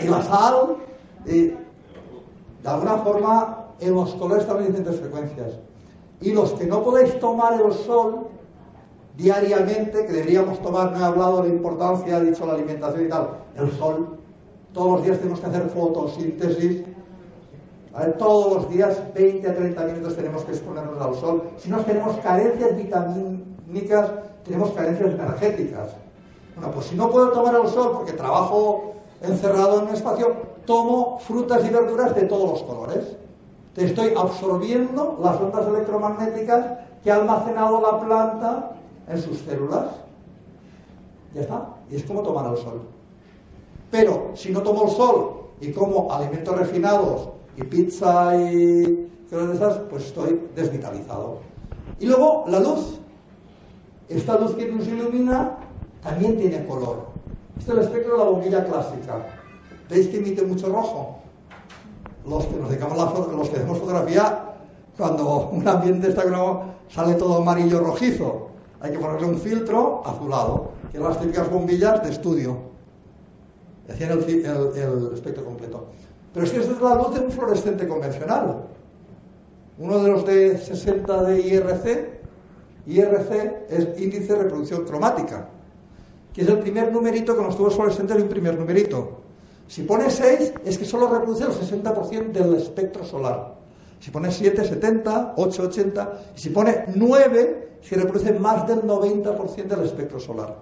y 0.00 0.06
la, 0.06 0.22
sal. 0.22 0.76
Y 1.26 1.48
de 1.48 1.56
alguna 2.64 2.98
forma 2.98 3.66
en 3.80 3.94
los 3.94 4.14
colores 4.14 4.46
también 4.46 4.66
hay 4.66 4.72
distintas 4.72 5.00
frecuencias. 5.00 5.52
Y 6.20 6.32
los 6.32 6.52
que 6.52 6.66
no 6.66 6.82
podéis 6.82 7.18
tomar 7.18 7.60
el 7.60 7.72
sol 7.72 8.28
diariamente, 9.16 10.06
que 10.06 10.12
deberíamos 10.12 10.60
tomar, 10.62 10.92
no 10.92 11.00
he 11.00 11.04
hablado 11.04 11.42
de 11.42 11.48
la 11.48 11.54
importancia, 11.54 12.18
he 12.18 12.24
dicho 12.24 12.46
la 12.46 12.54
alimentación 12.54 13.04
y 13.04 13.08
tal, 13.08 13.30
el 13.60 13.72
sol, 13.72 14.18
todos 14.72 14.92
los 14.92 15.04
días 15.04 15.18
tenemos 15.18 15.40
que 15.40 15.46
hacer 15.46 15.68
fotosíntesis, 15.70 16.84
Todos 18.18 18.54
los 18.54 18.70
días, 18.70 19.02
20 19.14 19.50
a 19.50 19.54
30 19.54 19.84
minutos 19.84 20.16
tenemos 20.16 20.44
que 20.44 20.52
exponernos 20.52 21.00
al 21.00 21.14
sol. 21.16 21.50
Si 21.58 21.68
no 21.68 21.80
tenemos 21.80 22.16
carencias 22.18 22.76
vitamínicas, 22.76 24.10
tenemos 24.44 24.70
carencias 24.70 25.10
energéticas. 25.10 25.90
Bueno, 26.54 26.72
pues 26.72 26.86
si 26.86 26.94
no 26.94 27.10
puedo 27.10 27.30
tomar 27.32 27.54
el 27.56 27.68
sol 27.68 27.92
porque 27.92 28.12
trabajo 28.12 28.94
encerrado 29.20 29.80
en 29.80 29.88
un 29.88 29.94
espacio, 29.94 30.32
tomo 30.64 31.18
frutas 31.18 31.64
y 31.64 31.70
verduras 31.70 32.14
de 32.14 32.22
todos 32.22 32.50
los 32.50 32.62
colores. 32.62 33.16
Te 33.74 33.86
estoy 33.86 34.14
absorbiendo 34.16 35.18
las 35.20 35.40
ondas 35.40 35.66
electromagnéticas 35.66 36.78
que 37.02 37.10
ha 37.10 37.16
almacenado 37.16 37.80
la 37.80 38.00
planta 38.00 38.72
en 39.08 39.20
sus 39.20 39.38
células. 39.40 39.86
Ya 41.34 41.42
está. 41.42 41.66
Y 41.90 41.96
es 41.96 42.04
como 42.04 42.22
tomar 42.22 42.50
el 42.52 42.56
sol. 42.56 42.82
Pero 43.90 44.32
si 44.34 44.50
no 44.50 44.62
tomo 44.62 44.84
el 44.84 44.90
sol 44.90 45.50
y 45.60 45.72
como 45.72 46.12
alimentos 46.12 46.56
refinados 46.56 47.28
y 47.56 47.62
pizza 47.64 48.36
y 48.36 49.10
cosas 49.28 49.48
de 49.48 49.54
esas, 49.54 49.76
pues 49.90 50.06
estoy 50.06 50.48
desvitalizado. 50.54 51.38
Y 51.98 52.06
luego 52.06 52.44
la 52.48 52.60
luz. 52.60 52.98
Esta 54.08 54.38
luz 54.38 54.54
que 54.54 54.66
nos 54.66 54.86
ilumina 54.86 55.56
también 56.02 56.36
tiene 56.38 56.64
color. 56.66 57.06
Este 57.58 57.72
es 57.72 57.78
el 57.78 57.84
espectro 57.84 58.12
de 58.12 58.18
la 58.18 58.24
bombilla 58.24 58.64
clásica. 58.64 59.26
¿Veis 59.88 60.08
que 60.08 60.18
emite 60.18 60.42
mucho 60.42 60.68
rojo? 60.68 61.18
Los 62.26 62.46
que 62.46 62.56
nos 62.56 62.70
dedicamos 62.70 62.96
la 62.96 63.36
los 63.36 63.48
que 63.48 63.56
hacemos 63.56 63.78
fotografía, 63.78 64.54
cuando 64.96 65.48
un 65.52 65.66
ambiente 65.66 66.08
está 66.08 66.24
como 66.24 66.64
sale 66.88 67.14
todo 67.14 67.36
amarillo 67.36 67.80
rojizo, 67.80 68.48
hay 68.80 68.92
que 68.92 68.98
ponerle 68.98 69.26
un 69.28 69.38
filtro 69.38 70.02
azulado, 70.04 70.70
que 70.90 70.98
son 70.98 71.08
las 71.08 71.20
típicas 71.20 71.50
bombillas 71.50 72.02
de 72.02 72.10
estudio. 72.10 72.56
Hacían 73.90 74.12
el, 74.12 74.18
el, 74.18 75.10
espectro 75.12 75.44
completo. 75.44 75.88
Pero 76.32 76.46
es 76.46 76.52
que 76.52 76.58
es 76.58 76.80
la 76.80 76.94
luz 76.94 77.14
de 77.14 77.20
un 77.20 77.30
fluorescente 77.30 77.88
convencional. 77.88 78.64
Uno 79.78 79.98
de 80.02 80.10
los 80.10 80.24
de 80.26 80.58
60 80.58 81.22
de 81.24 81.40
IRC, 81.40 82.20
IRC 82.86 83.66
es 83.68 84.00
índice 84.00 84.34
de 84.34 84.42
reproducción 84.42 84.84
cromática, 84.84 85.48
que 86.32 86.42
es 86.42 86.48
el 86.48 86.58
primer 86.58 86.92
numerito 86.92 87.34
con 87.34 87.46
los 87.46 87.56
tubos 87.56 87.74
fluorescentes 87.74 88.16
de 88.16 88.22
un 88.22 88.28
primer 88.28 88.58
numerito. 88.58 89.20
Si 89.66 89.82
pone 89.82 90.10
6, 90.10 90.54
es 90.64 90.78
que 90.78 90.84
solo 90.84 91.08
reproduce 91.08 91.44
el 91.44 91.50
60% 91.50 92.32
del 92.32 92.54
espectro 92.54 93.04
solar. 93.04 93.54
Si 93.98 94.10
pone 94.10 94.30
7, 94.30 94.64
70, 94.64 95.34
8, 95.36 95.62
80. 95.62 96.22
Y 96.36 96.40
si 96.40 96.50
pone 96.50 96.84
9, 96.94 97.78
si 97.80 97.94
reproduce 97.94 98.32
más 98.32 98.66
del 98.66 98.82
90% 98.82 99.66
del 99.66 99.84
espectro 99.84 100.20
solar. 100.20 100.56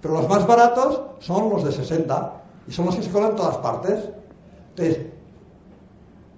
Pero 0.00 0.14
los 0.14 0.28
más 0.28 0.46
baratos 0.46 1.02
son 1.20 1.50
los 1.50 1.64
de 1.64 1.72
60 1.72 2.45
y 2.68 2.72
son 2.72 2.86
los 2.86 2.96
que 2.96 3.02
se 3.02 3.10
colan 3.10 3.30
en 3.30 3.36
todas 3.36 3.56
partes. 3.58 4.08
Entonces, 4.70 5.06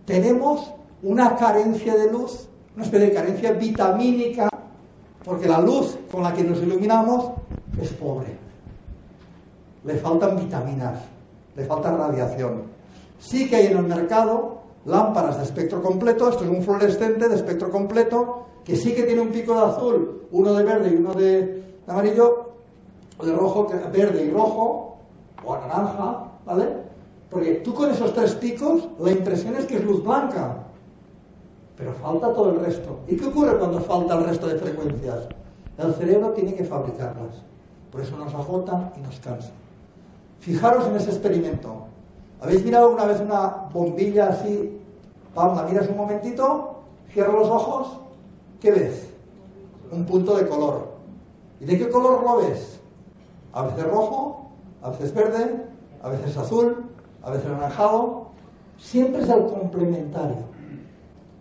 tenemos 0.04 0.70
una 1.02 1.36
carencia 1.36 1.94
de 1.94 2.10
luz, 2.10 2.48
una 2.74 2.84
especie 2.84 3.08
de 3.08 3.14
carencia 3.14 3.52
vitamínica, 3.52 4.48
porque 5.24 5.48
la 5.48 5.60
luz 5.60 5.98
con 6.10 6.22
la 6.22 6.32
que 6.32 6.44
nos 6.44 6.58
iluminamos 6.62 7.32
es 7.80 7.90
pobre. 7.92 8.36
Le 9.84 9.94
faltan 9.96 10.36
vitaminas 10.36 10.98
le 11.58 11.64
falta 11.64 11.90
radiación. 11.90 12.62
Sí 13.18 13.48
que 13.48 13.56
hay 13.56 13.66
en 13.66 13.78
el 13.78 13.84
mercado 13.84 14.58
lámparas 14.86 15.38
de 15.38 15.44
espectro 15.44 15.82
completo, 15.82 16.28
esto 16.30 16.44
es 16.44 16.50
un 16.50 16.62
fluorescente 16.62 17.28
de 17.28 17.34
espectro 17.34 17.70
completo, 17.70 18.46
que 18.64 18.76
sí 18.76 18.94
que 18.94 19.02
tiene 19.02 19.20
un 19.20 19.28
pico 19.28 19.54
de 19.54 19.66
azul, 19.66 20.22
uno 20.30 20.54
de 20.54 20.62
verde 20.62 20.90
y 20.90 20.96
uno 20.96 21.14
de, 21.14 21.62
amarillo, 21.88 22.52
o 23.18 23.26
de 23.26 23.32
rojo, 23.32 23.66
verde 23.92 24.24
y 24.24 24.30
rojo, 24.30 24.97
o 25.44 25.56
naranja, 25.56 26.24
¿vale? 26.44 26.68
Porque 27.30 27.54
tú 27.56 27.74
con 27.74 27.90
esos 27.90 28.12
tres 28.14 28.34
picos, 28.34 28.88
la 28.98 29.10
impresión 29.10 29.54
es 29.56 29.66
que 29.66 29.76
es 29.76 29.84
luz 29.84 30.02
blanca, 30.02 30.56
pero 31.76 31.92
falta 31.94 32.32
todo 32.32 32.50
el 32.50 32.60
resto. 32.60 33.00
¿Y 33.06 33.16
qué 33.16 33.26
ocurre 33.26 33.58
cuando 33.58 33.80
falta 33.80 34.14
el 34.16 34.24
resto 34.24 34.46
de 34.48 34.56
frecuencias? 34.56 35.28
El 35.76 35.94
cerebro 35.94 36.30
tiene 36.30 36.54
que 36.54 36.64
fabricarlas, 36.64 37.42
por 37.92 38.00
eso 38.00 38.16
nos 38.16 38.34
agota 38.34 38.92
y 38.96 39.00
nos 39.00 39.20
cansa. 39.20 39.50
Fijaros 40.40 40.86
en 40.86 40.96
ese 40.96 41.10
experimento. 41.10 41.84
¿Habéis 42.40 42.64
mirado 42.64 42.90
una 42.90 43.04
vez 43.04 43.20
una 43.20 43.68
bombilla 43.72 44.28
así? 44.28 44.80
Pam, 45.34 45.68
miras 45.68 45.88
un 45.88 45.96
momentito, 45.96 46.80
cierra 47.12 47.32
los 47.32 47.48
ojos, 47.48 47.98
¿qué 48.60 48.72
ves? 48.72 49.08
Un 49.92 50.04
punto 50.04 50.36
de 50.36 50.48
color. 50.48 50.88
¿Y 51.60 51.64
de 51.64 51.78
qué 51.78 51.88
color 51.88 52.22
lo 52.22 52.36
ves? 52.38 52.80
A 53.52 53.62
veces 53.62 53.84
rojo, 53.84 54.47
a 54.88 54.90
veces 54.90 55.14
verde, 55.14 55.64
a 56.02 56.08
veces 56.08 56.36
azul, 56.36 56.84
a 57.22 57.30
veces 57.30 57.46
anaranjado. 57.46 58.28
Siempre 58.78 59.22
es 59.22 59.28
el 59.28 59.46
complementario. 59.46 60.36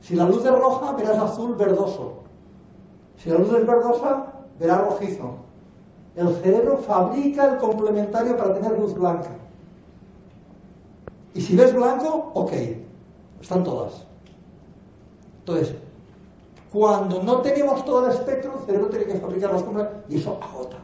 Si 0.01 0.15
la 0.15 0.25
luz 0.25 0.45
es 0.45 0.51
roja, 0.51 0.93
verás 0.93 1.17
azul 1.17 1.55
verdoso. 1.55 2.23
Si 3.17 3.29
la 3.29 3.37
luz 3.37 3.53
es 3.53 3.65
verdosa, 3.65 4.33
verás 4.59 4.81
rojizo 4.81 5.47
el 6.17 6.35
cerebro 6.37 6.77
fabrica 6.77 7.45
el 7.45 7.57
complementario 7.57 8.35
para 8.35 8.55
tener 8.55 8.77
luz 8.77 8.93
blanca. 8.95 9.29
Y 11.35 11.41
si 11.41 11.55
ves 11.55 11.73
blanco, 11.75 12.31
ok, 12.33 12.51
están 13.39 13.63
todas. 13.63 14.03
Entonces, 15.39 15.75
cuando 16.73 17.21
no 17.21 17.41
tenemos 17.41 17.85
todo 17.85 18.07
el 18.07 18.13
espectro, 18.13 18.55
el 18.59 18.65
cerebro 18.65 18.89
tiene 18.89 19.05
que 19.05 19.19
fabricar 19.19 19.53
los 19.53 19.61
complementarios 19.61 20.11
y 20.11 20.17
eso 20.17 20.39
agota. 20.41 20.77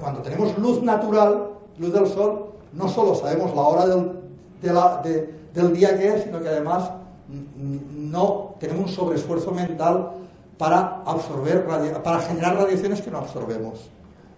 Cuando 0.00 0.20
tenemos 0.20 0.58
luz 0.58 0.82
natural, 0.82 1.50
luz 1.78 1.92
del 1.92 2.06
sol, 2.06 2.52
no 2.74 2.88
solo 2.88 3.14
sabemos 3.14 3.54
la 3.54 3.62
hora 3.62 3.86
del, 3.86 5.72
día 5.72 5.98
que 5.98 6.08
es, 6.08 6.24
sino 6.24 6.40
que 6.40 6.48
además 6.48 6.90
no 7.96 8.54
tenemos 8.58 8.82
un 8.82 8.88
sobreesfuerzo 8.88 9.50
mental 9.52 10.10
para 10.58 11.02
absorber, 11.06 11.66
para 11.66 12.20
generar 12.20 12.56
radiaciones 12.56 13.00
que 13.00 13.10
no 13.10 13.18
absorbemos. 13.18 13.90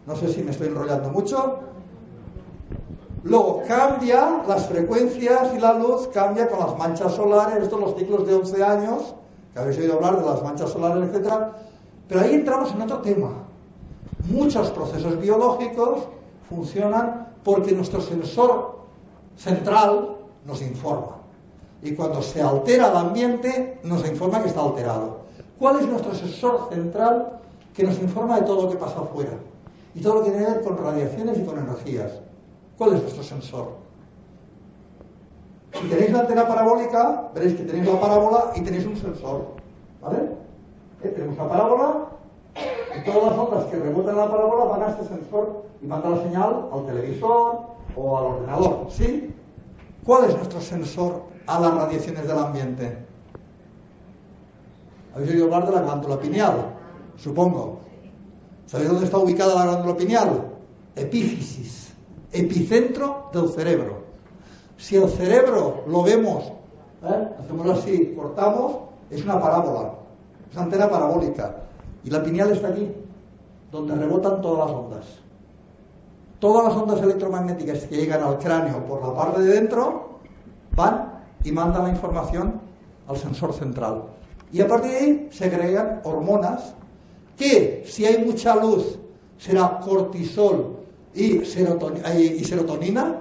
No 0.07 0.15
sé 0.15 0.29
si 0.33 0.43
me 0.43 0.53
estoy 0.53 0.69
enrollando 0.69 1.11
mucho. 1.11 1.59
Luego 3.25 3.63
cambia 3.67 4.43
las 4.47 4.67
frecuencias 4.67 5.53
y 5.57 5.59
la 5.59 5.73
luz 5.73 6.09
cambia 6.13 6.47
con 6.47 6.61
las 6.61 6.79
manchas 6.79 7.13
solares, 7.13 7.63
estos 7.65 7.81
los 7.81 7.97
ciclos 7.97 8.27
de 8.27 8.35
11 8.35 8.63
años, 8.63 9.15
que 9.53 9.59
habéis 9.59 9.79
oído 9.79 9.95
hablar 9.95 10.21
de 10.21 10.27
las 10.27 10.43
manchas 10.43 10.71
solares, 10.71 11.13
etc. 11.13 11.33
Pero 12.07 12.21
ahí 12.21 12.35
entramos 12.35 12.71
en 12.73 12.83
otro 12.83 12.99
tema. 12.99 13.45
Muchos 14.31 14.71
procesos 14.71 15.21
biológicos 15.21 16.09
funcionan 16.49 17.29
porque 17.43 17.73
nuestro 17.73 18.01
sensor 18.01 18.79
central 19.37 20.17
nos 20.47 20.63
informa. 20.63 21.19
Y 21.83 21.95
cuando 21.95 22.23
se 22.23 22.41
altera 22.41 22.91
el 22.91 22.97
ambiente, 22.97 23.81
nos 23.85 24.07
informa 24.09 24.43
que 24.43 24.49
está 24.49 24.63
alterado. 24.63 25.25
¿Cuál 25.59 25.81
es 25.81 25.87
nuestro 25.87 26.15
sensor 26.15 26.69
central 26.71 27.41
que 27.75 27.85
nos 27.85 27.99
informa 28.01 28.41
de 28.41 28.47
todo 28.47 28.63
lo 28.63 28.71
que 28.71 28.77
pasa 28.77 29.01
afuera? 29.01 29.33
y 29.95 30.01
todo 30.01 30.17
lo 30.17 30.25
que 30.25 30.31
tiene 30.31 30.47
que 30.47 30.53
ver 30.53 30.63
con 30.63 30.77
radiaciones 30.77 31.39
y 31.39 31.45
con 31.45 31.59
energías. 31.59 32.13
¿Cuál 32.77 32.95
es 32.95 33.03
vuestro 33.03 33.23
sensor? 33.23 33.69
Si 35.73 35.89
tenéis 35.89 36.13
la 36.13 36.21
antena 36.21 36.47
parabólica, 36.47 37.31
veréis 37.35 37.55
que 37.55 37.65
tenéis 37.65 37.87
la 37.87 38.01
parábola 38.01 38.53
y 38.57 38.61
tenéis 38.61 38.87
un 38.87 38.97
sensor. 38.97 39.47
¿Vale? 40.03 40.19
Eh, 41.03 41.09
tenemos 41.09 41.37
la 41.37 41.49
parábola 41.49 41.95
y 42.97 43.05
todas 43.05 43.31
las 43.31 43.39
ondas 43.39 43.65
que 43.67 43.77
rebotan 43.77 44.17
la 44.17 44.31
parábola 44.31 44.65
van 44.65 44.83
a 44.83 44.89
este 44.91 45.05
sensor 45.05 45.65
y 45.83 45.87
mandan 45.87 46.13
la 46.13 46.23
señal 46.23 46.69
al 46.73 46.87
televisor 46.87 47.61
o 47.97 48.19
al 48.19 48.25
ordenador. 48.25 48.87
¿Sí? 48.91 49.35
¿Cuál 50.05 50.31
es 50.31 50.37
nuestro 50.37 50.61
sensor 50.61 51.23
a 51.47 51.61
las 51.61 51.75
radiaciones 51.75 52.27
del 52.27 52.39
ambiente? 52.39 52.99
¿Habéis 55.15 55.31
oído 55.31 55.45
hablar 55.45 55.67
de 55.67 55.73
la 55.73 55.83
glándula 55.83 56.19
pineal? 56.19 56.55
Supongo. 57.17 57.79
¿Sabéis 58.67 58.91
dónde 58.91 59.05
está 59.05 59.19
ubicada 59.19 59.55
la 59.55 59.65
glándula 59.67 59.97
pineal? 59.97 60.51
Epífisis, 60.97 61.93
epicentro 62.33 63.31
del 63.33 63.49
cerebro. 63.49 64.05
Si 64.77 64.97
el 64.97 65.09
cerebro 65.09 65.85
lo 65.87 66.03
vemos, 66.03 66.45
¿eh? 67.03 67.29
hacemos 67.39 67.79
así, 67.79 68.15
cortamos, 68.17 68.77
es 69.11 69.23
una 69.25 69.41
parábola, 69.41 69.95
es 70.51 70.57
una 70.57 70.65
antena 70.65 70.91
parabólica. 70.91 71.64
Y 72.05 72.11
la 72.11 72.23
pineal 72.23 72.51
está 72.51 72.69
aquí, 72.69 72.91
donde 73.73 73.95
rebotan 73.95 74.41
todas 74.41 74.69
las 74.69 74.77
ondas. 74.77 75.05
Todas 76.39 76.65
las 76.65 76.77
ondas 76.77 77.01
electromagnéticas 77.01 77.85
que 77.85 77.97
llegan 77.97 78.23
al 78.23 78.39
cráneo 78.39 78.85
por 78.85 79.03
la 79.03 79.15
parte 79.15 79.41
de 79.41 79.55
dentro 79.55 80.19
van 80.77 81.23
y 81.43 81.53
mandan 81.53 81.85
la 81.85 81.91
información 81.91 82.61
al 83.09 83.17
sensor 83.17 83.53
central. 83.55 84.03
Y 84.53 84.61
a 84.61 84.69
partir 84.69 84.91
de 84.91 84.97
ahí 84.99 85.29
se 85.33 85.47
agregan 85.47 86.01
hormonas 86.05 86.75
que 87.37 87.85
si 87.87 88.05
hay 88.05 88.25
mucha 88.25 88.55
luz 88.57 88.99
será 89.39 89.81
cortisol 89.81 90.77
y 91.15 91.45
serotonina, 91.45 93.21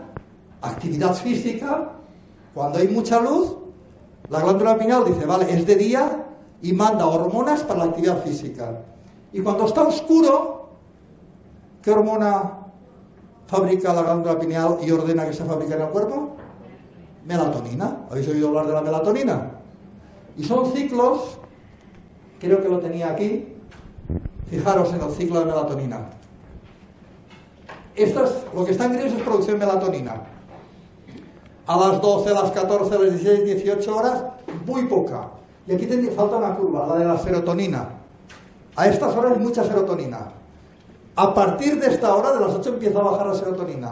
actividad 0.62 1.14
física. 1.16 1.92
Cuando 2.54 2.80
hay 2.80 2.88
mucha 2.88 3.20
luz, 3.20 3.56
la 4.30 4.42
glándula 4.42 4.78
pineal 4.78 5.06
dice, 5.06 5.26
vale, 5.26 5.52
es 5.52 5.66
de 5.66 5.76
día 5.76 6.23
y 6.64 6.74
manda 6.74 7.06
hormonas 7.06 7.62
para 7.62 7.80
la 7.80 7.86
actividad 7.92 8.24
física. 8.24 8.82
Y 9.32 9.42
cuando 9.42 9.68
está 9.68 9.84
oscuro, 9.84 10.70
¿qué 11.84 11.92
hormona 11.92 12.54
fabrica 13.46 13.94
la 13.94 14.02
glándula 14.02 14.40
pineal 14.40 14.78
y 14.82 14.90
ordena 14.90 15.28
que 15.28 15.34
se 15.34 15.46
fabrique 15.46 15.76
en 15.76 15.82
el 15.82 15.90
cuerpo? 15.90 16.34
melatonina. 17.26 18.06
¿Habéis 18.10 18.28
oído 18.28 18.50
hablar 18.50 18.68
de 18.68 18.74
la 18.74 18.82
melatonina? 18.82 19.52
Y 20.38 20.44
son 20.44 20.72
ciclos, 20.74 21.38
creo 22.40 22.62
que 22.62 22.70
lo 22.70 22.80
tenía 22.80 23.12
aquí, 23.12 23.56
fijaros 24.50 24.94
en 24.94 25.02
el 25.02 25.12
ciclo 25.12 25.40
de 25.40 25.46
melatonina. 25.46 26.10
Esto 27.96 28.26
es, 28.26 28.32
lo 28.54 28.66
que 28.66 28.72
está 28.72 28.86
en 28.86 28.94
gris 28.94 29.14
es 29.14 29.22
producción 29.22 29.60
de 29.60 29.66
melatonina. 29.66 30.16
A 31.66 31.78
las 31.78 32.02
12, 32.02 32.30
a 32.30 32.34
las 32.34 32.52
14, 32.52 32.96
a 32.96 33.00
las 33.00 33.22
16, 33.22 33.46
18 33.46 33.96
horas, 33.96 34.24
muy 34.66 34.86
poca. 34.86 35.30
Y 35.66 35.74
aquí 35.74 35.86
falta 36.16 36.38
una 36.38 36.56
curva, 36.56 36.88
la 36.88 36.96
de 36.98 37.06
la 37.06 37.18
serotonina. 37.18 37.90
A 38.76 38.88
estas 38.88 39.16
horas 39.16 39.38
mucha 39.38 39.64
serotonina. 39.64 40.20
A 41.16 41.34
partir 41.34 41.80
de 41.80 41.88
esta 41.88 42.16
hora, 42.16 42.32
de 42.32 42.40
las 42.40 42.56
8, 42.56 42.70
empieza 42.70 43.00
a 43.00 43.04
bajar 43.04 43.28
la 43.28 43.36
serotonina. 43.36 43.92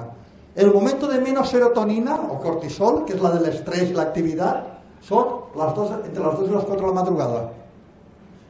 El 0.55 0.73
momento 0.73 1.07
de 1.07 1.19
menos 1.19 1.49
serotonina 1.49 2.15
o 2.15 2.39
cortisol, 2.39 3.05
que 3.05 3.13
es 3.13 3.21
la 3.21 3.31
del 3.31 3.45
estrés 3.45 3.89
y 3.89 3.93
la 3.93 4.03
actividad, 4.03 4.63
son 5.01 5.27
las 5.55 5.73
dos, 5.75 5.91
entre 6.05 6.23
las 6.23 6.37
2 6.37 6.49
y 6.49 6.53
las 6.53 6.63
4 6.65 6.81
de 6.81 6.93
la 6.93 7.01
madrugada. 7.01 7.51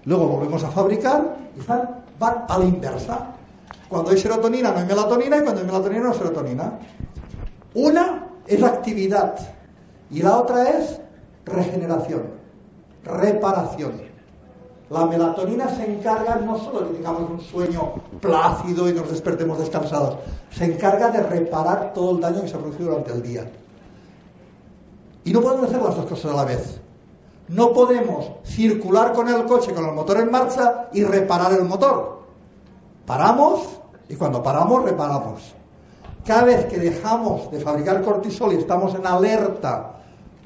Luego 0.05 0.28
volvemos 0.28 0.63
a 0.63 0.72
fabricar 0.72 1.38
y 1.55 1.65
van 2.19 2.45
a 2.47 2.57
la 2.57 2.65
inversa. 2.65 3.28
Cuando 3.88 4.11
hay 4.11 4.17
serotonina 4.17 4.72
no 4.72 4.80
hay 4.80 4.86
melatonina 4.86 5.38
y 5.38 5.41
cuando 5.41 5.61
hay 5.61 5.67
melatonina 5.67 6.01
no 6.01 6.11
hay 6.11 6.17
serotonina. 6.17 6.80
Una 7.74 8.28
es 8.47 8.63
actividad 8.63 9.36
y 10.09 10.22
la 10.22 10.38
otra 10.38 10.69
es 10.69 10.99
regeneración, 11.45 12.24
reparación. 13.04 14.02
La 14.89 15.06
melatonina 15.06 15.70
se 15.70 15.89
encarga 15.89 16.36
no 16.36 16.58
solo 16.58 16.82
de 16.82 16.88
que 16.88 16.93
tengamos 16.95 17.30
un 17.30 17.39
sueño 17.39 17.93
plácido 18.20 18.89
y 18.89 18.93
nos 18.93 19.10
despertemos 19.10 19.58
descansados, 19.58 20.18
se 20.52 20.66
encarga 20.66 21.10
de 21.10 21.24
reparar 21.24 21.93
todo 21.93 22.12
el 22.12 22.22
daño 22.22 22.41
que 22.41 22.49
se 22.49 22.56
ha 22.56 22.60
producido 22.60 22.89
durante 22.89 23.14
el 23.14 23.24
día. 23.24 23.49
Y 25.24 25.32
no 25.32 25.41
podemos 25.41 25.70
hacer 25.70 25.82
las 25.82 25.95
dos 25.95 26.06
cosas 26.08 26.34
a 26.34 26.36
la 26.36 26.45
vez. 26.45 26.82
No 27.47 27.72
podemos 27.72 28.32
circular 28.43 29.14
con 29.14 29.30
el 29.30 29.45
coche 29.45 29.74
con 29.74 29.86
el 29.86 29.93
motor 29.93 30.18
en 30.18 30.32
marcha 30.32 30.89
y 30.93 31.04
reparar 31.04 31.54
el 31.54 31.64
motor. 31.64 32.22
Paramos 33.06 33.62
y 34.10 34.16
cuando 34.16 34.43
paramos 34.43 34.84
reparamos. 34.84 35.54
Cada 36.26 36.43
vez 36.43 36.66
que 36.66 36.78
dejamos 36.78 37.49
de 37.49 37.60
fabricar 37.60 38.02
cortisol 38.02 38.54
y 38.54 38.58
estamos 38.58 38.93
en 38.95 39.08
alerta 39.08 39.93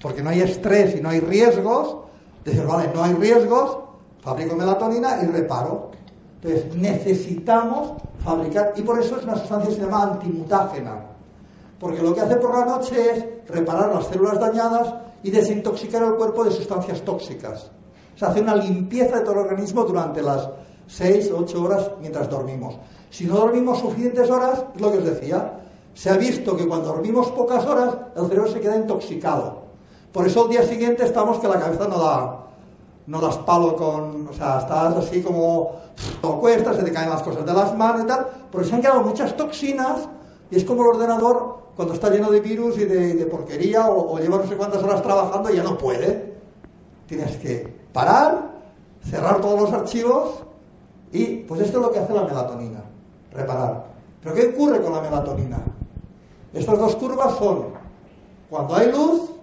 porque 0.02 0.22
no 0.22 0.30
hay 0.30 0.42
estrés 0.42 0.96
y 0.96 1.02
no 1.02 1.10
hay 1.10 1.20
riesgos, 1.20 1.98
decir, 2.46 2.66
vale, 2.66 2.92
no 2.94 3.04
hay 3.04 3.14
riesgos, 3.16 3.78
fabrico 4.22 4.56
melatonina 4.56 5.22
y 5.22 5.26
reparo. 5.26 5.92
Entonces 6.42 6.76
necesitamos 6.76 7.94
fabricar, 8.24 8.74
y 8.76 8.82
por 8.84 9.00
eso 9.00 9.18
es 9.18 9.24
una 9.24 9.36
sustancia 9.36 9.70
que 9.70 9.76
se 9.76 9.82
llama 9.82 10.04
antimutágena, 10.04 11.06
porque 11.80 12.02
lo 12.02 12.14
que 12.14 12.22
hace 12.22 12.36
por 12.38 12.58
la 12.58 12.66
noche 12.66 13.12
es 13.12 13.26
reparar 13.50 13.94
las 13.94 14.08
células 14.08 14.40
dañadas 14.40 14.94
y 15.24 15.32
desintoxicar 15.32 16.04
el 16.04 16.16
cuerpo 16.16 16.44
de 16.44 16.52
sustancias 16.52 17.02
tóxicas. 17.02 17.72
O 18.16 18.18
sea, 18.18 18.30
hace 18.30 18.42
una 18.42 18.56
limpieza 18.56 19.18
de 19.18 19.22
todo 19.22 19.34
el 19.34 19.40
organismo 19.40 19.84
durante 19.84 20.22
las 20.22 20.48
6 20.88 21.32
o 21.32 21.40
8 21.40 21.64
horas 21.64 21.92
mientras 22.00 22.30
dormimos. 22.30 22.78
Si 23.10 23.26
no 23.26 23.36
dormimos 23.36 23.80
suficientes 23.80 24.30
horas, 24.30 24.66
es 24.74 24.82
lo 24.82 24.92
que 24.92 25.00
os 25.00 25.06
decía, 25.06 25.60
se 25.94 26.10
ha 26.10 26.18
visto 26.18 26.56
que 26.56 26.68
cuando 26.68 26.90
dormimos 26.90 27.32
pocas 27.32 27.66
horas, 27.66 27.96
el 28.16 28.28
cerebro 28.28 28.52
se 28.52 28.60
queda 28.60 28.76
intoxicado. 28.76 29.65
Por 30.16 30.26
eso 30.26 30.46
el 30.46 30.52
día 30.52 30.64
siguiente 30.64 31.04
estamos 31.04 31.40
que 31.40 31.48
la 31.50 31.60
cabeza 31.60 31.90
no 31.90 32.00
da, 32.00 32.46
no 33.06 33.20
das 33.20 33.36
palo 33.40 33.76
con, 33.76 34.26
o 34.30 34.32
sea, 34.32 34.60
estás 34.60 34.96
así 34.96 35.22
como, 35.22 35.74
no 36.24 36.40
cuesta, 36.40 36.74
se 36.74 36.84
te 36.84 36.94
caen 36.94 37.10
las 37.10 37.22
cosas 37.22 37.46
de 37.46 37.52
las 37.52 37.76
manos 37.76 38.04
y 38.06 38.08
tal, 38.08 38.26
porque 38.50 38.66
se 38.66 38.76
han 38.76 38.82
quedado 38.82 39.02
muchas 39.02 39.36
toxinas 39.36 40.08
y 40.50 40.56
es 40.56 40.64
como 40.64 40.84
el 40.84 40.96
ordenador 40.96 41.58
cuando 41.76 41.94
está 41.94 42.10
lleno 42.10 42.32
de 42.32 42.40
virus 42.40 42.78
y 42.78 42.86
de, 42.86 43.26
porquería 43.26 43.88
o, 43.90 44.18
lleva 44.18 44.38
no 44.38 44.48
sé 44.48 44.56
cuántas 44.56 44.82
horas 44.82 45.04
trabajando 45.04 45.50
y 45.50 45.58
ya 45.58 45.64
no 45.64 45.78
puede. 45.78 46.34
Tienes 47.08 47.36
que 47.36 47.76
parar, 47.92 48.52
cerrar 49.04 49.42
todos 49.42 49.60
los 49.60 49.74
archivos 49.74 50.46
y 51.12 51.40
pues 51.40 51.60
esto 51.60 51.80
es 51.80 51.84
lo 51.84 51.92
que 51.92 52.00
hace 52.00 52.14
la 52.14 52.24
melatonina, 52.24 52.86
reparar. 53.34 53.84
Pero 54.24 54.34
¿qué 54.34 54.48
ocurre 54.56 54.82
con 54.82 54.94
la 54.94 55.02
melatonina? 55.02 55.58
Estas 56.54 56.80
dos 56.80 56.96
curvas 56.96 57.38
son 57.38 57.66
cuando 58.50 58.76
hay 58.76 58.90
luz, 58.94 59.35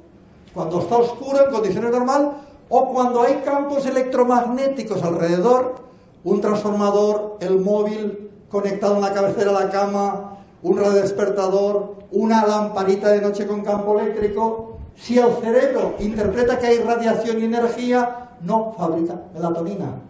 cuando 0.54 0.80
está 0.80 0.96
oscuro 0.96 1.46
en 1.46 1.52
condiciones 1.52 1.90
normales 1.90 2.28
o 2.68 2.88
cuando 2.92 3.22
hay 3.22 3.42
campos 3.44 3.84
electromagnéticos 3.86 5.02
alrededor, 5.02 5.76
un 6.24 6.40
transformador, 6.40 7.38
el 7.40 7.58
móvil 7.58 8.30
conectado 8.50 8.96
en 8.96 9.00
la 9.02 9.12
cabecera 9.12 9.52
de 9.52 9.64
la 9.64 9.70
cama, 9.70 10.38
un 10.62 10.78
radiodespertador, 10.78 11.96
una 12.12 12.46
lamparita 12.46 13.08
de 13.08 13.20
noche 13.20 13.46
con 13.46 13.62
campo 13.62 13.98
eléctrico, 13.98 14.78
si 14.94 15.18
el 15.18 15.34
cerebro 15.36 15.94
interpreta 15.98 16.58
que 16.58 16.66
hay 16.66 16.78
radiación 16.78 17.40
y 17.40 17.44
energía, 17.44 18.30
no 18.42 18.74
fabrica 18.76 19.20
melatonina. 19.34 20.00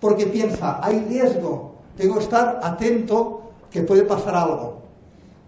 Porque 0.00 0.26
piensa, 0.26 0.78
hay 0.82 1.00
riesgo, 1.08 1.72
tengo 1.96 2.14
que 2.14 2.24
estar 2.24 2.60
atento 2.62 3.42
que 3.70 3.82
puede 3.82 4.02
pasar 4.02 4.34
algo. 4.34 4.78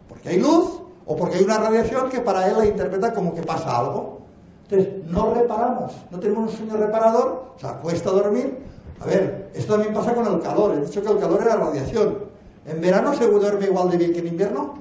Porque 0.08 0.30
hay 0.30 0.40
luz 0.40 0.78
o 1.09 1.16
porque 1.16 1.38
hay 1.38 1.44
una 1.44 1.59
radiación 1.59 2.11
que 2.11 2.20
para 2.20 2.46
él 2.48 2.59
la 2.59 2.66
interpreta 2.66 3.14
como 3.14 3.34
que 3.34 3.42
pasa 3.42 3.78
algo. 3.78 4.18
Entonces, 4.64 5.04
no 5.06 5.32
reparamos, 5.32 5.92
no 6.11 6.20
tenemos 6.20 6.50
un 6.50 6.56
sueño 6.56 6.76
reparador, 6.76 7.54
o 7.56 7.59
sea, 7.59 7.78
cuesta 7.78 8.11
dormir. 8.11 8.59
A 9.00 9.06
ver, 9.06 9.50
esto 9.54 9.72
también 9.72 9.94
pasa 9.94 10.14
con 10.14 10.26
el 10.26 10.38
calor, 10.40 10.74
he 10.74 10.84
dicho 10.84 11.02
que 11.02 11.11
el 11.11 11.18
calor 11.18 11.40
era 11.40 11.56
radiación. 11.56 12.18
¿En 12.66 12.80
verano 12.82 13.14
se 13.14 13.26
duerme 13.26 13.64
igual 13.64 13.90
de 13.90 13.96
bien 13.96 14.12
que 14.12 14.18
en 14.18 14.26
invierno? 14.26 14.74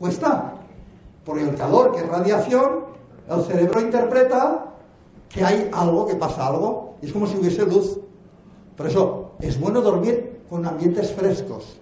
Cuesta. 0.00 0.54
Porque 1.24 1.44
el 1.44 1.54
calor, 1.54 1.92
que 1.92 2.00
es 2.00 2.08
radiación, 2.08 2.86
el 3.30 3.42
cerebro 3.42 3.80
interpreta 3.80 4.64
que 5.28 5.44
hay 5.44 5.70
algo, 5.72 6.06
que 6.06 6.16
pasa 6.16 6.48
algo, 6.48 6.94
y 7.00 7.06
es 7.06 7.12
como 7.12 7.28
si 7.28 7.36
hubiese 7.36 7.64
luz. 7.64 8.00
Por 8.76 8.86
eso 8.88 9.32
es 9.38 9.60
bueno 9.60 9.80
dormir 9.82 10.40
con 10.50 10.66
ambientes 10.66 11.12
frescos. 11.12 11.78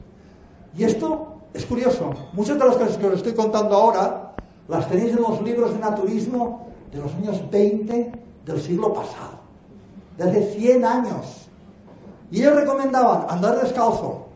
Y 0.77 0.85
esto 0.85 1.36
es 1.57 1.65
curioso. 1.65 2.13
Muchas 2.35 2.59
de 2.59 2.65
las 2.65 2.77
cosas 2.77 2.97
que 2.99 3.07
os 3.07 3.15
estoy 3.15 3.33
contando 3.33 3.75
ahora 3.75 4.35
las 4.69 4.89
tenéis 4.89 5.13
en 5.17 5.23
los 5.23 5.41
libros 5.43 5.73
de 5.73 5.79
naturismo 5.79 6.67
de 6.93 6.99
los 6.99 7.15
años 7.15 7.51
20 7.51 8.13
del 8.45 8.61
siglo 8.61 8.93
pasado, 8.93 9.41
de 10.19 10.25
hace 10.25 10.53
100 10.55 10.85
años. 10.85 11.49
Y 12.31 12.41
ellos 12.41 12.57
recomendaban 12.57 13.27
andar 13.29 13.61
descalzo, 13.61 14.27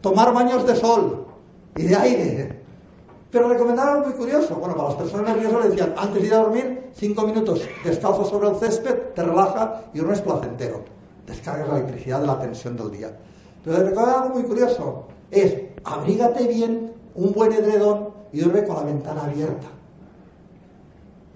tomar 0.00 0.32
baños 0.32 0.66
de 0.66 0.74
sol 0.74 1.26
y 1.76 1.82
de 1.82 1.96
aire. 1.96 2.62
Pero 3.30 3.48
recomendaban 3.48 3.96
algo 3.96 4.08
muy 4.08 4.14
curioso. 4.14 4.54
Bueno, 4.56 4.74
para 4.74 4.88
las 4.88 4.96
personas 4.96 5.34
nerviosas 5.34 5.64
le 5.64 5.70
decían, 5.70 5.94
antes 5.96 6.20
de 6.20 6.28
ir 6.28 6.34
a 6.34 6.38
dormir, 6.38 6.90
5 6.94 7.22
minutos 7.26 7.62
descalzo 7.84 8.24
sobre 8.24 8.48
el 8.48 8.56
césped, 8.56 9.14
te 9.14 9.22
relaja 9.22 9.82
y 9.92 10.00
no 10.00 10.12
es 10.12 10.20
placentero. 10.20 10.84
Descargas 11.26 11.68
la 11.68 11.78
electricidad 11.78 12.20
de 12.20 12.26
la 12.26 12.38
tensión 12.38 12.76
del 12.76 12.90
día. 12.90 13.16
Pero 13.64 13.76
recomendaban 13.76 14.22
algo 14.24 14.34
muy 14.34 14.44
curioso. 14.44 15.06
Es, 15.30 15.71
abrígate 15.84 16.46
bien, 16.46 16.92
un 17.14 17.32
buen 17.32 17.52
edredón 17.52 18.08
y 18.32 18.40
duerme 18.40 18.64
con 18.64 18.76
la 18.76 18.82
ventana 18.84 19.24
abierta. 19.24 19.68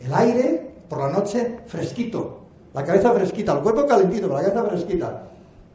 El 0.01 0.13
aire, 0.15 0.75
por 0.89 0.99
la 0.99 1.11
noche, 1.11 1.61
fresquito. 1.67 2.41
La 2.75 2.85
cabeza 2.85 3.13
fresquita, 3.13 3.53
el 3.53 3.61
cuerpo 3.61 3.87
calentito, 3.87 4.29
pero 4.29 4.41
la 4.41 4.49
cabeza 4.49 4.65
fresquita. 4.65 5.23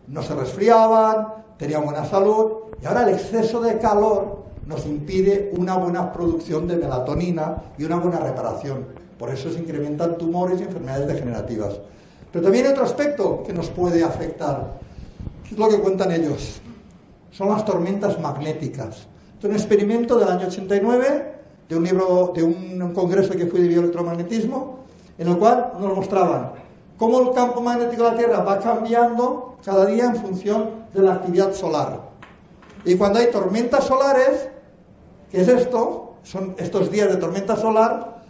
No 0.08 0.22
se 0.22 0.36
resfriaban, 0.36 1.28
tenían 1.58 1.84
buena 1.84 2.06
salud. 2.06 2.52
Y 2.82 2.86
ahora 2.86 3.04
el 3.04 3.16
exceso 3.16 3.62
de 3.62 3.78
calor 3.78 4.44
nos 4.66 4.86
impide 4.86 5.52
una 5.58 5.76
buena 5.76 6.14
producción 6.14 6.68
de 6.68 6.78
melatonina 6.78 7.64
y 7.78 7.84
una 7.84 7.98
buena 7.98 8.20
reparación. 8.20 8.86
Por 9.18 9.30
eso 9.30 9.52
se 9.52 9.60
incrementan 9.60 10.18
tumores 10.18 10.60
y 10.60 10.64
enfermedades 10.64 11.08
degenerativas. 11.08 11.80
Pero 12.32 12.44
también 12.44 12.66
hay 12.66 12.72
otro 12.72 12.86
aspecto 12.86 13.44
que 13.46 13.54
nos 13.54 13.70
puede 13.70 14.04
afectar. 14.04 14.80
¿Qué 15.44 15.56
es 15.56 15.60
lo 15.60 15.70
que 15.70 15.80
cuentan 15.80 16.12
ellos? 16.12 16.62
Son 17.32 17.50
las 17.50 17.66
tormentas 17.66 18.20
magnéticas. 18.20 19.08
es 19.40 19.46
un 19.46 19.54
experimento 19.54 20.18
del 20.18 20.30
año 20.30 20.48
89 20.48 21.34
de 21.68 21.76
un 21.76 21.84
libro, 21.84 22.32
de 22.36 22.44
un 22.44 22.92
congreso 22.94 23.32
que 23.34 23.48
fui 23.48 23.62
de 23.62 23.70
bioelectromagnetismo, 23.70 24.80
en 25.18 25.28
el 25.28 25.38
cual 25.38 25.72
nos 25.80 25.96
mostraban 25.96 26.52
cómo 26.98 27.20
el 27.22 27.32
campo 27.34 27.62
magnético 27.62 28.04
de 28.04 28.12
la 28.12 28.18
Tierra 28.18 28.44
va 28.44 28.60
cambiando 28.60 29.56
cada 29.66 29.86
día 29.86 30.06
en 30.06 30.16
función 30.18 30.70
de 30.94 31.02
la 31.02 31.14
actividad 31.14 31.54
solar. 31.54 32.02
Y 32.86 32.96
cuando 32.96 33.20
hay 33.20 33.32
tormentas 33.32 33.86
solares, 33.86 34.50
¿qué 35.32 35.42
es 35.42 35.48
esto? 35.48 36.16
Son 36.24 36.54
estos 36.58 36.92
días 36.92 37.10
de 37.10 37.18
tormenta 37.18 37.56
solar. 37.56 38.22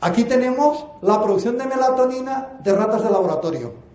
Aquí 0.00 0.24
tenemos 0.24 0.86
la 1.02 1.22
producción 1.22 1.58
de 1.58 1.66
melatonina 1.66 2.58
de 2.64 2.72
ratas 2.72 3.04
de 3.04 3.10
laboratorio. 3.10 3.87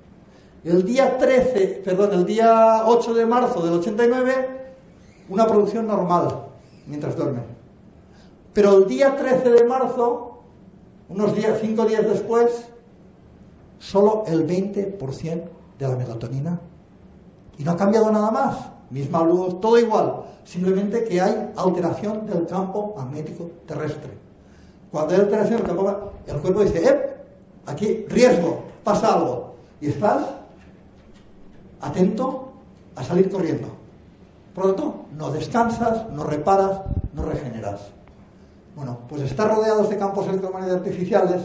El 0.64 0.86
día 0.86 1.18
13, 1.18 1.82
perdón, 1.84 2.14
el 2.14 2.26
día 2.26 2.84
8 2.86 3.14
de 3.14 3.26
marzo 3.26 3.62
del 3.62 3.74
89, 3.74 4.76
una 5.28 5.46
producción 5.46 5.86
normal 5.86 6.46
mientras 6.88 7.18
duermen. 7.18 7.44
Pero 8.54 8.78
el 8.78 8.88
día 8.88 9.16
13 9.16 9.50
de 9.50 9.64
marzo, 9.66 10.40
unos 11.10 11.36
días, 11.36 11.58
cinco 11.60 11.86
días 11.86 12.04
después, 12.04 12.66
solo 13.78 14.24
el 14.28 14.48
20% 14.48 15.44
de 15.80 15.88
la 15.88 15.96
melatonina. 15.98 16.62
Y 17.58 17.64
no 17.64 17.72
ha 17.72 17.78
cambiado 17.78 18.10
nada 18.12 18.32
más. 18.32 18.58
Misma 18.90 19.24
luz, 19.24 19.60
todo 19.60 19.78
igual. 19.78 20.24
Simplemente 20.46 21.04
que 21.04 21.20
hay 21.20 21.52
alteración 21.58 22.26
del 22.26 22.46
campo 22.46 22.94
magnético 22.96 23.50
terrestre. 23.66 24.12
Cuando 24.92 25.14
hay 25.14 25.22
alteración 25.22 25.60
el 25.60 25.66
campo, 25.66 26.12
el 26.26 26.38
cuerpo 26.38 26.64
dice, 26.64 26.88
¡eh! 26.88 27.16
Aquí, 27.66 28.06
riesgo, 28.08 28.62
pasa 28.84 29.14
algo. 29.16 29.56
Y 29.82 29.90
estás 29.90 30.24
atento 31.84 32.54
a 32.96 33.04
salir 33.04 33.30
corriendo. 33.30 33.68
Por 34.56 34.68
tanto, 34.68 35.06
no 35.18 35.32
descansas, 35.32 36.10
no 36.10 36.24
reparas, 36.24 36.82
no 37.14 37.26
regeneras. 37.26 37.92
Bueno, 38.76 39.00
pues 39.08 39.22
estar 39.24 39.54
rodeados 39.54 39.90
de 39.90 39.98
campos 39.98 40.28
electromagnéticos 40.28 40.80
artificiales 40.80 41.42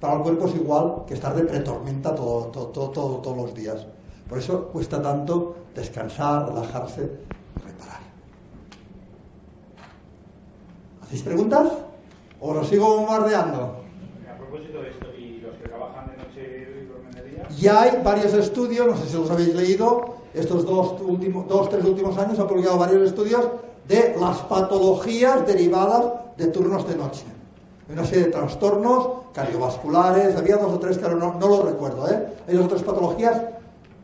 para 0.00 0.14
el 0.14 0.20
cuerpo 0.20 0.46
es 0.46 0.54
igual 0.56 1.04
que 1.06 1.14
estar 1.14 1.34
de 1.34 1.44
pretormenta 1.44 2.14
todo, 2.14 2.46
todo, 2.46 2.90
todo, 2.90 3.16
todos 3.18 3.36
los 3.36 3.54
días. 3.54 3.86
Por 4.28 4.38
eso 4.38 4.68
cuesta 4.68 5.00
tanto 5.00 5.56
descansar, 5.74 6.48
relajarse, 6.48 7.02
reparar. 7.64 8.00
¿Hacéis 11.02 11.22
preguntas? 11.22 11.68
¿O 12.40 12.52
lo 12.52 12.64
sigo 12.64 12.96
bombardeando? 12.96 13.84
A 14.28 14.36
propósito 14.36 14.82
de 14.82 14.90
esto, 14.90 15.06
¿y 15.16 15.40
los 15.40 15.54
que 15.56 15.68
trabajan 15.68 16.10
de 16.10 16.16
noche 16.16 16.75
y 17.58 17.68
hay 17.68 18.02
varios 18.02 18.32
estudios, 18.34 18.86
no 18.86 18.96
sé 18.96 19.08
si 19.08 19.16
los 19.16 19.30
habéis 19.30 19.54
leído, 19.54 20.16
estos 20.34 20.66
dos, 20.66 21.00
últimos, 21.00 21.48
dos 21.48 21.68
tres 21.70 21.84
últimos 21.84 22.16
años 22.18 22.38
han 22.38 22.46
publicado 22.46 22.78
varios 22.78 23.08
estudios 23.08 23.44
de 23.88 24.16
las 24.20 24.38
patologías 24.38 25.46
derivadas 25.46 26.04
de 26.36 26.46
turnos 26.48 26.86
de 26.88 26.96
noche. 26.96 27.24
Una 27.90 28.04
serie 28.04 28.24
de 28.24 28.30
trastornos 28.32 29.08
cardiovasculares, 29.32 30.36
había 30.36 30.56
dos 30.56 30.72
o 30.72 30.78
tres 30.78 30.98
que 30.98 31.08
no, 31.08 31.34
no 31.34 31.48
los 31.48 31.64
recuerdo, 31.64 32.08
¿eh? 32.10 32.26
Hay 32.48 32.56
dos 32.56 32.66
o 32.66 32.68
tres 32.68 32.82
patologías 32.82 33.40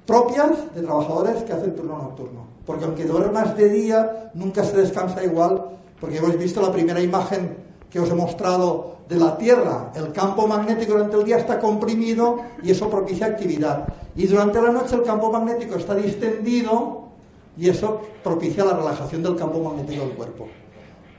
propias 0.07 0.75
de 0.75 0.83
trabajadores 0.83 1.43
que 1.43 1.53
hacen 1.53 1.75
turno 1.75 1.99
nocturno. 1.99 2.47
Porque 2.65 2.85
aunque 2.85 3.05
duermas 3.05 3.57
de 3.57 3.69
día, 3.69 4.31
nunca 4.35 4.63
se 4.65 4.77
descansa 4.77 5.25
igual, 5.25 5.65
porque 6.01 6.19
hemos 6.19 6.39
visto 6.39 6.63
la 6.63 6.73
primera 6.73 7.01
imagen 7.01 7.57
que 7.93 8.01
os 8.01 8.09
he 8.11 8.15
mostrado 8.15 8.97
de 9.07 9.17
la 9.17 9.37
Tierra. 9.37 9.93
El 9.95 10.13
campo 10.13 10.47
magnético 10.49 10.95
durante 10.95 11.17
el 11.19 11.25
día 11.25 11.37
está 11.37 11.61
comprimido 11.61 12.41
y 12.63 12.71
eso 12.71 12.89
propicia 12.89 13.27
actividad. 13.27 13.87
Y 14.17 14.27
durante 14.27 14.63
la 14.63 14.71
noche 14.73 14.95
el 14.97 15.03
campo 15.03 15.31
magnético 15.31 15.75
está 15.77 15.95
distendido 15.95 17.09
y 17.57 17.69
eso 17.69 18.01
propicia 18.25 18.65
la 18.65 18.75
relajación 18.77 19.23
del 19.23 19.37
campo 19.37 19.61
magnético 19.63 20.07
del 20.07 20.15
cuerpo. 20.15 20.49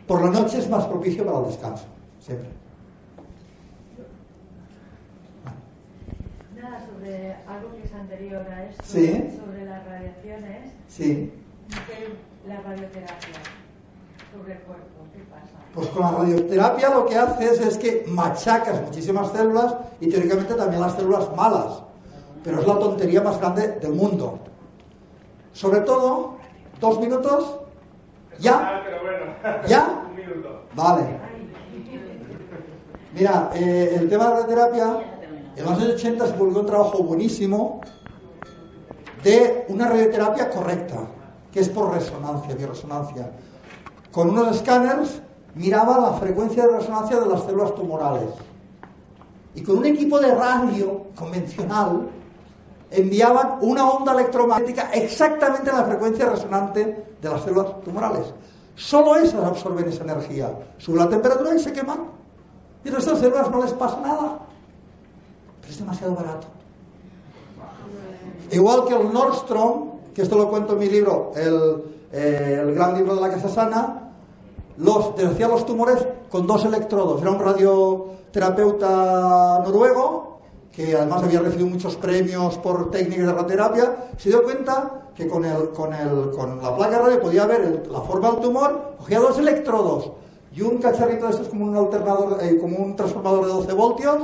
Por 0.08 0.22
la 0.26 0.32
noche 0.32 0.58
es 0.58 0.68
más 0.70 0.86
propicio 0.88 1.24
para 1.26 1.40
el 1.40 1.46
descanso, 1.46 1.86
siempre. 2.20 2.50
Nada, 6.60 6.86
sobre 6.86 7.34
algo 7.48 7.76
que 7.76 7.84
es 7.88 7.94
anterior 7.94 8.42
a 8.50 8.64
esto, 8.66 8.84
Sí. 8.86 9.08
sobre 9.38 9.66
las 9.66 9.86
radiaciones, 9.86 10.72
Sí. 10.88 11.32
¿qué- 11.88 12.48
la 12.48 12.62
radioterapia 12.62 13.40
sobre 14.34 14.54
el 14.54 14.60
cuerpo. 14.60 14.93
Pues 15.74 15.88
con 15.88 16.02
la 16.04 16.12
radioterapia 16.12 16.90
lo 16.90 17.06
que 17.06 17.18
haces 17.18 17.60
es 17.60 17.78
que 17.78 18.06
machacas 18.08 18.80
muchísimas 18.82 19.32
células 19.32 19.74
y 20.00 20.08
teóricamente 20.08 20.54
también 20.54 20.82
las 20.82 20.96
células 20.96 21.36
malas. 21.36 21.82
Pero 22.44 22.60
es 22.62 22.68
la 22.68 22.78
tontería 22.78 23.22
más 23.22 23.40
grande 23.40 23.80
del 23.80 23.94
mundo. 23.94 24.38
Sobre 25.52 25.80
todo, 25.82 26.36
dos 26.80 27.00
minutos. 27.00 27.60
¿Ya? 28.40 28.84
Ah. 29.44 29.62
¿Ya? 29.68 30.04
Vale. 30.76 31.20
Mira, 33.14 33.52
eh, 33.56 33.98
el 34.00 34.10
tema 34.10 34.26
de 34.26 34.30
la 34.30 34.36
radioterapia, 34.42 35.00
en 35.56 35.66
los 35.66 35.74
años 35.74 35.94
80 35.96 36.28
se 36.28 36.34
publicó 36.34 36.60
un 36.62 36.66
trabajo 36.66 37.04
buenísimo 37.04 37.82
de 39.24 39.66
una 39.70 39.88
radioterapia 39.88 40.50
correcta, 40.50 41.08
que 41.52 41.60
es 41.62 41.70
por 41.70 41.94
resonancia, 41.94 42.56
bioresonancia. 42.56 43.32
Con 44.12 44.32
unos 44.32 44.56
escáneres 44.56 45.22
miraba 45.56 46.00
la 46.00 46.14
frecuencia 46.14 46.66
de 46.66 46.78
resonancia 46.78 47.20
de 47.20 47.26
las 47.28 47.44
células 47.44 47.76
tumorales. 47.76 48.30
Y 49.56 49.62
con 49.62 49.78
un 49.78 49.86
equipo 49.86 50.20
de 50.20 50.34
radio 50.34 51.08
convencional 51.16 52.08
enviaban 52.90 53.58
una 53.62 53.90
onda 53.90 54.14
electromagnética 54.14 54.92
exactamente 54.94 55.70
en 55.70 55.78
la 55.78 55.86
frecuencia 55.86 56.30
resonante 56.30 57.06
de 57.22 57.30
las 57.30 57.42
células 57.44 57.82
tumorales. 57.82 58.34
Solo 58.76 59.16
esas 59.16 59.44
absorben 59.44 59.88
esa 59.88 60.04
energía. 60.04 60.52
Sube 60.78 60.98
la 60.98 61.10
temperatura 61.10 61.56
y 61.56 61.60
se 61.60 61.72
queman. 61.72 62.00
Y 62.84 62.90
a 62.90 62.98
estas 62.98 63.20
células 63.20 63.50
no 63.52 63.64
les 63.64 63.74
pasa 63.74 64.00
nada. 64.02 64.40
Pero 65.62 65.72
es 65.72 65.80
demasiado 65.80 66.16
barato. 66.16 66.48
Igual 68.52 68.86
que 68.86 68.96
el 68.96 69.14
Nordstrom, 69.14 69.92
que 70.14 70.24
esto 70.24 70.38
lo 70.38 70.50
cuento 70.50 70.74
en 70.74 70.80
mi 70.80 70.90
libro, 70.90 71.32
el, 71.36 71.84
eh, 72.12 72.60
el 72.62 72.74
gran 72.74 72.96
libro 72.96 73.16
de 73.16 73.22
la 73.22 73.30
Casa 73.30 73.50
Sana, 73.50 74.03
los 74.78 75.16
decía 75.16 75.48
los 75.48 75.66
tumores 75.66 76.06
con 76.30 76.46
dos 76.48 76.66
electrodos. 76.66 77.22
Era 77.22 77.32
un 77.32 77.40
radioterapeuta 77.40 79.62
noruego 79.64 80.40
que 80.72 80.96
además 80.96 81.24
había 81.24 81.40
recibido 81.40 81.70
muchos 81.70 81.96
premios 81.98 82.58
por 82.58 82.90
técnicas 82.90 83.28
de 83.28 83.34
radioterapia. 83.34 83.96
Se 84.18 84.30
dio 84.30 84.44
cuenta 84.44 85.10
que 85.16 85.28
con, 85.28 85.44
la 85.44 86.76
placa 86.76 87.00
radio 87.00 87.22
podía 87.22 87.46
ver 87.46 87.88
la 87.90 88.02
forma 88.02 88.32
del 88.32 88.40
tumor, 88.40 88.96
cogía 88.98 89.20
dos 89.20 89.38
electrodos 89.38 90.12
y 90.52 90.62
un 90.62 90.80
cacharrito 90.80 91.26
de 91.26 91.32
estos 91.32 91.50
como 91.50 91.66
un 91.66 91.78
alternador, 91.78 92.40
eh, 92.42 92.58
como 92.60 92.78
un 92.78 92.96
transformador 92.96 93.46
de 93.46 93.52
12 93.52 93.74
voltios, 93.74 94.18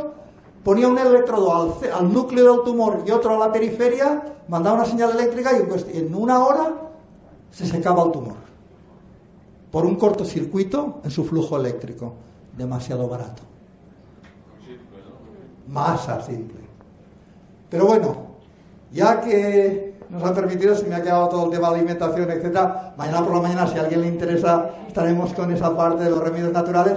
ponía 0.63 0.87
un 0.87 0.97
electrodo 0.97 1.75
al, 1.93 2.11
núcleo 2.11 2.55
del 2.55 2.63
tumor 2.63 3.03
y 3.05 3.11
otro 3.11 3.35
a 3.35 3.47
la 3.47 3.51
periferia, 3.51 4.23
mandaba 4.47 4.77
una 4.77 4.85
señal 4.85 5.11
eléctrica 5.11 5.51
y 5.53 5.97
en 5.97 6.15
una 6.15 6.43
hora 6.43 6.73
se 7.51 7.67
secaba 7.67 8.05
el 8.05 8.11
tumor 8.11 8.48
por 9.71 9.85
un 9.85 9.95
cortocircuito 9.95 11.01
en 11.03 11.11
su 11.11 11.23
flujo 11.25 11.57
eléctrico. 11.57 12.13
Demasiado 12.57 13.07
barato. 13.07 13.43
Masa 15.67 16.21
simple. 16.21 16.59
Pero 17.69 17.85
bueno, 17.85 18.15
ya 18.91 19.21
que 19.21 19.93
nos 20.09 20.23
han 20.23 20.33
permitido, 20.33 20.75
se 20.75 20.87
me 20.87 20.95
ha 20.95 21.01
quedado 21.01 21.29
todo 21.29 21.45
el 21.45 21.51
tema 21.51 21.69
de 21.69 21.75
alimentación, 21.75 22.29
etcétera. 22.31 22.95
Mañana 22.97 23.23
por 23.23 23.35
la 23.35 23.41
mañana, 23.41 23.67
si 23.67 23.77
a 23.77 23.81
alguien 23.81 24.01
le 24.01 24.07
interesa, 24.07 24.71
estaremos 24.87 25.33
con 25.33 25.53
esa 25.53 25.75
parte 25.77 26.03
de 26.03 26.09
los 26.09 26.19
remedios 26.19 26.51
naturales. 26.51 26.95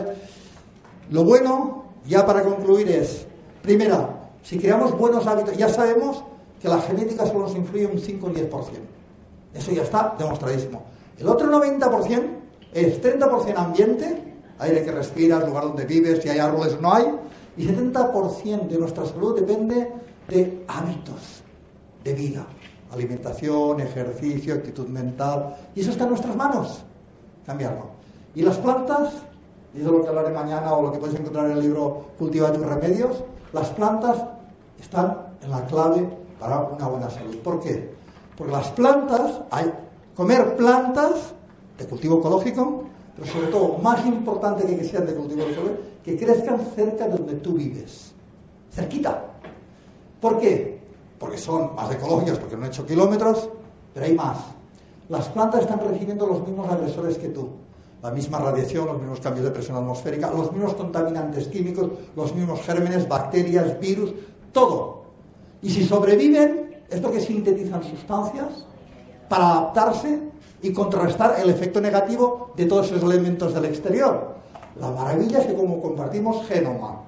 Lo 1.11 1.25
bueno, 1.25 1.85
ya 2.07 2.25
para 2.25 2.43
concluir, 2.43 2.89
es, 2.89 3.27
primera, 3.61 4.09
si 4.43 4.59
creamos 4.59 4.97
buenos 4.97 5.27
hábitos, 5.27 5.57
ya 5.57 5.69
sabemos 5.69 6.25
que 6.61 6.69
la 6.69 6.81
genética 6.81 7.27
solo 7.27 7.41
nos 7.41 7.55
influye 7.55 7.87
un 7.87 7.99
5 7.99 8.27
o 8.27 8.31
10%. 8.31 8.49
Eso 9.53 9.73
ya 9.73 9.83
está 9.83 10.15
demostradísimo. 10.19 10.83
El 11.19 11.29
otro 11.29 11.51
90% 11.51 12.42
es 12.73 13.03
30% 13.03 13.57
ambiente, 13.57 14.35
aire 14.59 14.85
que 14.85 14.93
respiras, 14.93 15.47
lugar 15.47 15.65
donde 15.65 15.85
vives, 15.85 16.23
si 16.23 16.29
hay 16.29 16.39
árboles 16.39 16.75
o 16.75 16.81
no 16.81 16.95
hay, 16.95 17.05
y 17.57 17.67
70% 17.67 18.69
de 18.69 18.79
nuestra 18.79 19.05
salud 19.05 19.39
depende 19.39 19.93
de 20.29 20.65
hábitos 20.69 21.43
de 22.03 22.15
vida, 22.15 22.47
alimentación, 22.91 23.81
ejercicio, 23.81 24.55
actitud 24.55 24.89
mental, 24.89 25.57
y 25.75 25.81
eso 25.81 25.91
está 25.91 26.05
en 26.05 26.11
nuestras 26.11 26.37
manos, 26.37 26.83
cambiarlo. 27.45 27.91
Y 28.35 28.43
las 28.43 28.57
plantas, 28.59 29.13
y 29.75 29.81
eso 29.81 29.89
es 29.89 29.93
lo 29.93 30.03
que 30.03 30.09
hablaré 30.09 30.31
mañana 30.31 30.73
o 30.73 30.83
lo 30.83 30.93
que 30.93 30.99
podéis 30.99 31.21
encontrar 31.21 31.47
en 31.47 31.53
el 31.53 31.61
libro 31.61 32.07
Cultiva 32.19 32.53
tus 32.53 32.65
remedios, 32.65 33.23
las 33.53 33.69
plantas 33.71 34.17
están 34.81 35.17
en 35.43 35.51
la 35.51 35.67
clave 35.67 36.09
para 36.41 36.61
una 36.61 36.89
buena 36.89 37.11
salud. 37.11 37.37
¿Por 37.39 37.61
qué? 37.61 37.93
Porque 38.37 38.53
las 38.53 38.71
plantas, 38.71 39.43
hay 39.51 39.73
comer 40.15 40.57
plantas 40.57 41.35
de 41.79 41.87
cultivo 41.87 42.19
ecológico, 42.19 42.85
pero 43.15 43.27
sobre 43.27 43.49
todo, 43.49 43.79
más 43.79 44.05
importante 44.07 44.67
que 44.67 44.77
que 44.77 44.85
sean 44.85 45.07
de 45.07 45.15
cultivo 45.15 45.43
ecológico, 45.43 45.77
que 46.05 46.17
crezcan 46.17 46.61
cerca 46.75 47.07
de 47.09 47.17
donde 47.17 47.35
tú 47.35 47.55
vives, 47.55 48.13
cerquita. 48.71 49.25
¿Por 50.21 50.39
qué? 50.39 50.81
Porque 51.19 51.39
son 51.39 51.75
más 51.75 51.93
ecológicas, 51.93 52.39
porque 52.39 52.57
no 52.57 52.63
han 52.65 52.69
hecho 52.69 52.87
kilómetros, 52.87 53.49
pero 53.93 54.07
hay 54.07 54.15
más. 54.15 54.39
Las 55.09 55.29
plantas 55.29 55.63
están 55.63 55.81
recibiendo 55.81 56.27
los 56.27 56.47
mismos 56.47 56.71
agresores 56.71 57.19
que 57.19 57.29
tú. 57.29 57.49
La 58.03 58.11
misma 58.11 58.39
radiación, 58.39 58.87
los 58.87 58.99
mismos 58.99 59.21
cambios 59.21 59.45
de 59.45 59.53
presión 59.53 59.77
atmosférica, 59.77 60.31
los 60.31 60.51
mismos 60.53 60.75
contaminantes 60.75 61.47
químicos, 61.49 61.89
los 62.17 62.35
mismos 62.35 62.61
gérmenes, 62.63 63.07
bacterias, 63.07 63.79
virus, 63.79 64.13
todo. 64.53 65.03
Y 65.61 65.71
si 65.71 65.85
sobreviven, 65.85 66.83
es 66.91 67.01
porque 67.01 67.21
sintetizan 67.21 67.83
sustancias 67.85 68.67
para 69.29 69.51
adaptarse 69.51 70.19
y 70.63 70.73
contrarrestar 70.73 71.37
el 71.43 71.51
efecto 71.51 71.81
negativo 71.81 72.53
de 72.57 72.67
todos 72.67 72.87
esos 72.87 73.03
elementos 73.03 73.53
del 73.53 73.65
exterior. 73.65 74.37
La 74.81 74.91
maravilla 74.91 75.41
es 75.41 75.47
que 75.47 75.55
como 75.55 75.83
compartimos 75.83 76.47
genoma, 76.47 77.03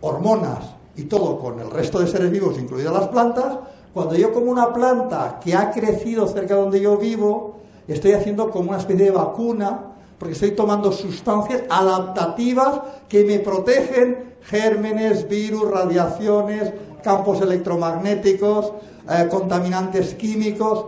hormonas 0.00 0.74
y 0.96 1.04
todo 1.04 1.38
con 1.38 1.60
el 1.60 1.70
resto 1.70 2.00
de 2.00 2.06
seres 2.06 2.30
vivos, 2.30 2.58
incluidas 2.58 2.92
las 2.92 3.08
plantas, 3.08 3.58
cuando 3.92 4.14
yo 4.14 4.32
como 4.32 4.50
una 4.50 4.72
planta 4.72 5.38
que 5.42 5.54
ha 5.54 5.70
crecido 5.70 6.26
cerca 6.26 6.54
de 6.54 6.60
donde 6.62 6.80
yo 6.80 6.96
vivo, 6.96 7.56
estoy 7.86 8.12
haciendo 8.12 8.50
como 8.50 8.70
una 8.70 8.78
especie 8.78 9.06
de 9.06 9.10
vacuna, 9.10 9.92
porque 10.18 10.34
estoy 10.34 10.52
tomando 10.52 10.92
sustancias 10.92 11.62
adaptativas 11.68 12.80
que 13.08 13.24
me 13.24 13.40
protegen 13.40 14.34
gérmenes, 14.42 15.28
virus, 15.28 15.70
radiaciones, 15.70 16.72
campos 17.02 17.40
electromagnéticos, 17.40 18.72
eh, 19.10 19.28
contaminantes 19.28 20.14
químicos. 20.14 20.86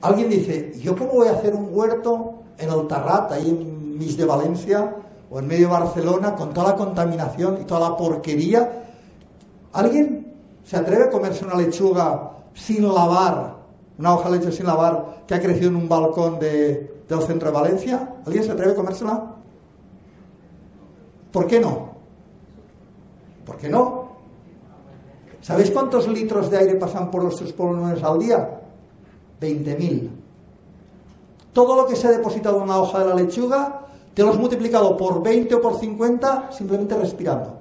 Alguien 0.00 0.30
dice, 0.30 0.72
¿yo 0.80 0.96
cómo 0.96 1.12
voy 1.12 1.28
a 1.28 1.32
hacer 1.32 1.54
un 1.54 1.68
huerto 1.72 2.34
en 2.58 2.70
el 2.70 2.86
Tarrat, 2.86 3.32
ahí 3.32 3.48
en 3.48 3.98
Mis 3.98 4.16
de 4.16 4.24
Valencia, 4.24 4.94
o 5.30 5.38
en 5.38 5.46
medio 5.46 5.68
de 5.68 5.72
Barcelona 5.72 6.34
con 6.34 6.52
toda 6.52 6.68
la 6.70 6.76
contaminación 6.76 7.58
y 7.60 7.64
toda 7.64 7.90
la 7.90 7.96
porquería. 7.96 8.84
¿Alguien 9.72 10.34
se 10.64 10.76
atreve 10.76 11.04
a 11.04 11.10
comerse 11.10 11.44
una 11.44 11.56
lechuga 11.56 12.32
sin 12.54 12.86
lavar, 12.92 13.56
una 13.98 14.14
hoja 14.14 14.30
de 14.30 14.38
leche 14.38 14.52
sin 14.52 14.66
lavar 14.66 15.24
que 15.26 15.34
ha 15.34 15.40
crecido 15.40 15.68
en 15.68 15.76
un 15.76 15.88
balcón 15.88 16.38
de, 16.38 17.02
del 17.08 17.22
centro 17.22 17.50
de 17.50 17.54
Valencia? 17.54 18.16
¿Alguien 18.24 18.44
se 18.44 18.52
atreve 18.52 18.72
a 18.72 18.74
comérsela? 18.74 19.34
¿Por 21.30 21.46
qué 21.46 21.60
no? 21.60 21.90
¿Por 23.44 23.56
qué 23.58 23.68
no? 23.68 24.08
¿Sabéis 25.42 25.70
cuántos 25.70 26.08
litros 26.08 26.50
de 26.50 26.58
aire 26.58 26.74
pasan 26.74 27.10
por 27.10 27.22
nuestros 27.22 27.52
pulmones 27.52 28.02
al 28.02 28.18
día? 28.18 28.57
20.000. 29.40 30.08
Todo 31.52 31.76
lo 31.76 31.86
que 31.86 31.96
se 31.96 32.06
ha 32.06 32.10
depositado 32.10 32.56
en 32.58 32.62
una 32.64 32.78
hoja 32.78 33.00
de 33.00 33.06
la 33.06 33.14
lechuga, 33.14 33.86
te 34.14 34.22
lo 34.22 34.30
has 34.30 34.38
multiplicado 34.38 34.96
por 34.96 35.22
20 35.22 35.54
o 35.54 35.60
por 35.60 35.78
50 35.78 36.52
simplemente 36.52 36.96
respirando. 36.96 37.58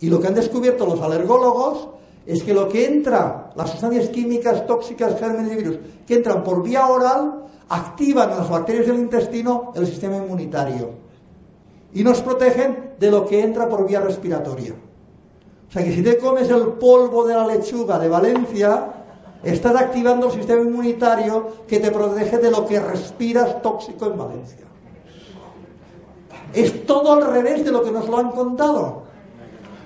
Y 0.00 0.08
lo 0.08 0.20
que 0.20 0.28
han 0.28 0.34
descubierto 0.34 0.86
los 0.86 1.00
alergólogos 1.00 1.88
es 2.24 2.42
que 2.42 2.54
lo 2.54 2.68
que 2.68 2.86
entra, 2.86 3.50
las 3.56 3.70
sustancias 3.70 4.08
químicas, 4.10 4.66
tóxicas, 4.66 5.18
gérmenes 5.18 5.52
y 5.52 5.56
virus, 5.56 5.78
que 6.06 6.14
entran 6.14 6.44
por 6.44 6.62
vía 6.62 6.86
oral, 6.86 7.44
activan 7.68 8.30
las 8.30 8.48
bacterias 8.48 8.86
del 8.86 8.98
intestino 8.98 9.72
el 9.74 9.86
sistema 9.86 10.16
inmunitario 10.16 11.08
y 11.92 12.04
nos 12.04 12.20
protegen 12.22 12.94
de 12.98 13.10
lo 13.10 13.26
que 13.26 13.40
entra 13.40 13.68
por 13.68 13.86
vía 13.86 14.00
respiratoria. 14.00 14.74
O 15.68 15.72
sea 15.72 15.84
que 15.84 15.92
si 15.92 16.02
te 16.02 16.18
comes 16.18 16.48
el 16.48 16.68
polvo 16.74 17.26
de 17.26 17.34
la 17.34 17.46
lechuga 17.46 17.98
de 17.98 18.08
Valencia, 18.08 18.97
estás 19.42 19.76
activando 19.76 20.26
el 20.26 20.32
sistema 20.32 20.62
inmunitario 20.62 21.64
que 21.66 21.78
te 21.78 21.90
protege 21.90 22.38
de 22.38 22.50
lo 22.50 22.66
que 22.66 22.80
respiras 22.80 23.62
tóxico 23.62 24.06
en 24.06 24.18
Valencia. 24.18 24.66
Es 26.52 26.86
todo 26.86 27.12
al 27.12 27.32
revés 27.32 27.64
de 27.64 27.70
lo 27.70 27.82
que 27.82 27.90
nos 27.90 28.08
lo 28.08 28.18
han 28.18 28.30
contado. 28.30 29.02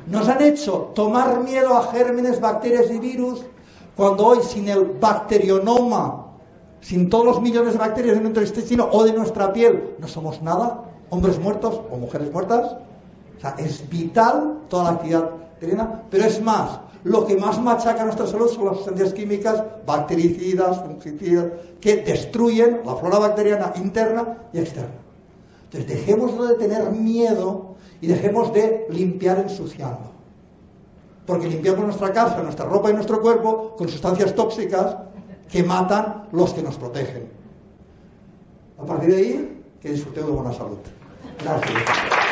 Nos 0.06 0.28
han 0.28 0.42
hecho 0.42 0.92
tomar 0.94 1.42
miedo 1.42 1.76
a 1.76 1.92
gérmenes, 1.92 2.40
bacterias 2.40 2.90
y 2.90 2.98
virus, 2.98 3.42
cuando 3.96 4.26
hoy 4.26 4.38
sin 4.42 4.68
el 4.68 4.84
bacterionoma, 4.84 6.26
sin 6.80 7.08
todos 7.08 7.24
los 7.24 7.40
millones 7.40 7.74
de 7.74 7.78
bacterias 7.78 8.16
de 8.16 8.20
nuestro 8.22 8.42
intestino 8.42 8.88
o 8.90 9.04
de 9.04 9.12
nuestra 9.12 9.52
piel, 9.52 9.94
no 9.98 10.08
somos 10.08 10.42
nada 10.42 10.84
hombres 11.12 11.38
muertos 11.38 11.78
o 11.90 11.96
mujeres 11.96 12.32
muertas. 12.32 12.72
O 13.36 13.40
sea, 13.40 13.54
es 13.58 13.88
vital 13.88 14.60
toda 14.68 14.84
la 14.84 14.90
actividad 14.90 15.30
bacteriana, 15.30 16.02
pero 16.10 16.24
es 16.24 16.40
más, 16.40 16.80
lo 17.04 17.26
que 17.26 17.36
más 17.36 17.60
machaca 17.60 18.04
nuestra 18.04 18.26
salud 18.26 18.48
son 18.48 18.66
las 18.66 18.76
sustancias 18.76 19.12
químicas, 19.12 19.62
bactericidas, 19.84 20.84
fungicidas, 20.84 21.46
que 21.80 21.96
destruyen 21.96 22.80
la 22.84 22.94
flora 22.96 23.18
bacteriana 23.18 23.72
interna 23.76 24.38
y 24.52 24.58
externa. 24.58 24.94
Entonces, 25.64 25.88
dejemos 25.88 26.48
de 26.48 26.54
tener 26.54 26.90
miedo 26.90 27.74
y 28.00 28.06
dejemos 28.06 28.52
de 28.52 28.86
limpiar 28.90 29.38
ensuciando. 29.38 30.12
Porque 31.26 31.48
limpiamos 31.48 31.84
nuestra 31.84 32.12
casa, 32.12 32.42
nuestra 32.42 32.66
ropa 32.66 32.90
y 32.90 32.94
nuestro 32.94 33.20
cuerpo 33.20 33.74
con 33.76 33.88
sustancias 33.88 34.34
tóxicas 34.34 34.96
que 35.50 35.62
matan 35.62 36.28
los 36.32 36.52
que 36.52 36.62
nos 36.62 36.76
protegen. 36.76 37.28
A 38.78 38.84
partir 38.84 39.10
de 39.10 39.16
ahí, 39.16 39.62
que 39.80 39.90
disfrutemos 39.90 40.30
de 40.30 40.36
buena 40.36 40.52
salud. 40.52 40.78
Gracias. 41.42 42.31